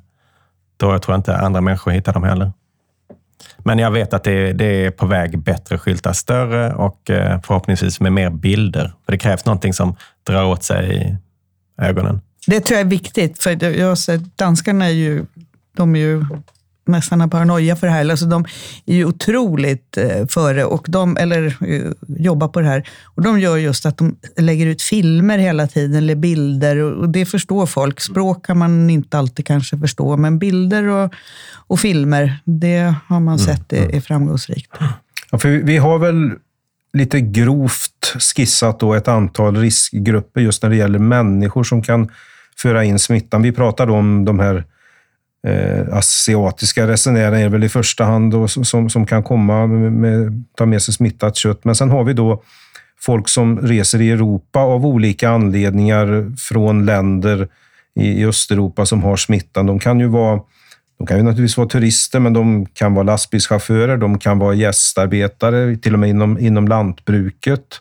då 0.76 0.98
tror 0.98 1.12
jag 1.12 1.18
inte 1.18 1.36
andra 1.36 1.60
människor 1.60 1.90
hittar 1.90 2.12
dem 2.12 2.24
heller. 2.24 2.52
Men 3.58 3.78
jag 3.78 3.90
vet 3.90 4.14
att 4.14 4.24
det, 4.24 4.52
det 4.52 4.86
är 4.86 4.90
på 4.90 5.06
väg 5.06 5.38
bättre 5.38 5.78
skyltar, 5.78 6.12
större 6.12 6.74
och 6.74 7.10
eh, 7.10 7.40
förhoppningsvis 7.40 8.00
med 8.00 8.12
mer 8.12 8.30
bilder. 8.30 8.92
För 9.04 9.12
det 9.12 9.18
krävs 9.18 9.44
någonting 9.44 9.72
som 9.72 9.96
drar 10.26 10.44
åt 10.44 10.62
sig 10.62 11.16
ögonen. 11.78 12.20
Det 12.46 12.60
tror 12.60 12.78
jag 12.78 12.86
är 12.86 12.90
viktigt, 12.90 13.42
för 13.42 13.64
jag 13.64 13.98
sett, 13.98 14.38
danskarna 14.38 14.84
är 14.84 14.90
ju, 14.90 15.24
de 15.76 15.96
är 15.96 16.00
ju 16.00 16.24
nästan 16.86 17.20
har 17.20 17.28
paranoia 17.28 17.76
för 17.76 17.86
det 17.86 17.92
här. 17.92 18.10
Alltså 18.10 18.26
de 18.26 18.44
är 18.86 18.94
ju 18.94 19.04
otroligt 19.04 19.96
eh, 19.96 20.26
före, 20.26 20.64
och 20.64 20.86
de, 20.88 21.16
eller 21.16 21.56
eh, 21.60 21.92
jobbar 22.08 22.48
på 22.48 22.60
det 22.60 22.66
här. 22.66 22.88
Och 23.04 23.22
de 23.22 23.40
gör 23.40 23.56
just 23.56 23.86
att 23.86 23.98
de 23.98 24.16
lägger 24.36 24.66
ut 24.66 24.82
filmer 24.82 25.38
hela 25.38 25.66
tiden, 25.66 25.96
eller 25.96 26.14
bilder. 26.14 26.76
Och 26.76 27.08
det 27.08 27.26
förstår 27.26 27.66
folk. 27.66 28.00
Språk 28.00 28.46
kan 28.46 28.58
man 28.58 28.90
inte 28.90 29.18
alltid 29.18 29.46
kanske 29.46 29.78
förstå, 29.78 30.16
men 30.16 30.38
bilder 30.38 30.88
och, 30.88 31.14
och 31.66 31.80
filmer, 31.80 32.38
det 32.44 32.94
har 33.06 33.20
man 33.20 33.38
mm, 33.38 33.46
sett 33.46 33.72
är, 33.72 33.82
mm. 33.82 33.96
är 33.96 34.00
framgångsrikt. 34.00 34.72
Ja, 35.30 35.38
för 35.38 35.48
vi 35.48 35.76
har 35.76 35.98
väl 35.98 36.32
lite 36.92 37.20
grovt 37.20 38.14
skissat 38.18 38.80
då 38.80 38.94
ett 38.94 39.08
antal 39.08 39.56
riskgrupper 39.56 40.40
just 40.40 40.62
när 40.62 40.70
det 40.70 40.76
gäller 40.76 40.98
människor 40.98 41.64
som 41.64 41.82
kan 41.82 42.10
föra 42.58 42.84
in 42.84 42.98
smittan. 42.98 43.42
Vi 43.42 43.52
pratade 43.52 43.92
om 43.92 44.24
de 44.24 44.38
här 44.38 44.64
eh, 45.46 45.96
asiatiska 45.96 46.88
resenärerna 46.88 47.38
är 47.38 47.48
väl 47.48 47.64
i 47.64 47.68
första 47.68 48.04
hand 48.04 48.32
då, 48.32 48.48
som, 48.48 48.90
som 48.90 49.06
kan 49.06 49.22
komma 49.22 49.66
med, 49.66 49.92
med, 49.92 50.44
ta 50.56 50.66
med 50.66 50.82
sig 50.82 50.94
smittat 50.94 51.36
kött. 51.36 51.64
Men 51.64 51.74
sen 51.74 51.90
har 51.90 52.04
vi 52.04 52.12
då 52.12 52.42
folk 53.00 53.28
som 53.28 53.60
reser 53.60 54.00
i 54.00 54.10
Europa 54.10 54.60
av 54.60 54.86
olika 54.86 55.30
anledningar 55.30 56.36
från 56.38 56.86
länder 56.86 57.48
i, 58.00 58.08
i 58.08 58.26
Östeuropa 58.26 58.86
som 58.86 59.02
har 59.02 59.16
smittan. 59.16 59.66
De 59.66 59.78
kan 59.78 60.00
ju 60.00 60.06
vara 60.06 60.40
de 60.98 61.06
kan 61.06 61.16
ju 61.16 61.22
naturligtvis 61.22 61.56
vara 61.56 61.68
turister, 61.68 62.20
men 62.20 62.32
de 62.32 62.66
kan 62.66 62.94
vara 62.94 63.02
lastbilschaufförer, 63.02 63.96
de 63.96 64.18
kan 64.18 64.38
vara 64.38 64.54
gästarbetare, 64.54 65.76
till 65.76 65.92
och 65.92 65.98
med 65.98 66.10
inom, 66.10 66.38
inom 66.38 66.68
lantbruket. 66.68 67.80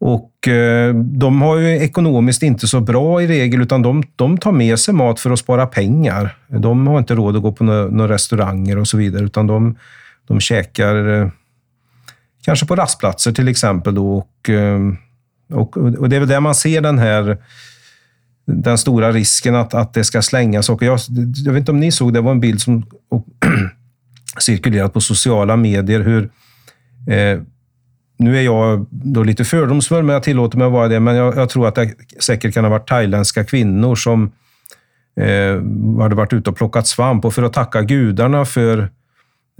Och 0.00 0.48
eh, 0.48 0.94
de 0.94 1.42
har 1.42 1.56
ju 1.56 1.76
ekonomiskt 1.76 2.42
inte 2.42 2.66
så 2.66 2.80
bra 2.80 3.22
i 3.22 3.26
regel, 3.26 3.62
utan 3.62 3.82
de, 3.82 4.02
de 4.16 4.38
tar 4.38 4.52
med 4.52 4.78
sig 4.78 4.94
mat 4.94 5.20
för 5.20 5.30
att 5.30 5.38
spara 5.38 5.66
pengar. 5.66 6.36
De 6.48 6.86
har 6.86 6.98
inte 6.98 7.14
råd 7.14 7.36
att 7.36 7.42
gå 7.42 7.52
på 7.52 7.64
några, 7.64 7.86
några 7.86 8.14
restauranger 8.14 8.78
och 8.78 8.88
så 8.88 8.96
vidare, 8.96 9.24
utan 9.24 9.46
de, 9.46 9.76
de 10.26 10.40
käkar 10.40 11.08
eh, 11.08 11.28
kanske 12.44 12.66
på 12.66 12.76
rastplatser 12.76 13.32
till 13.32 13.48
exempel. 13.48 13.94
Då, 13.94 14.16
och, 14.18 14.50
eh, 14.50 14.80
och, 15.52 15.76
och 15.76 16.08
det 16.08 16.16
är 16.16 16.20
väl 16.20 16.28
där 16.28 16.40
man 16.40 16.54
ser 16.54 16.80
den 16.80 16.98
här 16.98 17.38
den 18.46 18.78
stora 18.78 19.12
risken 19.12 19.54
att, 19.54 19.74
att 19.74 19.94
det 19.94 20.04
ska 20.04 20.22
slängas. 20.22 20.68
Och 20.68 20.82
jag, 20.82 20.98
jag 21.44 21.52
vet 21.52 21.60
inte 21.60 21.72
om 21.72 21.80
ni 21.80 21.92
såg, 21.92 22.14
det 22.14 22.20
var 22.20 22.32
en 22.32 22.40
bild 22.40 22.60
som 22.60 22.86
cirkulerat 24.38 24.92
på 24.92 25.00
sociala 25.00 25.56
medier, 25.56 26.00
hur 26.00 26.30
eh, 27.14 27.40
nu 28.20 28.38
är 28.38 28.42
jag 28.42 28.86
då 28.90 29.22
lite 29.22 29.44
fördomsfull, 29.44 30.04
men 30.04 30.12
jag 30.12 30.22
tillåter 30.22 30.58
mig 30.58 30.66
att 30.66 30.72
vara 30.72 30.88
det. 30.88 31.00
Men 31.00 31.16
jag, 31.16 31.36
jag 31.36 31.48
tror 31.48 31.68
att 31.68 31.74
det 31.74 31.94
säkert 32.20 32.54
kan 32.54 32.64
ha 32.64 32.70
varit 32.70 32.88
thailändska 32.88 33.44
kvinnor 33.44 33.94
som 33.94 34.32
eh, 35.20 35.54
hade 36.02 36.14
varit 36.14 36.32
ute 36.32 36.50
och 36.50 36.56
plockat 36.56 36.86
svamp. 36.86 37.24
Och 37.24 37.34
för 37.34 37.42
att 37.42 37.52
tacka 37.52 37.82
gudarna 37.82 38.44
för 38.44 38.78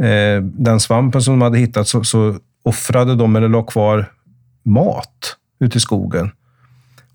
eh, 0.02 0.42
den 0.42 0.80
svampen 0.80 1.22
som 1.22 1.34
de 1.34 1.42
hade 1.42 1.58
hittat 1.58 1.88
så, 1.88 2.04
så 2.04 2.36
offrade 2.62 3.14
de, 3.14 3.36
eller 3.36 3.48
la 3.48 3.62
kvar, 3.62 4.06
mat 4.64 5.36
ute 5.60 5.78
i 5.78 5.80
skogen. 5.80 6.30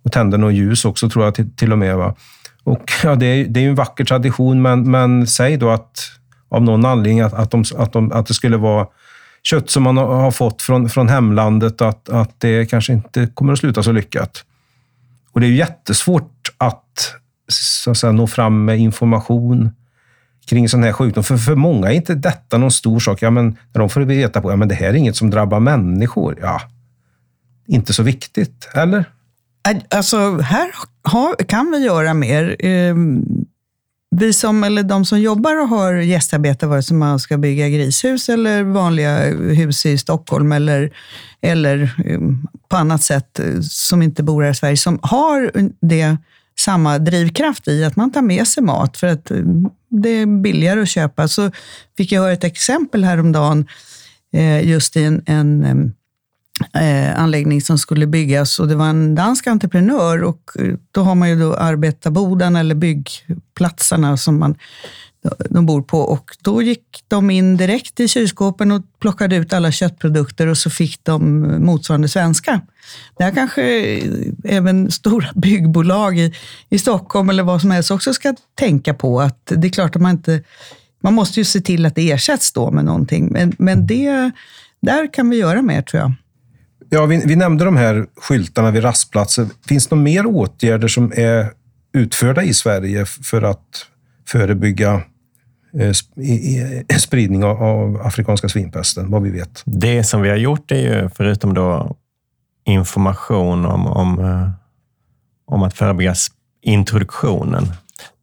Och 0.03 0.11
tände 0.11 0.37
något 0.37 0.53
ljus 0.53 0.85
också, 0.85 1.09
tror 1.09 1.25
jag 1.25 1.35
till, 1.35 1.55
till 1.55 1.71
och 1.71 1.77
med. 1.77 1.97
Va? 1.97 2.15
Och, 2.63 2.91
ja, 3.03 3.15
det, 3.15 3.25
är, 3.25 3.45
det 3.45 3.65
är 3.65 3.69
en 3.69 3.75
vacker 3.75 4.05
tradition, 4.05 4.61
men, 4.61 4.91
men 4.91 5.27
säg 5.27 5.57
då 5.57 5.69
att 5.69 6.11
av 6.49 6.63
någon 6.63 6.85
anledning 6.85 7.21
att, 7.21 7.33
att, 7.33 7.51
de, 7.51 7.63
att, 7.77 7.93
de, 7.93 8.11
att 8.11 8.27
det 8.27 8.33
skulle 8.33 8.57
vara 8.57 8.87
kött 9.45 9.69
som 9.69 9.83
man 9.83 9.97
har 9.97 10.31
fått 10.31 10.61
från, 10.61 10.89
från 10.89 11.09
hemlandet, 11.09 11.81
att, 11.81 12.09
att 12.09 12.39
det 12.39 12.65
kanske 12.65 12.93
inte 12.93 13.27
kommer 13.33 13.53
att 13.53 13.59
sluta 13.59 13.83
så 13.83 13.91
lyckat. 13.91 14.43
Och 15.31 15.41
det 15.41 15.47
är 15.47 15.51
jättesvårt 15.51 16.53
att, 16.57 17.13
så 17.47 17.91
att 17.91 17.97
säga, 17.97 18.11
nå 18.11 18.27
fram 18.27 18.65
med 18.65 18.79
information 18.79 19.71
kring 20.45 20.69
sån 20.69 20.83
här 20.83 20.93
sjukdom. 20.93 21.23
För, 21.23 21.37
för 21.37 21.55
många 21.55 21.91
är 21.91 21.95
inte 21.95 22.15
detta 22.15 22.57
någon 22.57 22.71
stor 22.71 22.99
sak. 22.99 23.21
Ja, 23.21 23.29
men 23.29 23.57
när 23.73 23.79
de 23.79 23.89
får 23.89 24.01
veta 24.01 24.41
på 24.41 24.49
att 24.49 24.59
men 24.59 24.67
det 24.67 24.75
här 24.75 24.89
är 24.89 24.93
inget 24.93 25.15
som 25.15 25.29
drabbar 25.29 25.59
människor. 25.59 26.37
Ja, 26.41 26.61
inte 27.67 27.93
så 27.93 28.03
viktigt, 28.03 28.69
eller? 28.73 29.05
Alltså, 29.89 30.37
här 30.37 30.71
kan 31.47 31.71
vi 31.71 31.77
göra 31.77 32.13
mer. 32.13 32.55
Ehm, 32.59 33.44
vi 34.19 34.33
som, 34.33 34.63
eller 34.63 34.83
de 34.83 35.05
som 35.05 35.19
jobbar 35.19 35.61
och 35.61 35.67
har 35.67 35.93
gästarbete, 35.93 36.67
vare 36.67 36.83
sig 36.83 36.97
man 36.97 37.19
ska 37.19 37.37
bygga 37.37 37.69
grishus 37.69 38.29
eller 38.29 38.63
vanliga 38.63 39.17
hus 39.33 39.85
i 39.85 39.97
Stockholm 39.97 40.51
eller, 40.51 40.91
eller 41.41 41.95
um, 42.05 42.47
på 42.69 42.77
annat 42.77 43.03
sätt 43.03 43.39
eh, 43.39 43.59
som 43.61 44.01
inte 44.01 44.23
bor 44.23 44.43
här 44.43 44.51
i 44.51 44.55
Sverige, 44.55 44.77
som 44.77 44.99
har 45.01 45.51
det 45.81 46.17
samma 46.59 46.99
drivkraft 46.99 47.67
i 47.67 47.83
att 47.83 47.95
man 47.95 48.11
tar 48.11 48.21
med 48.21 48.47
sig 48.47 48.63
mat 48.63 48.97
för 48.97 49.07
att 49.07 49.31
um, 49.31 49.69
det 49.89 50.09
är 50.09 50.41
billigare 50.41 50.81
att 50.81 50.89
köpa. 50.89 51.27
Så 51.27 51.51
fick 51.97 52.11
jag 52.11 52.21
höra 52.21 52.33
ett 52.33 52.43
exempel 52.43 53.03
häromdagen 53.03 53.67
eh, 54.33 54.67
just 54.67 54.97
i 54.97 55.03
en, 55.03 55.23
en 55.25 55.65
um, 55.65 55.93
eh, 56.73 57.19
anläggning 57.19 57.61
som 57.61 57.77
skulle 57.77 58.07
byggas 58.07 58.59
och 58.59 58.67
det 58.67 58.75
var 58.75 58.85
en 58.85 59.15
dansk 59.15 59.47
entreprenör 59.47 60.23
och 60.23 60.51
eh, 60.59 60.73
då 60.91 61.01
har 61.01 61.15
man 61.15 61.29
ju 61.29 61.39
då 61.39 61.53
arbetarboden 61.53 62.55
eller 62.55 62.75
byggplatserna 62.75 64.17
som 64.17 64.39
man 64.39 64.55
de 65.49 65.65
bor 65.65 65.81
på. 65.81 65.99
Och 65.99 66.37
då 66.41 66.61
gick 66.61 67.03
de 67.07 67.29
in 67.29 67.57
direkt 67.57 67.99
i 67.99 68.07
kylskåpen 68.07 68.71
och 68.71 68.81
plockade 68.99 69.35
ut 69.35 69.53
alla 69.53 69.71
köttprodukter 69.71 70.47
och 70.47 70.57
så 70.57 70.69
fick 70.69 71.03
de 71.03 71.41
motsvarande 71.65 72.07
svenska. 72.07 72.61
Det 73.17 73.23
här 73.23 73.31
kanske 73.31 73.63
även 74.43 74.91
stora 74.91 75.27
byggbolag 75.35 76.19
i, 76.19 76.33
i 76.69 76.79
Stockholm 76.79 77.29
eller 77.29 77.43
vad 77.43 77.61
som 77.61 77.71
helst 77.71 77.91
också 77.91 78.13
ska 78.13 78.35
tänka 78.55 78.93
på 78.93 79.21
att 79.21 79.45
det 79.45 79.67
är 79.67 79.71
klart 79.71 79.95
att 79.95 80.01
man 80.01 80.11
inte 80.11 80.43
man 81.03 81.13
måste 81.13 81.39
ju 81.39 81.43
se 81.43 81.61
till 81.61 81.85
att 81.85 81.95
det 81.95 82.11
ersätts 82.11 82.53
då 82.53 82.71
med 82.71 82.85
någonting, 82.85 83.27
men, 83.31 83.53
men 83.57 83.87
det, 83.87 84.31
där 84.81 85.13
kan 85.13 85.29
vi 85.29 85.37
göra 85.37 85.61
mer 85.61 85.81
tror 85.81 86.01
jag. 86.01 86.13
Ja, 86.95 87.05
vi, 87.05 87.21
vi 87.25 87.35
nämnde 87.35 87.65
de 87.65 87.77
här 87.77 88.05
skyltarna 88.15 88.71
vid 88.71 88.83
rastplatser. 88.83 89.47
Finns 89.67 89.87
det 89.87 89.95
några 89.95 90.03
mer 90.03 90.25
åtgärder 90.25 90.87
som 90.87 91.13
är 91.15 91.51
utförda 91.93 92.43
i 92.43 92.53
Sverige 92.53 93.05
för 93.05 93.41
att 93.41 93.85
förebygga 94.27 95.01
eh, 95.79 95.87
eh 96.89 96.97
spridning 96.97 97.43
av 97.43 98.01
afrikanska 98.03 98.49
svinpesten, 98.49 99.11
vad 99.11 99.21
vi 99.21 99.29
vet? 99.29 99.63
Det 99.65 100.03
som 100.03 100.21
vi 100.21 100.29
har 100.29 100.35
gjort 100.35 100.71
är 100.71 100.75
ju, 100.75 101.09
förutom 101.15 101.53
då 101.53 101.95
information 102.65 103.65
om, 103.65 103.87
om, 103.87 104.19
eh, 104.19 104.49
om 105.45 105.63
att 105.63 105.73
förebygga 105.73 106.15
introduktionen. 106.61 107.63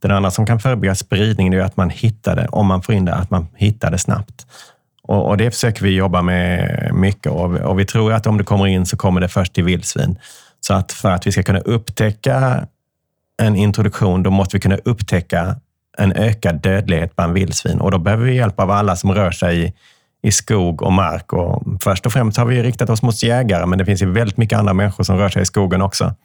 Den 0.01 0.11
andra 0.11 0.31
som 0.31 0.45
kan 0.45 0.59
förebygga 0.59 0.95
spridningen 0.95 1.53
är 1.53 1.59
att 1.59 1.77
man 1.77 1.89
hittar 1.89 2.35
det, 2.35 2.47
om 2.47 2.67
man 2.67 2.81
får 2.81 2.95
in 2.95 3.05
det, 3.05 3.15
att 3.15 3.29
man 3.29 3.47
hittar 3.55 3.91
det 3.91 3.97
snabbt. 3.97 4.47
Och, 5.13 5.29
och 5.29 5.37
det 5.37 5.51
försöker 5.51 5.83
vi 5.83 5.95
jobba 5.95 6.21
med 6.21 6.89
mycket 6.93 7.31
och, 7.31 7.55
och 7.55 7.79
vi 7.79 7.85
tror 7.85 8.13
att 8.13 8.27
om 8.27 8.37
det 8.37 8.43
kommer 8.43 8.67
in 8.67 8.85
så 8.85 8.97
kommer 8.97 9.21
det 9.21 9.27
först 9.27 9.53
till 9.53 9.63
vildsvin. 9.63 10.17
Så 10.59 10.73
att 10.73 10.91
för 10.91 11.11
att 11.11 11.27
vi 11.27 11.31
ska 11.31 11.43
kunna 11.43 11.59
upptäcka 11.59 12.67
en 13.41 13.55
introduktion, 13.55 14.23
då 14.23 14.31
måste 14.31 14.57
vi 14.57 14.61
kunna 14.61 14.77
upptäcka 14.85 15.55
en 15.97 16.13
ökad 16.13 16.61
dödlighet 16.61 17.15
bland 17.15 17.33
vildsvin 17.33 17.79
och 17.79 17.91
då 17.91 17.97
behöver 17.97 18.25
vi 18.25 18.35
hjälp 18.35 18.59
av 18.59 18.71
alla 18.71 18.95
som 18.95 19.13
rör 19.13 19.31
sig 19.31 19.65
i, 19.65 19.73
i 20.21 20.31
skog 20.31 20.81
och 20.81 20.93
mark. 20.93 21.33
Och 21.33 21.63
först 21.83 22.05
och 22.05 22.13
främst 22.13 22.37
har 22.37 22.45
vi 22.45 22.63
riktat 22.63 22.89
oss 22.89 23.01
mot 23.01 23.23
jägare, 23.23 23.65
men 23.65 23.77
det 23.79 23.85
finns 23.85 24.01
ju 24.01 24.11
väldigt 24.11 24.37
mycket 24.37 24.59
andra 24.59 24.73
människor 24.73 25.03
som 25.03 25.17
rör 25.17 25.29
sig 25.29 25.41
i 25.41 25.45
skogen 25.45 25.81
också. 25.81 26.15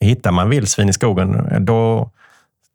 Hittar 0.00 0.32
man 0.32 0.50
vildsvin 0.50 0.88
i 0.88 0.92
skogen, 0.92 1.46
då 1.60 2.10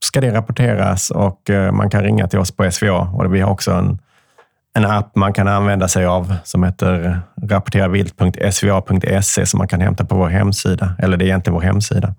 ska 0.05 0.21
det 0.21 0.33
rapporteras 0.33 1.09
och 1.09 1.49
eh, 1.49 1.71
man 1.71 1.89
kan 1.89 2.03
ringa 2.03 2.27
till 2.27 2.39
oss 2.39 2.51
på 2.51 2.71
SVA 2.71 2.99
och 2.99 3.35
vi 3.35 3.39
har 3.41 3.51
också 3.51 3.71
en, 3.71 3.99
en 4.76 4.86
app 4.86 5.15
man 5.15 5.34
kan 5.34 5.47
använda 5.47 5.88
sig 5.88 6.05
av 6.05 6.36
som 6.43 6.63
heter 6.63 7.22
rapporteravilt.sva.se 7.41 9.45
som 9.45 9.57
man 9.57 9.67
kan 9.67 9.82
hämta 9.82 10.05
på 10.05 10.15
vår 10.15 10.30
hemsida, 10.30 10.95
eller 10.99 11.17
det 11.17 11.26
är 11.26 11.28
egentligen 11.28 11.53
vår 11.53 11.61
hemsida. 11.61 12.15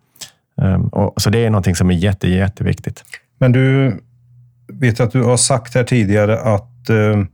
Ehm, 0.62 0.88
och, 0.88 1.22
så 1.22 1.30
det 1.30 1.38
är 1.38 1.50
någonting 1.50 1.76
som 1.76 1.90
är 1.90 1.94
jätte, 1.94 2.28
jätteviktigt. 2.28 3.04
Men 3.38 3.52
du 3.52 3.98
vet 4.72 5.00
att 5.00 5.12
du 5.12 5.22
har 5.22 5.36
sagt 5.36 5.74
här 5.74 5.84
tidigare 5.84 6.40
att 6.40 6.90
eh, 6.90 7.24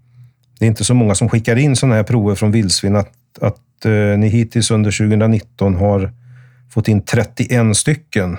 det 0.59 0.65
är 0.65 0.67
inte 0.67 0.85
så 0.85 0.95
många 0.95 1.15
som 1.15 1.29
skickar 1.29 1.57
in 1.57 1.77
sådana 1.77 1.95
här 1.95 2.03
prover 2.03 2.35
från 2.35 2.53
vildsvin. 2.53 2.97
Att, 2.97 3.13
att 3.41 3.85
eh, 3.85 3.93
ni 3.93 4.29
hittills 4.29 4.71
under 4.71 4.91
2019 4.91 5.75
har 5.75 6.13
fått 6.71 6.89
in 6.89 7.03
31 7.03 7.77
stycken 7.77 8.37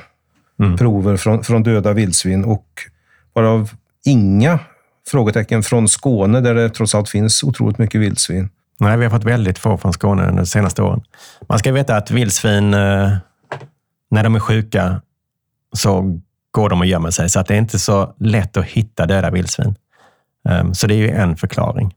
mm. 0.59 0.77
prover 0.77 1.17
från, 1.17 1.43
från 1.43 1.63
döda 1.63 1.93
vildsvin 1.93 2.45
och 2.45 2.67
varav 3.33 3.71
inga 4.05 4.59
frågetecken 5.07 5.63
från 5.63 5.89
Skåne 5.89 6.41
där 6.41 6.55
det 6.55 6.69
trots 6.69 6.95
allt 6.95 7.09
finns 7.09 7.43
otroligt 7.43 7.77
mycket 7.77 8.01
vildsvin. 8.01 8.49
Nej, 8.79 8.97
vi 8.97 9.03
har 9.03 9.11
fått 9.11 9.23
väldigt 9.23 9.59
få 9.59 9.77
från 9.77 9.93
Skåne 9.93 10.21
under 10.21 10.41
de 10.41 10.45
senaste 10.45 10.81
åren. 10.81 11.01
Man 11.49 11.59
ska 11.59 11.71
veta 11.71 11.95
att 11.95 12.11
vildsvin, 12.11 12.73
eh, 12.73 13.11
när 14.11 14.23
de 14.23 14.35
är 14.35 14.39
sjuka, 14.39 15.01
så 15.73 16.19
går 16.51 16.69
de 16.69 16.79
och 16.79 16.85
gömmer 16.85 17.11
sig. 17.11 17.29
Så 17.29 17.39
att 17.39 17.47
det 17.47 17.53
är 17.53 17.57
inte 17.57 17.79
så 17.79 18.13
lätt 18.19 18.57
att 18.57 18.65
hitta 18.65 19.05
döda 19.05 19.31
vildsvin. 19.31 19.75
Ehm, 20.49 20.73
så 20.73 20.87
det 20.87 20.93
är 20.93 20.97
ju 20.97 21.09
en 21.09 21.37
förklaring. 21.37 21.93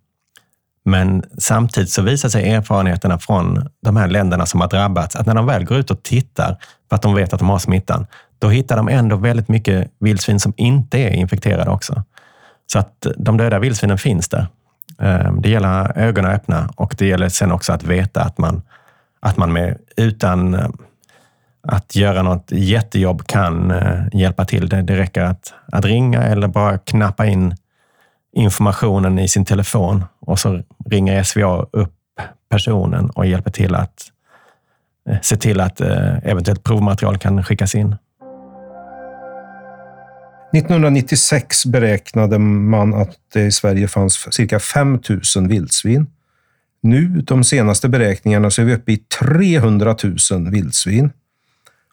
Men 0.84 1.22
samtidigt 1.38 1.90
så 1.90 2.02
visar 2.02 2.28
sig 2.28 2.50
erfarenheterna 2.50 3.18
från 3.18 3.68
de 3.82 3.96
här 3.96 4.08
länderna 4.08 4.46
som 4.46 4.60
har 4.60 4.68
drabbats 4.68 5.16
att 5.16 5.26
när 5.26 5.34
de 5.34 5.46
väl 5.46 5.64
går 5.64 5.78
ut 5.78 5.90
och 5.90 6.02
tittar 6.02 6.56
för 6.88 6.96
att 6.96 7.02
de 7.02 7.14
vet 7.14 7.32
att 7.32 7.38
de 7.38 7.48
har 7.48 7.58
smittan, 7.58 8.06
då 8.38 8.48
hittar 8.48 8.76
de 8.76 8.88
ändå 8.88 9.16
väldigt 9.16 9.48
mycket 9.48 9.90
vildsvin 10.00 10.40
som 10.40 10.54
inte 10.56 10.98
är 10.98 11.10
infekterade 11.10 11.70
också. 11.70 12.04
Så 12.72 12.78
att 12.78 13.06
de 13.16 13.36
döda 13.36 13.58
vildsvinen 13.58 13.98
finns 13.98 14.28
där. 14.28 14.46
Ehm, 14.98 15.42
det 15.42 15.48
gäller 15.48 15.68
att 15.68 15.96
ha 15.96 16.02
ögonen 16.02 16.30
öppna 16.30 16.70
och 16.76 16.94
det 16.98 17.06
gäller 17.06 17.28
sen 17.28 17.52
också 17.52 17.72
att 17.72 17.82
veta 17.82 18.22
att 18.22 18.38
man, 18.38 18.62
att 19.20 19.36
man 19.36 19.52
med, 19.52 19.78
utan 19.96 20.54
eh, 20.54 20.68
att 21.62 21.96
göra 21.96 22.22
något 22.22 22.46
jättejobb 22.50 23.26
kan 23.26 23.70
eh, 23.70 24.02
hjälpa 24.12 24.44
till. 24.44 24.68
Det, 24.68 24.82
det 24.82 24.96
räcker 24.96 25.22
att, 25.22 25.52
att 25.72 25.84
ringa 25.84 26.22
eller 26.22 26.48
bara 26.48 26.78
knappa 26.78 27.26
in 27.26 27.56
informationen 28.32 29.18
i 29.18 29.28
sin 29.28 29.44
telefon 29.44 30.04
och 30.20 30.38
så 30.38 30.62
ringer 30.86 31.22
SVA 31.22 31.66
upp 31.72 31.94
personen 32.50 33.10
och 33.10 33.26
hjälper 33.26 33.50
till 33.50 33.74
att 33.74 34.02
eh, 35.08 35.18
se 35.22 35.36
till 35.36 35.60
att 35.60 35.80
eventuellt 35.80 36.64
provmaterial 36.64 37.18
kan 37.18 37.44
skickas 37.44 37.74
in. 37.74 37.96
1996 40.52 41.66
beräknade 41.66 42.38
man 42.38 42.94
att 42.94 43.16
det 43.32 43.42
i 43.42 43.52
Sverige 43.52 43.88
fanns 43.88 44.34
cirka 44.34 44.58
5 44.58 44.98
000 45.36 45.48
vildsvin. 45.48 46.06
Nu, 46.82 47.08
de 47.08 47.44
senaste 47.44 47.88
beräkningarna, 47.88 48.50
så 48.50 48.62
är 48.62 48.66
vi 48.66 48.74
uppe 48.74 48.92
i 48.92 48.96
300 48.96 49.96
000 50.30 50.50
vildsvin. 50.50 51.10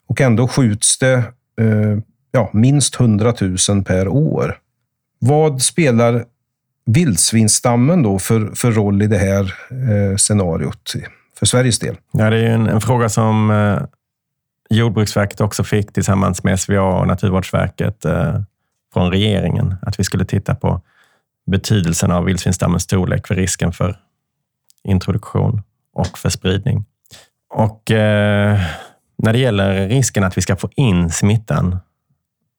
Och 0.08 0.22
ändå 0.22 0.48
skjuts 0.48 0.98
det 0.98 1.14
eh, 1.62 1.98
ja, 2.32 2.50
minst 2.54 3.00
100 3.00 3.34
000 3.70 3.84
per 3.84 4.08
år. 4.08 4.58
Vad 5.20 5.62
spelar 5.62 6.26
vildsvinstammen 6.86 8.04
då 8.04 8.20
för, 8.20 8.52
för 8.56 8.72
roll 8.72 9.02
i 9.02 9.08
det 9.08 9.18
här 9.18 9.54
eh, 9.72 10.16
scenariot 10.16 10.94
för 11.40 11.46
Sveriges 11.46 11.80
del? 11.80 11.96
Ja, 12.12 12.30
det 12.30 12.38
är 12.38 12.50
en, 12.50 12.68
en 12.68 12.82
fråga 12.82 13.10
som 13.10 13.52
eh, 13.52 13.97
Jordbruksverket 14.70 15.42
också 15.42 15.64
fick 15.64 15.94
tillsammans 15.94 16.44
med 16.44 16.60
SVA 16.60 16.82
och 16.82 17.08
Naturvårdsverket 17.08 18.06
eh, 18.06 18.42
från 18.94 19.12
regeringen. 19.12 19.76
Att 19.82 20.00
vi 20.00 20.04
skulle 20.04 20.26
titta 20.26 20.56
på 20.56 20.82
betydelsen 21.52 22.12
av 22.12 22.26
vildsvinsstammens 22.26 22.84
storlek 22.84 23.28
för 23.28 23.36
risken 23.36 23.74
för 23.74 23.98
introduktion 24.84 25.62
och 25.94 26.18
för 26.18 26.30
spridning. 26.30 26.86
Och 27.50 27.92
eh, 27.92 28.60
när 29.18 29.34
det 29.34 29.40
gäller 29.40 29.88
risken 29.88 30.24
att 30.24 30.38
vi 30.38 30.42
ska 30.42 30.56
få 30.56 30.70
in 30.76 31.10
smittan, 31.10 31.80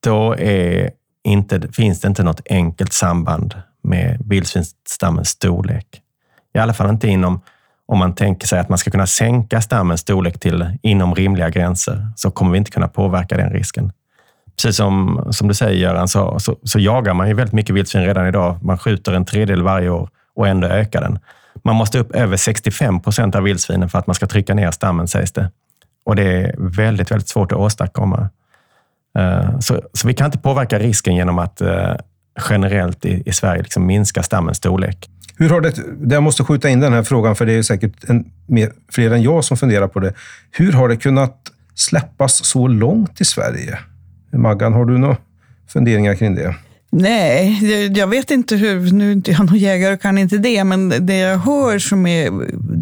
då 0.03 0.37
är 0.39 0.91
inte, 1.25 1.73
finns 1.73 2.01
det 2.01 2.09
inte 2.09 2.23
något 2.23 2.41
enkelt 2.51 2.93
samband 2.93 3.55
med 3.83 4.23
vildsvinsstammens 4.25 5.29
storlek. 5.29 6.03
I 6.55 6.59
alla 6.59 6.75
fall 6.75 6.91
inte 6.91 7.09
inom, 7.09 7.41
om 7.89 7.99
man 7.99 8.15
tänker 8.15 8.47
sig 8.47 8.59
att 8.59 8.69
man 8.69 8.79
ska 8.79 8.91
kunna 8.91 9.07
sänka 9.07 9.61
stammens 9.61 10.01
storlek 10.01 10.41
till 10.41 10.79
inom 10.83 11.15
rimliga 11.15 11.51
gränser, 11.51 12.09
så 12.17 12.31
kommer 12.31 12.53
vi 12.53 12.59
inte 12.59 12.71
kunna 12.71 12.89
påverka 12.89 13.37
den 13.37 13.51
risken. 13.51 13.93
Precis 14.57 14.77
som, 14.77 15.25
som 15.31 15.49
du 15.49 15.55
säger 15.55 15.81
Göran, 15.81 16.09
så, 16.09 16.39
så, 16.39 16.57
så 16.63 16.79
jagar 16.79 17.15
man 17.15 17.29
ju 17.29 17.35
väldigt 17.35 17.53
mycket 17.53 17.77
vildsvin 17.77 18.05
redan 18.05 18.27
idag. 18.27 18.59
Man 18.63 18.79
skjuter 18.79 19.13
en 19.13 19.25
tredjedel 19.25 19.63
varje 19.63 19.91
år 19.91 20.09
och 20.35 20.49
ändå 20.49 20.67
ökar 20.67 21.01
den. 21.01 21.19
Man 21.65 21.77
måste 21.77 21.99
upp 21.99 22.15
över 22.15 22.37
65 22.37 23.01
procent 23.01 23.35
av 23.35 23.43
vildsvinen 23.43 23.89
för 23.89 23.99
att 23.99 24.07
man 24.07 24.15
ska 24.15 24.27
trycka 24.27 24.55
ner 24.55 24.71
stammen, 24.71 25.09
sägs 25.09 25.33
det. 25.33 25.51
Och 26.05 26.17
det 26.17 26.23
är 26.23 26.55
väldigt, 26.59 27.11
väldigt 27.11 27.29
svårt 27.29 27.53
att 27.53 27.59
åstadkomma. 27.59 28.29
Eh, 29.19 29.59
så, 29.59 29.83
så 29.93 30.09
vi 30.09 30.15
kan 30.15 30.25
inte 30.25 30.39
påverka 30.39 30.79
risken 30.79 31.17
genom 31.17 31.39
att 31.39 31.61
eh, 31.61 31.95
generellt 32.51 33.05
i, 33.05 33.23
i 33.27 33.33
Sverige 33.33 33.63
liksom 33.63 33.87
minska 33.87 34.23
stammens 34.23 34.57
storlek. 34.57 35.11
Hur 35.39 35.51
har 35.51 35.61
det, 35.61 35.75
jag 36.15 36.23
måste 36.23 36.45
skjuta 36.45 36.69
in 36.69 36.81
den 36.81 36.93
här 36.93 37.03
frågan, 37.03 37.37
för 37.37 37.47
det 37.47 37.53
är 37.53 37.63
säkert 37.63 38.05
en, 38.09 38.25
mer, 38.47 38.73
fler 38.93 39.11
än 39.11 39.23
jag 39.23 39.45
som 39.45 39.57
funderar 39.57 39.89
på 39.89 40.01
det. 40.01 40.13
Hur 40.51 40.73
har 40.73 40.89
det 40.89 40.97
kunnat 40.97 41.37
släppas 41.75 42.45
så 42.45 42.69
långt 42.69 43.21
i 43.21 43.25
Sverige? 43.25 43.79
Maggan, 44.33 44.73
har 44.73 44.85
du 44.85 44.99
några 44.99 45.17
funderingar 45.69 46.15
kring 46.15 46.35
det? 46.35 46.55
Nej, 46.91 47.59
jag 47.97 48.07
vet 48.07 48.31
inte 48.31 48.57
hur, 48.57 48.93
nu 48.93 49.09
är 49.09 49.13
inte 49.13 49.31
jag 49.31 49.47
någon 49.47 49.59
jägare 49.59 49.95
och 49.95 50.01
kan 50.01 50.19
inte 50.19 50.39
det, 50.39 50.65
men 50.65 51.07
det 51.07 51.17
jag 51.17 51.39
hör 51.39 51.79
som 51.79 52.07
är 52.07 52.31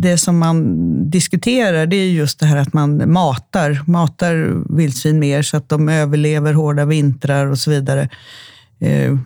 det 0.00 0.18
som 0.18 0.38
man 0.38 1.10
diskuterar, 1.10 1.86
det 1.86 1.96
är 1.96 2.10
just 2.10 2.40
det 2.40 2.46
här 2.46 2.56
att 2.56 2.72
man 2.72 3.12
matar, 3.12 3.82
matar 3.86 4.62
vildsvin 4.76 5.18
mer 5.18 5.42
så 5.42 5.56
att 5.56 5.68
de 5.68 5.88
överlever 5.88 6.52
hårda 6.52 6.84
vintrar 6.84 7.46
och 7.46 7.58
så 7.58 7.70
vidare. 7.70 8.08
Eh, 8.80 9.16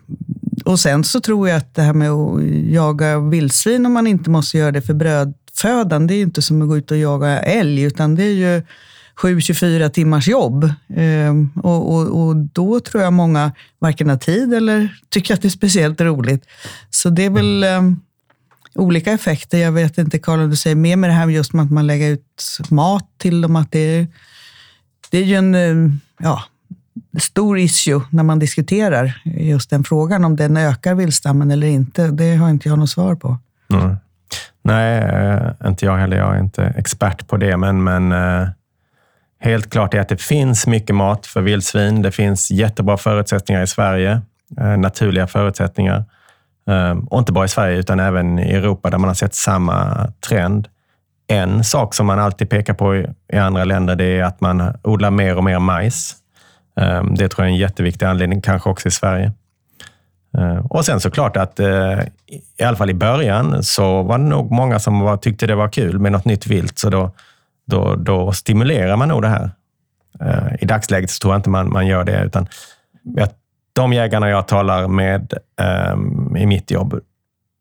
och 0.65 0.81
sen 0.81 1.05
så 1.05 1.21
tror 1.21 1.49
jag 1.49 1.57
att 1.57 1.75
det 1.75 1.83
här 1.83 1.93
med 1.93 2.11
att 2.11 2.43
jaga 2.73 3.21
vildsvin, 3.21 3.87
om 3.87 3.93
man 3.93 4.07
inte 4.07 4.31
måste 4.31 4.59
göra 4.59 4.73
det 4.73 4.83
för 4.83 4.95
brödfödan, 4.95 6.07
det 6.07 6.15
är 6.15 6.17
ju 6.17 6.23
inte 6.23 6.43
som 6.43 6.63
att 6.63 6.69
gå 6.69 6.77
ut 6.77 6.91
och 6.91 6.97
jaga 6.97 7.41
älg, 7.41 7.83
utan 7.83 8.15
det 8.15 8.25
är 8.25 8.33
ju 8.33 8.63
7-24 9.23 9.89
timmars 9.89 10.29
jobb. 10.29 10.73
Ehm, 10.97 11.51
och, 11.57 11.95
och, 11.95 12.27
och, 12.27 12.37
då 12.37 12.81
tror 12.81 13.03
jag 13.03 13.13
många 13.13 13.53
varken 13.79 14.09
har 14.09 14.17
tid 14.17 14.55
eller 14.55 14.89
tycker 15.09 15.35
att 15.35 15.43
det 15.43 15.49
är 15.49 15.51
speciellt 15.51 16.01
roligt. 16.01 16.45
Så 16.91 17.11
det 17.11 17.25
är 17.25 17.31
väl 17.31 17.65
um, 17.65 18.01
olika 18.75 19.13
effekter. 19.13 19.59
Jag 19.59 19.73
vet 19.73 19.99
inte, 19.99 20.19
Karl, 20.19 20.41
om 20.41 20.51
du 20.51 20.57
säger 20.57 20.77
mer 20.77 20.97
med 20.97 21.11
det 21.11 21.15
här 21.15 21.29
just 21.29 21.53
med 21.53 21.65
att 21.65 21.71
man 21.71 21.87
lägger 21.87 22.11
ut 22.11 22.59
mat 22.71 23.09
till 23.19 23.41
dem. 23.41 23.57
Att 23.57 23.73
det, 23.73 23.79
är, 23.79 24.07
det 25.11 25.19
är 25.19 25.25
ju 25.25 25.35
en, 25.35 25.55
ehm, 25.55 26.01
ja, 26.19 26.45
stor 27.18 27.59
issue 27.59 28.01
när 28.11 28.22
man 28.22 28.38
diskuterar 28.38 29.22
just 29.24 29.70
den 29.70 29.84
frågan, 29.84 30.24
om 30.24 30.36
den 30.36 30.57
ökar 30.57 30.94
vildstammen 30.94 31.51
eller 31.51 31.66
inte. 31.66 32.07
Det 32.07 32.34
har 32.34 32.51
inte 32.51 32.68
jag 32.68 32.78
något 32.78 32.90
svar 32.90 33.14
på. 33.14 33.38
Mm. 33.72 33.96
Nej, 34.62 34.98
eh, 34.98 35.68
inte 35.68 35.84
jag 35.84 35.96
heller. 35.96 36.16
Jag 36.16 36.34
är 36.34 36.40
inte 36.40 36.64
expert 36.64 37.28
på 37.28 37.36
det, 37.36 37.57
men, 37.57 37.84
men 37.84 38.12
eh, 38.12 38.48
helt 39.40 39.70
klart 39.70 39.94
är 39.94 40.01
att 40.01 40.09
det 40.09 40.20
finns 40.20 40.66
mycket 40.66 40.96
mat 40.96 41.26
för 41.26 41.40
vildsvin. 41.40 42.03
Det 42.03 42.12
finns 42.12 42.51
jättebra 42.51 42.96
förutsättningar 42.96 43.62
i 43.62 43.66
Sverige, 43.66 44.20
eh, 44.61 44.76
naturliga 44.76 45.26
förutsättningar. 45.26 46.05
Och 47.07 47.18
inte 47.18 47.32
bara 47.32 47.44
i 47.44 47.48
Sverige, 47.48 47.78
utan 47.78 48.01
även 48.01 48.38
i 48.38 48.53
Europa 48.53 48.90
där 48.90 48.98
man 48.98 49.09
har 49.09 49.14
sett 49.14 49.34
samma 49.34 50.07
trend. 50.28 50.68
En 51.26 51.64
sak 51.64 51.94
som 51.94 52.07
man 52.07 52.18
alltid 52.18 52.51
pekar 52.51 52.74
på 52.74 52.96
i 53.32 53.36
andra 53.36 53.64
länder 53.64 53.96
det 53.96 54.05
är 54.05 54.24
att 54.24 54.40
man 54.40 54.78
odlar 54.82 55.11
mer 55.11 55.36
och 55.36 55.44
mer 55.44 55.59
majs. 55.59 56.16
Ehm, 56.77 57.14
det 57.14 57.29
tror 57.29 57.45
jag 57.45 57.51
är 57.51 57.55
en 57.55 57.61
jätteviktig 57.61 58.07
anledning, 58.07 58.41
kanske 58.41 58.71
också 58.71 58.89
i 58.89 58.91
Sverige. 58.91 59.33
Ehm, 60.39 60.66
och 60.66 60.85
sen 60.85 61.01
såklart 61.01 61.37
att 61.37 61.61
eh, 61.61 61.99
i 62.59 62.62
alla 62.64 62.77
fall 62.77 62.91
i 62.91 62.95
början 62.95 63.62
så 63.62 64.03
var 64.03 64.18
det 64.18 64.25
nog 64.25 64.51
många 64.51 64.79
som 64.79 65.01
var, 65.01 65.16
tyckte 65.16 65.47
det 65.47 65.55
var 65.55 65.68
kul 65.68 65.99
med 65.99 66.12
något 66.12 66.25
nytt 66.25 66.47
vilt. 66.47 66.79
Så 66.79 66.91
då, 66.91 67.11
då, 67.66 67.97
då 67.97 68.33
stimulerar 68.33 68.97
man 68.97 69.09
nog 69.09 69.23
det 69.23 69.29
här. 69.29 69.51
Ehm, 70.21 70.57
I 70.61 70.66
dagsläget 70.66 71.11
så 71.11 71.18
tror 71.18 71.35
jag 71.35 71.39
inte 71.39 71.51
man, 71.51 71.73
man 71.73 71.87
gör 71.87 72.05
det. 72.05 72.25
utan 72.25 72.47
De 73.73 73.93
jägarna 73.93 74.29
jag 74.29 74.49
talar 74.49 74.89
med 74.89 75.35
um, 75.93 76.37
i 76.37 76.47
mitt 76.47 76.71
jobb, 76.71 77.01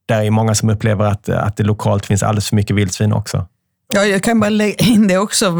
där 0.05 0.21
är 0.23 0.31
många 0.31 0.55
som 0.55 0.69
upplever 0.69 1.05
att, 1.05 1.29
att 1.29 1.57
det 1.57 1.63
lokalt 1.63 2.05
finns 2.05 2.23
alldeles 2.23 2.49
för 2.49 2.55
mycket 2.55 2.75
vildsvin 2.75 3.13
också. 3.13 3.47
Ja, 3.93 4.05
jag 4.05 4.23
kan 4.23 4.39
bara 4.39 4.49
lägga 4.49 4.75
in 4.79 5.07
det 5.07 5.17
också 5.17 5.51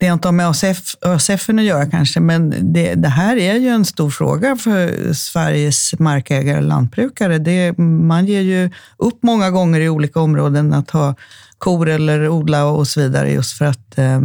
det 0.00 0.06
har 0.06 0.14
inte 0.14 0.32
med 0.32 0.48
ASF, 0.48 1.48
att 1.48 1.64
göra 1.64 1.86
kanske, 1.86 2.20
men 2.20 2.72
det, 2.72 2.94
det, 2.94 3.08
här 3.08 3.36
är 3.36 3.54
ju 3.54 3.68
en 3.68 3.84
stor 3.84 4.10
fråga 4.10 4.56
för 4.56 5.12
Sveriges 5.12 5.98
markägare 5.98 6.56
och 6.56 6.62
lantbrukare. 6.62 7.38
Det, 7.38 7.78
man 7.78 8.26
ger 8.26 8.40
ju 8.40 8.70
upp 8.96 9.22
många 9.22 9.50
gånger 9.50 9.80
i 9.80 9.88
olika 9.88 10.20
områden 10.20 10.72
att 10.72 10.90
ha 10.90 11.14
kor 11.58 11.88
eller 11.88 12.28
odla 12.28 12.66
och 12.66 12.86
så 12.88 13.00
vidare 13.00 13.30
just 13.30 13.58
för 13.58 13.64
att 13.64 13.98
eh, 13.98 14.20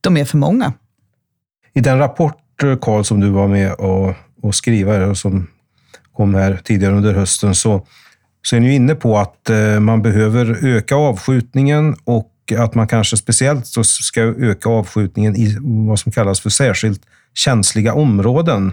de 0.00 0.16
är 0.16 0.24
för 0.24 0.38
många. 0.38 0.72
I 1.72 1.80
den 1.80 1.98
rapport, 1.98 2.62
eh, 2.62 2.76
Karl, 2.76 3.02
som 3.02 3.20
du 3.20 3.30
var 3.30 3.48
med 3.48 3.72
och, 3.72 4.14
och 4.42 4.54
skriva 4.54 5.06
och 5.06 5.18
som 5.18 5.46
kom 6.16 6.34
här 6.34 6.60
tidigare 6.64 6.94
under 6.94 7.14
hösten, 7.14 7.54
så, 7.54 7.86
så 8.42 8.56
är 8.56 8.60
ni 8.60 8.74
inne 8.74 8.94
på 8.94 9.18
att 9.18 9.50
eh, 9.50 9.80
man 9.80 10.02
behöver 10.02 10.66
öka 10.66 10.96
avskjutningen 10.96 11.96
och 12.04 12.29
att 12.58 12.74
man 12.74 12.88
kanske 12.88 13.16
speciellt 13.16 13.66
ska 13.84 14.20
öka 14.20 14.68
avskjutningen 14.68 15.36
i 15.36 15.56
vad 15.60 15.98
som 15.98 16.12
kallas 16.12 16.40
för 16.40 16.50
särskilt 16.50 17.02
känsliga 17.34 17.94
områden. 17.94 18.72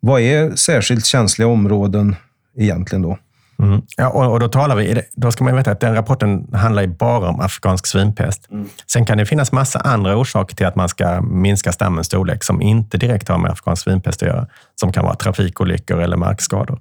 Vad 0.00 0.20
är 0.20 0.56
särskilt 0.56 1.06
känsliga 1.06 1.48
områden 1.48 2.16
egentligen 2.56 3.02
då? 3.02 3.18
Mm. 3.62 3.82
Ja, 3.96 4.08
och, 4.08 4.40
då 4.40 4.48
talar 4.48 4.76
vi, 4.76 5.02
då 5.12 5.30
ska 5.30 5.44
man 5.44 5.56
veta 5.56 5.70
att 5.70 5.80
den 5.80 5.94
rapporten 5.94 6.46
handlar 6.52 6.86
bara 6.86 7.28
om 7.28 7.40
afrikansk 7.40 7.86
svinpest. 7.86 8.50
Mm. 8.50 8.68
Sen 8.86 9.06
kan 9.06 9.18
det 9.18 9.26
finnas 9.26 9.52
massa 9.52 9.78
andra 9.78 10.16
orsaker 10.16 10.56
till 10.56 10.66
att 10.66 10.76
man 10.76 10.88
ska 10.88 11.20
minska 11.20 11.72
stammens 11.72 12.06
storlek 12.06 12.44
som 12.44 12.62
inte 12.62 12.98
direkt 12.98 13.28
har 13.28 13.38
med 13.38 13.50
afrikansk 13.50 13.84
svinpest 13.84 14.22
att 14.22 14.28
göra. 14.28 14.46
Som 14.74 14.92
kan 14.92 15.04
vara 15.04 15.14
trafikolyckor 15.14 16.00
eller 16.00 16.16
markskador. 16.16 16.80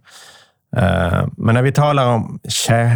Eh, 0.76 1.28
men 1.38 1.55
när 1.55 1.61
vi 1.61 1.72
talar 1.72 2.07
om 2.07 2.39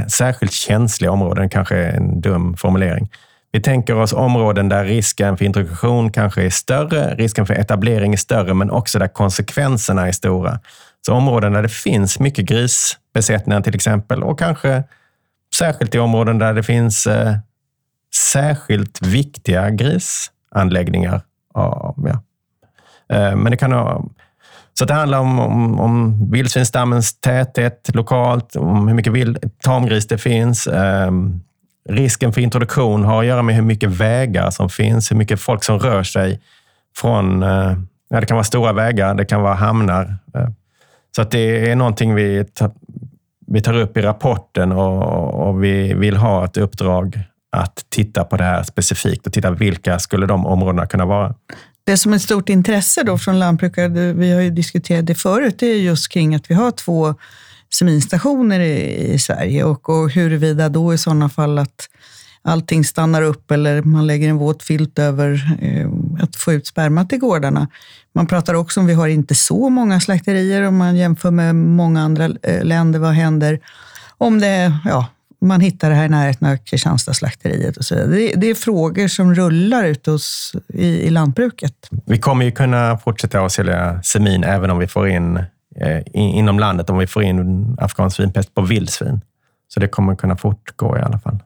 särskilt 0.08 0.52
känsliga 0.52 1.12
områden, 1.12 1.50
kanske 1.50 1.78
en 1.78 2.22
dum 2.22 2.58
formulering. 2.58 3.10
Vi 3.52 3.62
tänker 3.62 3.96
oss 3.96 4.14
områden 4.14 4.70
där 4.70 4.86
risken 4.86 5.38
för 5.38 5.46
introduktion 5.46 6.12
kanske 6.12 6.44
är 6.44 6.50
större, 6.50 7.16
risken 7.16 7.46
för 7.46 7.54
etablering 7.54 8.14
är 8.14 8.18
större, 8.18 8.54
men 8.54 8.72
också 8.72 9.00
där 9.00 9.08
konsekvenserna 9.08 10.08
är 10.08 10.12
stora. 10.12 10.60
Så 11.06 11.14
områden 11.14 11.54
där 11.54 11.62
det 11.62 11.70
finns 11.70 12.20
mycket 12.20 12.46
grisbesättningar 12.46 13.62
till 13.62 13.76
exempel 13.76 14.24
och 14.24 14.40
kanske 14.40 14.84
särskilt 15.56 15.96
i 15.96 16.00
områden 16.00 16.38
där 16.38 16.54
det 16.54 16.64
finns 16.64 17.08
eh, 17.08 17.36
särskilt 18.34 19.02
viktiga 19.02 19.70
grisanläggningar. 19.70 21.22
Ja, 21.54 21.96
ja. 21.98 22.24
Eh, 23.16 23.36
men 23.36 23.52
det 23.52 23.58
kan 23.58 23.72
ha 23.72 24.06
så 24.74 24.86
det 24.86 24.94
handlar 24.94 25.20
om, 25.20 25.40
om, 25.40 25.80
om 25.80 26.28
vildsvinsstammens 26.32 27.20
täthet 27.20 27.90
lokalt, 27.94 28.56
om 28.56 28.88
hur 28.88 28.96
mycket 28.96 29.14
vild, 29.14 29.52
tamgris 29.64 30.08
det 30.08 30.18
finns. 30.18 30.68
Eh, 30.68 31.12
risken 31.90 32.34
för 32.34 32.42
introduktion 32.42 33.04
har 33.04 33.20
att 33.20 33.26
göra 33.26 33.42
med 33.42 33.56
hur 33.56 33.62
mycket 33.62 33.90
vägar 33.90 34.50
som 34.50 34.70
finns, 34.70 35.12
hur 35.12 35.16
mycket 35.16 35.42
folk 35.42 35.64
som 35.64 35.80
rör 35.80 36.04
sig 36.04 36.42
från... 36.98 37.44
Eh, 37.44 37.78
ja, 38.10 38.20
det 38.20 38.26
kan 38.26 38.36
vara 38.36 38.44
stora 38.44 38.74
vägar, 38.74 39.16
det 39.16 39.26
kan 39.26 39.42
vara 39.42 39.54
hamnar. 39.54 40.16
Eh, 40.36 40.48
så 41.16 41.22
att 41.22 41.32
det 41.32 41.72
är 41.72 41.76
någonting 41.76 42.16
vi, 42.16 42.46
ta, 42.54 42.72
vi 43.48 43.62
tar 43.62 43.74
upp 43.74 43.98
i 43.98 44.02
rapporten 44.02 44.72
och, 44.72 45.48
och 45.48 45.64
vi 45.64 45.94
vill 45.94 46.18
ha 46.18 46.46
ett 46.46 46.58
uppdrag 46.58 47.20
att 47.52 47.86
titta 47.90 48.24
på 48.24 48.38
det 48.38 48.44
här 48.44 48.64
specifikt 48.64 49.28
och 49.28 49.34
titta 49.34 49.52
vilka 49.52 50.00
skulle 50.00 50.26
de 50.26 50.46
områdena 50.46 50.86
kunna 50.86 51.06
vara. 51.06 51.36
Det 51.92 51.98
som 51.98 52.12
är 52.12 52.16
ett 52.16 52.22
stort 52.22 52.50
intresse 52.50 53.04
då 53.04 53.18
från 53.18 53.40
lantbrukare, 53.40 54.14
vi 54.14 54.32
har 54.32 54.42
ju 54.42 54.50
diskuterat 54.50 55.06
det 55.06 55.16
förut, 55.16 55.56
det 55.60 55.66
är 55.66 55.76
just 55.76 56.12
kring 56.12 56.36
att 56.36 56.52
vi 56.52 56.56
har 56.56 56.72
två 56.72 57.16
seminstationer 57.74 58.60
i, 58.60 59.14
i 59.14 59.20
Sverige 59.20 59.64
och, 59.64 59.90
och 59.90 60.12
huruvida 60.12 60.70
då 60.70 60.94
i 60.94 60.98
sådana 60.98 61.30
fall 61.30 61.58
att 61.58 61.90
allting 62.42 62.84
stannar 62.84 63.22
upp 63.22 63.52
eller 63.52 63.82
man 63.82 64.08
lägger 64.08 64.30
en 64.30 64.38
våt 64.38 64.64
filt 64.64 65.00
över 65.00 65.58
eh, 65.62 65.90
att 66.24 66.36
få 66.36 66.54
ut 66.54 66.68
sperma 66.68 67.06
till 67.06 67.20
gårdarna. 67.20 67.68
Man 68.16 68.28
pratar 68.28 68.54
också 68.54 68.80
om, 68.80 68.86
vi 68.86 68.94
har 68.94 69.08
inte 69.08 69.36
så 69.36 69.70
många 69.70 70.00
slakterier 70.00 70.62
om 70.62 70.78
man 70.78 70.96
jämför 70.96 71.32
med 71.32 71.56
många 71.56 72.02
andra 72.02 72.30
eh, 72.44 72.64
länder. 72.64 73.00
Vad 73.00 73.14
händer 73.14 73.60
om 74.18 74.40
det, 74.40 74.78
ja, 74.86 75.08
man 75.42 75.62
hittar 75.62 75.90
det 75.90 75.96
här 75.96 76.06
i 76.06 76.10
närheten 76.10 76.48
av 76.48 76.58
Kristianstadsslakteriet 76.58 77.78
och 77.78 77.86
så 77.86 77.96
vidare. 77.96 78.12
Det, 78.12 78.34
det, 78.36 78.48
är 78.48 78.56
frågor 78.56 79.08
som 79.08 79.36
rullar 79.36 79.84
ute 79.84 80.12
hos, 80.12 80.56
i, 80.74 80.88
i 80.88 81.10
lantbruket. 81.10 81.74
Vi 82.06 82.18
kommer 82.18 82.46
ju 82.46 82.52
kunna 82.52 82.98
fortsätta 82.98 83.42
att 83.42 83.52
sälja 83.52 84.04
semin 84.04 84.44
även 84.44 84.72
om 84.72 84.80
vi 84.80 84.88
får 84.88 85.10
in 85.10 85.38
eh, 85.76 86.02
inom 86.14 86.60
landet, 86.60 86.90
om 86.90 86.98
vi 86.98 87.08
får 87.08 87.24
in 87.24 87.78
afghansk 87.80 88.16
svinpest 88.16 88.54
på 88.54 88.62
vildsvin. 88.62 89.22
Så 89.68 89.80
det 89.80 89.88
kommer 89.88 90.16
kunna 90.16 90.38
fortgå 90.38 90.98
i 90.98 91.02
alla 91.02 91.20
fall. 91.20 91.40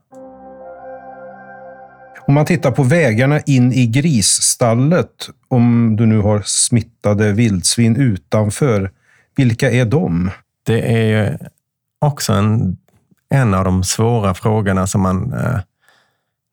Om 2.28 2.34
man 2.34 2.46
tittar 2.46 2.72
på 2.72 2.84
vägarna 2.84 3.40
in 3.40 3.74
i 3.74 3.88
grisstallet, 3.88 5.30
om 5.48 5.96
du 5.96 6.06
nu 6.06 6.20
har 6.20 6.42
smittade 6.46 7.32
vildsvin 7.32 7.96
utanför, 7.96 8.92
vilka 9.36 9.72
är 9.72 9.86
de? 9.86 10.32
Det 10.64 11.12
är 11.12 11.50
också 12.02 12.34
en 12.34 12.78
en 13.30 13.54
av 13.54 13.64
de 13.64 13.84
svåra 13.84 14.34
frågorna 14.34 14.88
som 14.88 15.02
man... 15.02 15.34
Eh, 15.34 15.60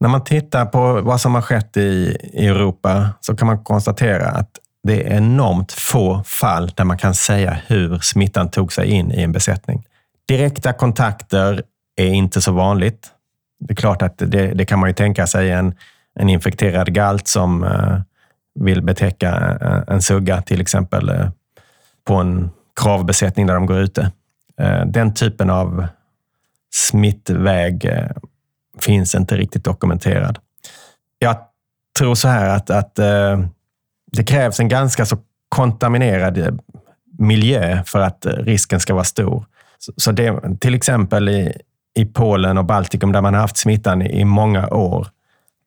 när 0.01 0.09
man 0.09 0.25
tittar 0.25 0.67
på 0.67 1.01
vad 1.01 1.21
som 1.21 1.35
har 1.35 1.43
skett 1.43 1.77
i, 1.77 2.17
i 2.33 2.47
Europa 2.47 3.09
så 3.21 3.37
kan 3.37 3.47
man 3.47 3.65
konstatera 3.65 4.29
att 4.29 4.59
det 4.83 5.07
är 5.07 5.17
enormt 5.17 5.73
få 5.73 6.23
fall 6.25 6.69
där 6.69 6.85
man 6.85 6.99
kan 6.99 7.15
säga 7.15 7.59
hur 7.67 7.99
smittan 7.99 8.51
tog 8.51 8.73
sig 8.73 8.91
in 8.91 9.13
i 9.13 9.23
en 9.23 9.33
besättning. 9.33 9.85
Direkta 10.29 10.73
kontakter 10.73 11.63
är 11.97 12.07
inte 12.07 12.41
så 12.41 12.53
vanligt. 12.53 13.11
Det 13.61 13.73
är 13.73 13.77
klart 13.77 14.03
att 14.03 14.19
det, 14.19 14.55
det 14.55 14.65
kan 14.65 14.79
man 14.79 14.89
ju 14.89 14.95
tänka 14.95 15.27
sig 15.27 15.51
en, 15.51 15.75
en 16.15 16.29
infekterad 16.29 16.95
galt 16.95 17.29
som 17.29 17.65
eh, 17.65 18.01
vill 18.55 18.83
betäcka 18.83 19.59
eh, 19.61 19.95
en 19.95 20.03
sugga 20.03 20.43
till 20.43 20.61
exempel 20.61 21.09
eh, 21.09 21.29
på 22.05 22.15
en 22.15 22.51
kravbesättning 22.81 23.47
där 23.47 23.55
de 23.55 23.67
går 23.67 23.79
ute. 23.79 24.11
Den 24.87 25.15
typen 25.15 25.51
av 25.51 25.87
smittväg 26.75 27.85
eh, 27.85 28.11
finns 28.81 29.15
inte 29.15 29.37
riktigt 29.37 29.65
dokumenterad. 29.65 30.39
Jag 31.19 31.37
tror 31.99 32.15
så 32.15 32.29
här 32.29 32.57
att, 32.57 32.71
att 32.71 32.99
eh, 32.99 33.41
det 34.13 34.25
krävs 34.25 34.61
en 34.61 34.69
ganska 34.69 35.07
så 35.07 35.19
kontaminerad 35.49 36.39
eh, 36.39 36.55
miljö 37.19 37.83
för 37.87 38.01
att 38.01 38.27
risken 38.27 38.81
ska 38.81 38.95
vara 38.95 39.05
stor. 39.05 39.45
Så 39.97 40.13
det, 40.13 40.59
till 40.61 40.75
exempel 40.75 41.29
i, 41.29 41.53
i 41.95 42.05
Polen 42.05 42.59
och 42.59 42.65
Baltikum 42.65 43.13
där 43.13 43.21
man 43.21 43.35
har 43.35 43.41
haft 43.41 43.57
smittan 43.57 44.03
i 44.03 44.25
många 44.25 44.69
år, 44.69 45.09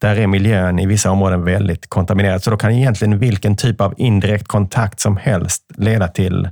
där 0.01 0.16
är 0.16 0.28
miljön 0.28 0.80
i 0.80 0.86
vissa 0.86 1.12
områden 1.12 1.43
väldigt 1.43 1.88
kontaminerad. 1.88 2.43
Så 2.43 2.51
då 2.51 2.58
kan 2.58 2.72
egentligen 2.72 3.20
vilken 3.20 3.56
typ 3.56 3.82
av 3.82 3.93
indirekt 3.97 4.47
kontakt 4.47 4.99
som 4.99 5.18
helst 5.18 5.64
leda 5.78 6.08
till, 6.08 6.49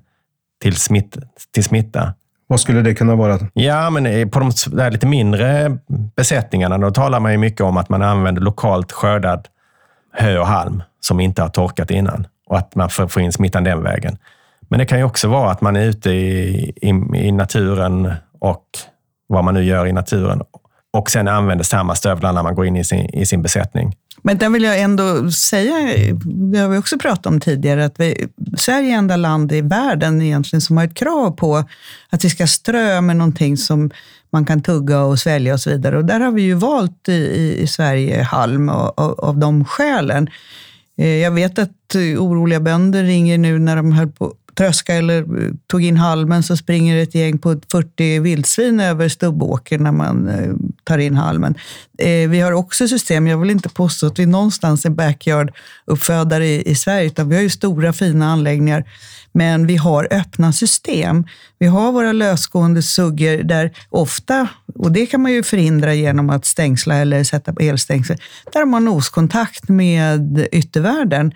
till, 0.62 0.76
smitt, 0.76 1.18
till 1.54 1.64
smitta. 1.64 2.14
Vad 2.54 2.60
skulle 2.60 2.82
det 2.82 2.94
kunna 2.94 3.16
vara? 3.16 3.40
Ja, 3.54 3.90
men 3.90 4.30
på 4.30 4.40
de 4.40 4.52
där 4.68 4.92
lite 4.92 5.06
mindre 5.06 5.78
besättningarna, 6.16 6.78
då 6.78 6.92
talar 6.92 7.20
man 7.20 7.32
ju 7.32 7.38
mycket 7.38 7.62
om 7.62 7.78
att 7.78 7.90
man 7.90 8.02
använder 8.02 8.42
lokalt 8.42 8.92
skördad 8.92 9.48
hö 10.12 10.40
och 10.40 10.48
halm 10.48 10.84
som 11.00 11.20
inte 11.20 11.42
har 11.42 11.50
torkat 11.50 11.92
innan 11.92 12.28
och 12.48 12.58
att 12.58 12.76
man 12.76 12.90
får 12.90 13.20
in 13.20 13.32
smittan 13.32 13.64
den 13.64 13.84
vägen. 13.84 14.18
Men 14.62 14.80
det 14.80 14.86
kan 14.86 14.98
ju 14.98 15.04
också 15.04 15.28
vara 15.28 15.52
att 15.52 15.62
man 15.62 15.76
är 15.76 15.86
ute 15.86 16.10
i, 16.10 16.74
i, 16.82 16.90
i 17.16 17.32
naturen 17.32 18.14
och 18.40 18.66
vad 19.28 19.44
man 19.44 19.54
nu 19.54 19.64
gör 19.64 19.88
i 19.88 19.94
naturen 19.94 20.42
och 20.94 21.10
sen 21.10 21.28
använder 21.28 21.64
samma 21.64 21.96
stövlar 21.96 22.34
när 22.34 22.44
man 22.44 22.56
går 22.56 22.66
in 22.66 22.76
i 22.76 22.84
sin, 22.84 23.06
i 23.06 23.26
sin 23.26 23.42
besättning. 23.42 23.96
Men 24.26 24.38
där 24.38 24.50
vill 24.50 24.64
jag 24.64 24.80
ändå 24.80 25.32
säga, 25.32 25.74
det 26.52 26.60
har 26.60 26.70
vi 26.70 26.78
också 26.78 26.98
pratat 26.98 27.26
om 27.26 27.40
tidigare, 27.40 27.86
att 27.86 28.00
vi, 28.00 28.28
Sverige 28.58 28.94
är 28.94 28.98
enda 28.98 29.16
land 29.16 29.52
i 29.52 29.62
världen 29.62 30.22
egentligen 30.22 30.62
som 30.62 30.78
har 30.78 30.84
ett 30.84 30.96
krav 30.96 31.32
på 31.32 31.64
att 32.10 32.26
vi 32.26 32.30
ska 32.30 32.48
strö 32.48 33.02
med 33.02 33.16
någonting 33.16 33.58
som 33.58 33.92
man 34.32 34.46
kan 34.46 34.62
tugga 34.62 35.02
och 35.02 35.20
svälja 35.20 35.54
och 35.54 35.60
så 35.60 35.70
vidare. 35.70 35.98
Och 35.98 36.06
där 36.06 36.20
har 36.20 36.32
vi 36.32 36.42
ju 36.42 36.54
valt 36.54 37.10
i, 37.10 37.56
i 37.60 37.68
Sverige 37.68 38.24
halm 38.24 38.70
av, 38.70 39.20
av 39.20 39.38
de 39.38 39.66
skälen. 39.66 40.30
Eh, 40.98 41.18
jag 41.18 41.32
vet 41.32 41.60
att 41.60 41.96
oroliga 42.20 42.60
bönder 42.60 43.04
ringer 43.04 43.38
nu 43.38 43.60
när 43.60 43.76
de 43.76 43.92
höll 43.92 44.12
på 44.12 44.34
tröska 44.56 44.96
eller 44.96 45.44
eh, 45.44 45.52
tog 45.68 45.84
in 45.84 45.98
halmen 45.98 46.44
så 46.44 46.58
springer 46.58 46.98
ett 46.98 47.16
gäng 47.16 47.38
på 47.38 47.60
40 47.72 48.20
vildsvin 48.20 48.80
över 48.80 49.10
stubbåkern 49.10 49.84
när 49.84 49.92
man 49.92 50.28
eh, 50.28 50.54
tar 50.84 50.98
in 50.98 51.16
halmen. 51.16 51.56
Eh, 51.98 52.30
vi 52.30 52.40
har 52.40 52.52
också 52.52 52.88
system, 52.88 53.28
jag 53.28 53.38
vill 53.38 53.50
inte 53.50 53.70
påstå 53.70 54.08
att 54.08 54.20
vi 54.20 54.26
någonstans 54.26 54.86
är 54.86 54.90
backyard-uppfödare 54.90 56.46
i, 56.46 56.70
i 56.72 56.76
Sverige, 56.76 57.08
utan 57.08 57.30
vi 57.30 57.36
har 57.36 57.44
ju 57.44 57.50
stora 57.50 57.94
fina 57.94 58.32
anläggningar. 58.32 58.84
Men 59.34 59.68
vi 59.68 59.76
har 59.76 60.08
öppna 60.12 60.54
system. 60.54 61.26
Vi 61.60 61.68
har 61.68 61.92
våra 61.92 62.12
lösgående 62.12 62.82
suggor 62.82 63.44
där 63.44 63.72
ofta, 63.90 64.48
och 64.76 64.92
det 64.92 65.06
kan 65.06 65.22
man 65.22 65.32
ju 65.32 65.44
förhindra 65.44 65.94
genom 65.94 66.30
att 66.30 66.46
stängsla 66.46 66.96
eller 66.96 67.24
sätta 67.24 67.54
på 67.54 67.62
elstängsel, 67.62 68.18
där 68.54 68.60
har 68.60 68.66
man 68.66 68.86
noskontakt 68.86 69.70
med 69.70 70.48
yttervärlden. 70.52 71.34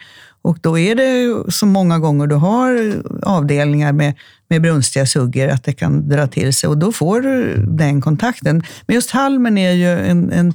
Och 0.47 0.57
då 0.61 0.77
är 0.77 0.95
det 0.95 1.43
så 1.51 1.65
många 1.65 1.99
gånger 1.99 2.27
du 2.27 2.35
har 2.35 2.93
avdelningar 3.23 3.93
med, 3.93 4.13
med 4.49 4.61
brunstiga 4.61 5.05
suggor, 5.05 5.47
att 5.47 5.63
det 5.63 5.73
kan 5.73 6.09
dra 6.09 6.27
till 6.27 6.53
sig 6.53 6.69
och 6.69 6.77
då 6.77 6.91
får 6.91 7.21
du 7.21 7.65
den 7.67 8.01
kontakten. 8.01 8.63
Men 8.85 8.95
just 8.95 9.11
halmen 9.11 9.57
är 9.57 9.71
ju 9.71 9.87
en, 9.87 10.31
en, 10.31 10.53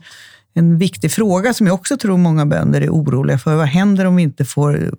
en 0.54 0.78
viktig 0.78 1.12
fråga 1.12 1.54
som 1.54 1.66
jag 1.66 1.74
också 1.74 1.96
tror 1.96 2.16
många 2.16 2.46
bönder 2.46 2.80
är 2.80 2.90
oroliga 2.90 3.38
för. 3.38 3.54
Vad 3.54 3.66
händer 3.66 4.04
om 4.04 4.16
vi 4.16 4.22
inte 4.22 4.44
får 4.44 4.94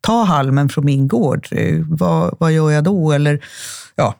ta 0.00 0.24
halmen 0.24 0.68
från 0.68 0.84
min 0.84 1.08
gård? 1.08 1.48
Eh, 1.50 1.84
vad, 1.88 2.36
vad 2.40 2.52
gör 2.52 2.70
jag 2.70 2.84
då? 2.84 3.12
Eller, 3.12 3.44
ja, 3.96 4.14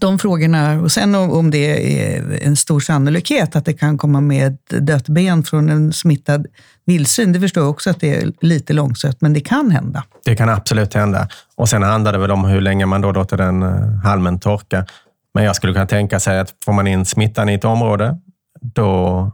de 0.00 0.18
frågorna. 0.18 0.80
Och 0.80 0.92
sen 0.92 1.14
om 1.14 1.50
det 1.50 2.02
är 2.02 2.38
en 2.42 2.56
stor 2.56 2.80
sannolikhet 2.80 3.56
att 3.56 3.64
det 3.64 3.72
kan 3.72 3.98
komma 3.98 4.20
med 4.20 4.46
ett 4.46 4.86
dött 4.86 5.08
ben 5.08 5.42
från 5.42 5.68
en 5.68 5.92
smittad 5.92 6.46
vildsvin, 6.86 7.32
det 7.32 7.40
förstår 7.40 7.62
jag 7.62 7.70
också 7.70 7.90
att 7.90 8.00
det 8.00 8.22
är 8.22 8.32
lite 8.40 8.72
långsökt, 8.72 9.20
men 9.20 9.32
det 9.32 9.40
kan 9.40 9.70
hända. 9.70 10.04
Det 10.24 10.36
kan 10.36 10.48
absolut 10.48 10.94
hända. 10.94 11.28
Och 11.56 11.68
sen 11.68 11.82
handlar 11.82 12.12
det 12.12 12.18
väl 12.18 12.30
om 12.30 12.44
hur 12.44 12.60
länge 12.60 12.86
man 12.86 13.00
då 13.00 13.12
låter 13.12 13.36
den 13.36 13.62
eh, 13.62 13.94
halmen 14.04 14.38
torka. 14.40 14.86
Men 15.34 15.44
jag 15.44 15.56
skulle 15.56 15.72
kunna 15.72 15.86
tänka 15.86 16.20
sig 16.20 16.38
att 16.38 16.54
får 16.64 16.72
man 16.72 16.86
in 16.86 17.04
smittan 17.04 17.48
i 17.48 17.54
ett 17.54 17.64
område, 17.64 18.18
då 18.60 19.30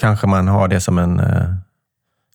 kanske 0.00 0.26
man 0.26 0.48
har 0.48 0.68
det 0.68 0.80
som 0.80 0.98
en... 0.98 1.20
Eh, 1.20 1.54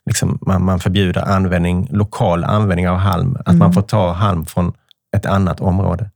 liksom 0.06 0.40
man, 0.42 0.66
man 0.66 0.80
förbjuder 0.80 1.22
användning, 1.22 1.88
lokal 1.92 2.44
användning 2.44 2.90
av 2.90 2.98
halm. 2.98 3.36
Att 3.36 3.48
mm. 3.48 3.60
man 3.60 3.74
får 3.74 3.82
ta 3.82 4.12
halm 4.12 4.46
från 4.46 4.74
ett 5.16 5.26
annat 5.26 5.60
område. 5.62 6.10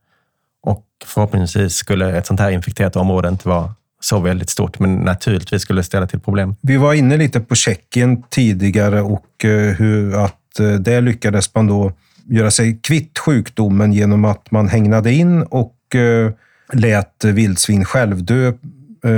Förhoppningsvis 1.05 1.73
skulle 1.73 2.17
ett 2.17 2.25
sånt 2.25 2.39
här 2.39 2.51
infekterat 2.51 2.95
område 2.95 3.29
inte 3.29 3.47
vara 3.47 3.73
så 3.99 4.19
väldigt 4.19 4.49
stort, 4.49 4.79
men 4.79 4.95
naturligtvis 4.95 5.61
skulle 5.61 5.79
det 5.79 5.83
ställa 5.83 6.07
till 6.07 6.19
problem. 6.19 6.55
Vi 6.61 6.77
var 6.77 6.93
inne 6.93 7.17
lite 7.17 7.39
på 7.39 7.55
Tjeckien 7.55 8.23
tidigare 8.29 9.01
och 9.01 9.45
eh, 9.45 9.75
hur 9.75 10.25
att 10.25 10.59
eh, 10.59 10.71
där 10.71 11.01
lyckades 11.01 11.55
man 11.55 11.67
då 11.67 11.91
göra 12.25 12.51
sig 12.51 12.79
kvitt 12.83 13.19
sjukdomen 13.19 13.93
genom 13.93 14.25
att 14.25 14.51
man 14.51 14.67
hägnade 14.67 15.13
in 15.13 15.43
och 15.43 15.95
eh, 15.95 16.31
lät 16.73 17.23
vildsvin 17.23 17.85
självdö 17.85 18.53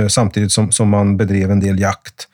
samtidigt 0.08 0.52
som, 0.52 0.72
som 0.72 0.88
man 0.88 1.16
bedrev 1.16 1.50
en 1.50 1.60
del 1.60 1.80
jakt. 1.80 2.28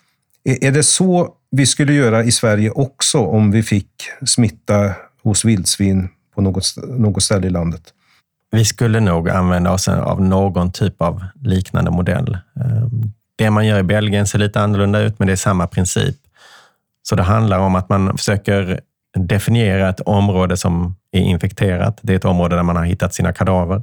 E-, 0.45 0.67
är 0.67 0.73
det 0.73 0.83
så 0.83 1.29
vi 1.51 1.67
skulle 1.67 1.93
göra 1.93 2.25
i 2.25 2.33
Sverige 2.33 2.71
också 2.71 3.19
om 3.19 3.51
vi 3.51 3.63
fick 3.63 3.91
smitta 4.27 4.95
hos 5.23 5.45
vildsvin 5.45 6.09
på 6.35 6.41
något, 6.41 6.75
något 6.99 7.23
ställe 7.23 7.47
i 7.47 7.51
landet? 7.51 7.83
Vi 8.51 8.65
skulle 8.65 9.01
nog 9.01 9.31
använda 9.31 9.73
oss 9.73 9.89
av 9.89 10.23
någon 10.23 10.73
typ 10.73 11.03
av 11.03 11.25
liknande 11.43 11.91
modell. 11.91 12.39
Ehm, 12.61 13.13
det 13.37 13.51
man 13.51 13.67
gör 13.67 13.79
i 13.79 13.83
Belgien 13.83 14.27
ser 14.27 14.39
lite 14.39 14.61
annorlunda 14.61 15.01
ut, 15.01 15.19
men 15.19 15.27
det 15.27 15.33
är 15.35 15.37
samma 15.37 15.67
princip. 15.67 16.17
Så 17.03 17.17
det 17.17 17.23
handlar 17.23 17.59
om 17.59 17.75
att 17.75 17.89
man 17.89 18.19
försöker 18.19 18.81
definiera 19.17 19.89
ett 19.89 20.01
område 20.01 20.57
som 20.57 20.97
är 21.13 21.21
infekterat. 21.21 21.99
Det 22.03 22.13
är 22.13 22.17
ett 22.17 22.25
område 22.25 22.57
där 22.57 22.63
man 22.63 22.77
har 22.77 22.85
hittat 22.85 23.15
sina 23.15 23.33
kadaver. 23.33 23.83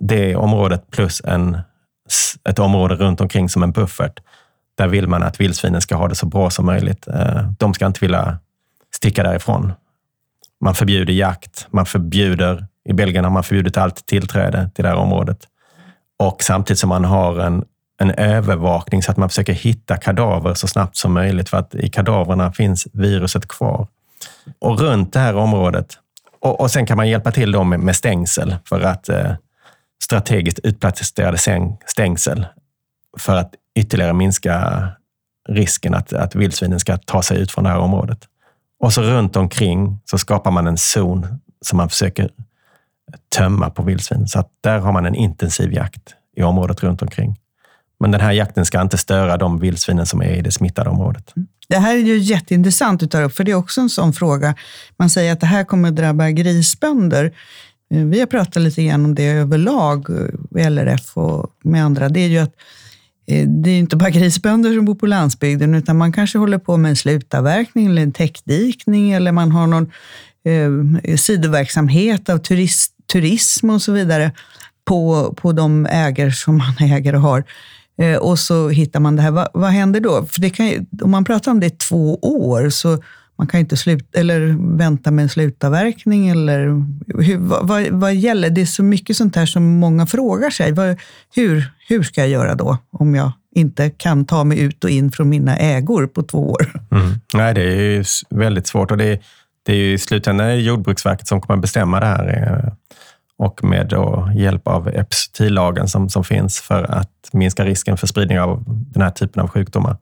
Det 0.00 0.36
området 0.36 0.90
plus 0.90 1.22
en, 1.24 1.58
ett 2.48 2.58
område 2.58 2.94
runt 2.94 3.20
omkring 3.20 3.48
som 3.48 3.62
en 3.62 3.72
buffert. 3.72 4.20
Där 4.74 4.88
vill 4.88 5.08
man 5.08 5.22
att 5.22 5.40
vildsvinen 5.40 5.80
ska 5.80 5.96
ha 5.96 6.08
det 6.08 6.14
så 6.14 6.26
bra 6.26 6.50
som 6.50 6.66
möjligt. 6.66 7.08
Ehm, 7.08 7.54
de 7.58 7.74
ska 7.74 7.86
inte 7.86 8.00
vilja 8.00 8.38
sticka 8.94 9.22
därifrån. 9.22 9.72
Man 10.60 10.74
förbjuder 10.74 11.12
jakt, 11.12 11.66
man 11.70 11.86
förbjuder 11.86 12.66
i 12.84 12.92
Belgien 12.92 13.24
har 13.24 13.30
man 13.30 13.44
förbjudit 13.44 13.76
allt 13.76 14.06
tillträde 14.06 14.70
till 14.74 14.82
det 14.82 14.88
här 14.88 14.96
området. 14.96 15.38
Och 16.18 16.42
samtidigt 16.42 16.78
som 16.78 16.88
man 16.88 17.04
har 17.04 17.38
en, 17.38 17.64
en 18.00 18.10
övervakning 18.10 19.02
så 19.02 19.10
att 19.10 19.16
man 19.16 19.28
försöker 19.28 19.52
hitta 19.52 19.96
kadaver 19.96 20.54
så 20.54 20.68
snabbt 20.68 20.96
som 20.96 21.12
möjligt 21.12 21.48
för 21.48 21.56
att 21.56 21.74
i 21.74 21.88
kadaverna 21.88 22.52
finns 22.52 22.86
viruset 22.92 23.48
kvar. 23.48 23.86
Och 24.58 24.80
runt 24.80 25.12
det 25.12 25.20
här 25.20 25.36
området, 25.36 25.98
och, 26.40 26.60
och 26.60 26.70
sen 26.70 26.86
kan 26.86 26.96
man 26.96 27.08
hjälpa 27.08 27.32
till 27.32 27.52
då 27.52 27.64
med, 27.64 27.80
med 27.80 27.96
stängsel 27.96 28.56
för 28.68 28.80
att 28.80 29.08
eh, 29.08 29.32
strategiskt 30.02 30.58
utplacerade 30.58 31.38
stängsel 31.86 32.46
för 33.18 33.36
att 33.36 33.54
ytterligare 33.78 34.12
minska 34.12 34.88
risken 35.48 35.94
att, 35.94 36.12
att 36.12 36.34
vildsvinen 36.34 36.80
ska 36.80 36.96
ta 36.96 37.22
sig 37.22 37.40
ut 37.40 37.50
från 37.50 37.64
det 37.64 37.70
här 37.70 37.78
området. 37.78 38.18
Och 38.80 38.92
så 38.92 39.02
runt 39.02 39.36
omkring 39.36 39.98
så 40.04 40.18
skapar 40.18 40.50
man 40.50 40.66
en 40.66 40.76
zon 40.76 41.26
som 41.60 41.76
man 41.76 41.88
försöker 41.88 42.30
tömma 43.36 43.70
på 43.70 43.82
vildsvin. 43.82 44.28
Så 44.28 44.38
att 44.38 44.48
där 44.60 44.78
har 44.78 44.92
man 44.92 45.06
en 45.06 45.14
intensiv 45.14 45.72
jakt 45.72 46.14
i 46.36 46.42
området 46.42 46.82
runt 46.82 47.02
omkring. 47.02 47.36
Men 48.00 48.10
den 48.10 48.20
här 48.20 48.32
jakten 48.32 48.64
ska 48.64 48.80
inte 48.80 48.98
störa 48.98 49.36
de 49.36 49.58
vildsvinen 49.58 50.06
som 50.06 50.22
är 50.22 50.30
i 50.30 50.42
det 50.42 50.50
smittade 50.50 50.90
området. 50.90 51.36
Mm. 51.36 51.48
Det 51.68 51.78
här 51.78 51.96
är 51.96 52.00
ju 52.00 52.18
jätteintressant 52.18 53.00
du 53.00 53.06
tar 53.06 53.22
upp, 53.22 53.34
för 53.34 53.44
det 53.44 53.50
är 53.50 53.54
också 53.54 53.80
en 53.80 53.88
sån 53.88 54.12
fråga. 54.12 54.54
Man 54.96 55.10
säger 55.10 55.32
att 55.32 55.40
det 55.40 55.46
här 55.46 55.64
kommer 55.64 55.88
att 55.88 55.96
drabba 55.96 56.30
grisbönder. 56.30 57.32
Eh, 57.94 58.04
vi 58.04 58.20
har 58.20 58.26
pratat 58.26 58.62
lite 58.62 58.84
grann 58.84 59.04
om 59.04 59.14
det 59.14 59.26
överlag, 59.26 60.06
eh, 60.56 60.70
LRF 60.70 61.16
och 61.16 61.50
med 61.62 61.84
andra. 61.84 62.08
Det 62.08 62.20
är 62.20 62.28
ju 62.28 62.38
att 62.38 62.54
eh, 63.26 63.48
det 63.48 63.70
är 63.70 63.78
inte 63.78 63.96
bara 63.96 64.10
grisbönder 64.20 64.74
som 64.74 64.84
bor 64.84 64.94
på 64.94 65.06
landsbygden, 65.06 65.74
utan 65.74 65.96
man 65.96 66.12
kanske 66.12 66.38
håller 66.38 66.58
på 66.58 66.76
med 66.76 66.88
en 66.88 66.96
slutavverkning 66.96 67.86
eller 67.86 68.02
en 68.02 68.12
täckdikning 68.12 69.12
eller 69.12 69.32
man 69.32 69.52
har 69.52 69.66
någon 69.66 69.90
eh, 70.44 71.16
sidoverksamhet 71.16 72.28
av 72.28 72.38
turist, 72.38 72.93
turism 73.12 73.70
och 73.70 73.82
så 73.82 73.92
vidare 73.92 74.32
på, 74.84 75.34
på 75.36 75.52
de 75.52 75.86
ägare 75.86 76.32
som 76.32 76.58
man 76.58 76.74
äger 76.90 77.14
och 77.14 77.20
har. 77.20 77.44
Eh, 77.98 78.16
och 78.16 78.38
så 78.38 78.68
hittar 78.68 79.00
man 79.00 79.16
det 79.16 79.22
här. 79.22 79.30
Va, 79.30 79.48
vad 79.54 79.70
händer 79.70 80.00
då? 80.00 80.26
För 80.26 80.40
det 80.40 80.50
kan, 80.50 80.86
om 81.02 81.10
man 81.10 81.24
pratar 81.24 81.50
om 81.50 81.60
det 81.60 81.66
i 81.66 81.70
två 81.70 82.18
år, 82.22 82.68
så 82.70 82.98
man 83.38 83.46
kan 83.46 83.60
inte 83.60 83.76
sluta, 83.76 84.20
eller 84.20 84.56
vänta 84.76 85.10
med 85.10 85.22
en 85.22 85.28
slutavverkning. 85.28 86.28
Eller 86.28 86.82
hur, 87.22 87.36
vad, 87.38 87.88
vad, 87.88 88.14
gäller? 88.14 88.50
Det 88.50 88.60
är 88.60 88.66
så 88.66 88.82
mycket 88.82 89.16
sånt 89.16 89.36
här 89.36 89.46
som 89.46 89.64
många 89.78 90.06
frågar 90.06 90.50
sig. 90.50 90.72
Vad, 90.72 90.96
hur, 91.34 91.64
hur 91.88 92.02
ska 92.02 92.20
jag 92.20 92.30
göra 92.30 92.54
då 92.54 92.78
om 92.90 93.14
jag 93.14 93.32
inte 93.54 93.90
kan 93.90 94.24
ta 94.24 94.44
mig 94.44 94.60
ut 94.60 94.84
och 94.84 94.90
in 94.90 95.12
från 95.12 95.28
mina 95.28 95.56
ägor 95.56 96.06
på 96.06 96.22
två 96.22 96.50
år? 96.50 96.80
Mm. 96.90 97.12
Nej, 97.34 97.54
det 97.54 97.62
är 97.62 98.06
väldigt 98.34 98.66
svårt. 98.66 98.90
och 98.90 98.96
det 98.96 99.18
det 99.64 99.72
är 99.72 99.76
ju 99.76 99.92
i 99.92 99.98
slutändan 99.98 100.60
Jordbruksverket 100.60 101.28
som 101.28 101.40
kommer 101.40 101.60
bestämma 101.60 102.00
det 102.00 102.06
här 102.06 102.62
eh, 102.64 102.72
och 103.36 103.64
med 103.64 103.88
då 103.88 104.30
hjälp 104.34 104.68
av 104.68 104.88
epizootilagen 104.88 105.88
som, 105.88 106.08
som 106.08 106.24
finns 106.24 106.60
för 106.60 106.82
att 106.82 107.28
minska 107.32 107.64
risken 107.64 107.96
för 107.96 108.06
spridning 108.06 108.40
av 108.40 108.64
den 108.66 109.02
här 109.02 109.10
typen 109.10 109.42
av 109.42 109.48
sjukdomar. 109.48 109.96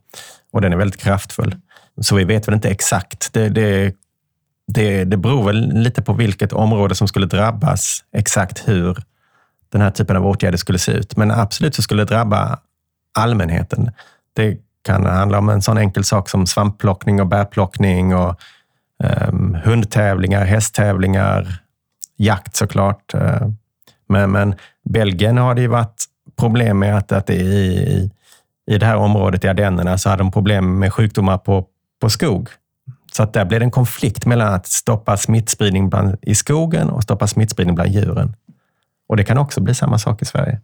Och 0.53 0.61
den 0.61 0.73
är 0.73 0.77
väldigt 0.77 1.01
kraftfull. 1.01 1.57
Så 2.01 2.15
vi 2.15 2.25
vet 2.25 2.49
väl 2.49 2.55
inte 2.55 2.71
exakt. 2.71 3.33
Det, 3.33 3.49
det, 3.49 3.95
det, 4.67 5.05
det 5.05 5.17
beror 5.17 5.45
väl 5.45 5.73
lite 5.73 6.03
på 6.03 6.13
vilket 6.13 6.53
område 6.53 6.95
som 6.95 7.09
skulle 7.09 7.27
drabbas, 7.27 8.05
exakt 8.17 8.69
hur 8.69 8.99
den 9.69 9.81
här 9.81 9.91
typen 9.91 10.17
av 10.17 10.27
åtgärder 10.27 10.59
skulle 10.59 10.79
se 10.79 10.93
ut. 10.93 11.17
Men 11.17 11.31
absolut 11.31 11.75
så 11.75 11.83
skulle 11.83 12.05
det 12.05 12.15
drabba 12.15 12.59
allmänheten. 13.19 13.91
Det 14.33 14.59
kan 14.83 15.07
handla 15.07 15.39
om 15.39 15.49
en 15.49 15.63
sån 15.63 15.79
enkel 15.79 16.05
sak 16.05 16.29
som 16.29 16.47
svampplockning 16.47 17.21
och 17.21 17.27
bärplockning 17.27 18.15
och 18.15 18.41
um, 19.28 19.57
hundtävlingar, 19.64 20.44
hästtävlingar, 20.44 21.61
jakt 22.16 22.57
såklart. 22.57 23.14
Uh, 23.14 23.48
men, 24.09 24.30
men 24.32 24.55
Belgien 24.84 25.38
har 25.38 25.55
det 25.55 25.61
ju 25.61 25.68
varit 25.68 26.05
problem 26.36 26.78
med 26.78 26.96
att, 26.96 27.12
att 27.12 27.30
i, 27.30 28.11
i 28.66 28.78
det 28.78 28.86
här 28.86 28.96
området 28.96 29.44
i 29.44 29.48
Ardennerna 29.48 29.98
så 29.98 30.09
hade 30.09 30.22
de 30.22 30.30
problem 30.30 30.78
med 30.78 30.92
sjukdomar 30.92 31.38
på, 31.38 31.66
på 32.00 32.11
skog. 32.11 32.48
Så 33.12 33.22
att 33.22 33.32
där 33.32 33.44
blev 33.44 33.61
det 33.61 33.66
en 33.66 33.70
konflikt 33.70 34.26
mellan 34.26 34.55
att 34.55 34.66
stoppa 34.66 35.16
smittspridning 35.16 35.88
bland, 35.88 36.16
i 36.22 36.34
skogen 36.34 36.90
och 36.90 37.03
stoppa 37.03 37.26
smittspridning 37.26 37.74
bland 37.74 37.90
djuren. 37.90 38.36
Och 39.09 39.16
det 39.16 39.24
kan 39.24 39.38
också 39.38 39.61
bli 39.61 39.74
samma 39.74 39.98
sak 39.98 40.22
i 40.22 40.24
Sverige. 40.24 40.61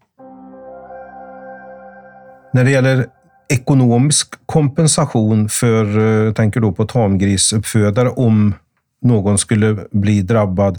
När 2.52 2.64
det 2.64 2.70
gäller 2.70 3.06
ekonomisk 3.48 4.34
kompensation 4.46 5.48
för, 5.48 5.98
jag 6.24 6.36
tänker 6.36 6.60
då 6.60 6.72
på 6.72 6.84
tamgrisuppfödare, 6.84 8.08
om 8.08 8.54
någon 9.02 9.38
skulle 9.38 9.76
bli 9.90 10.22
drabbad. 10.22 10.78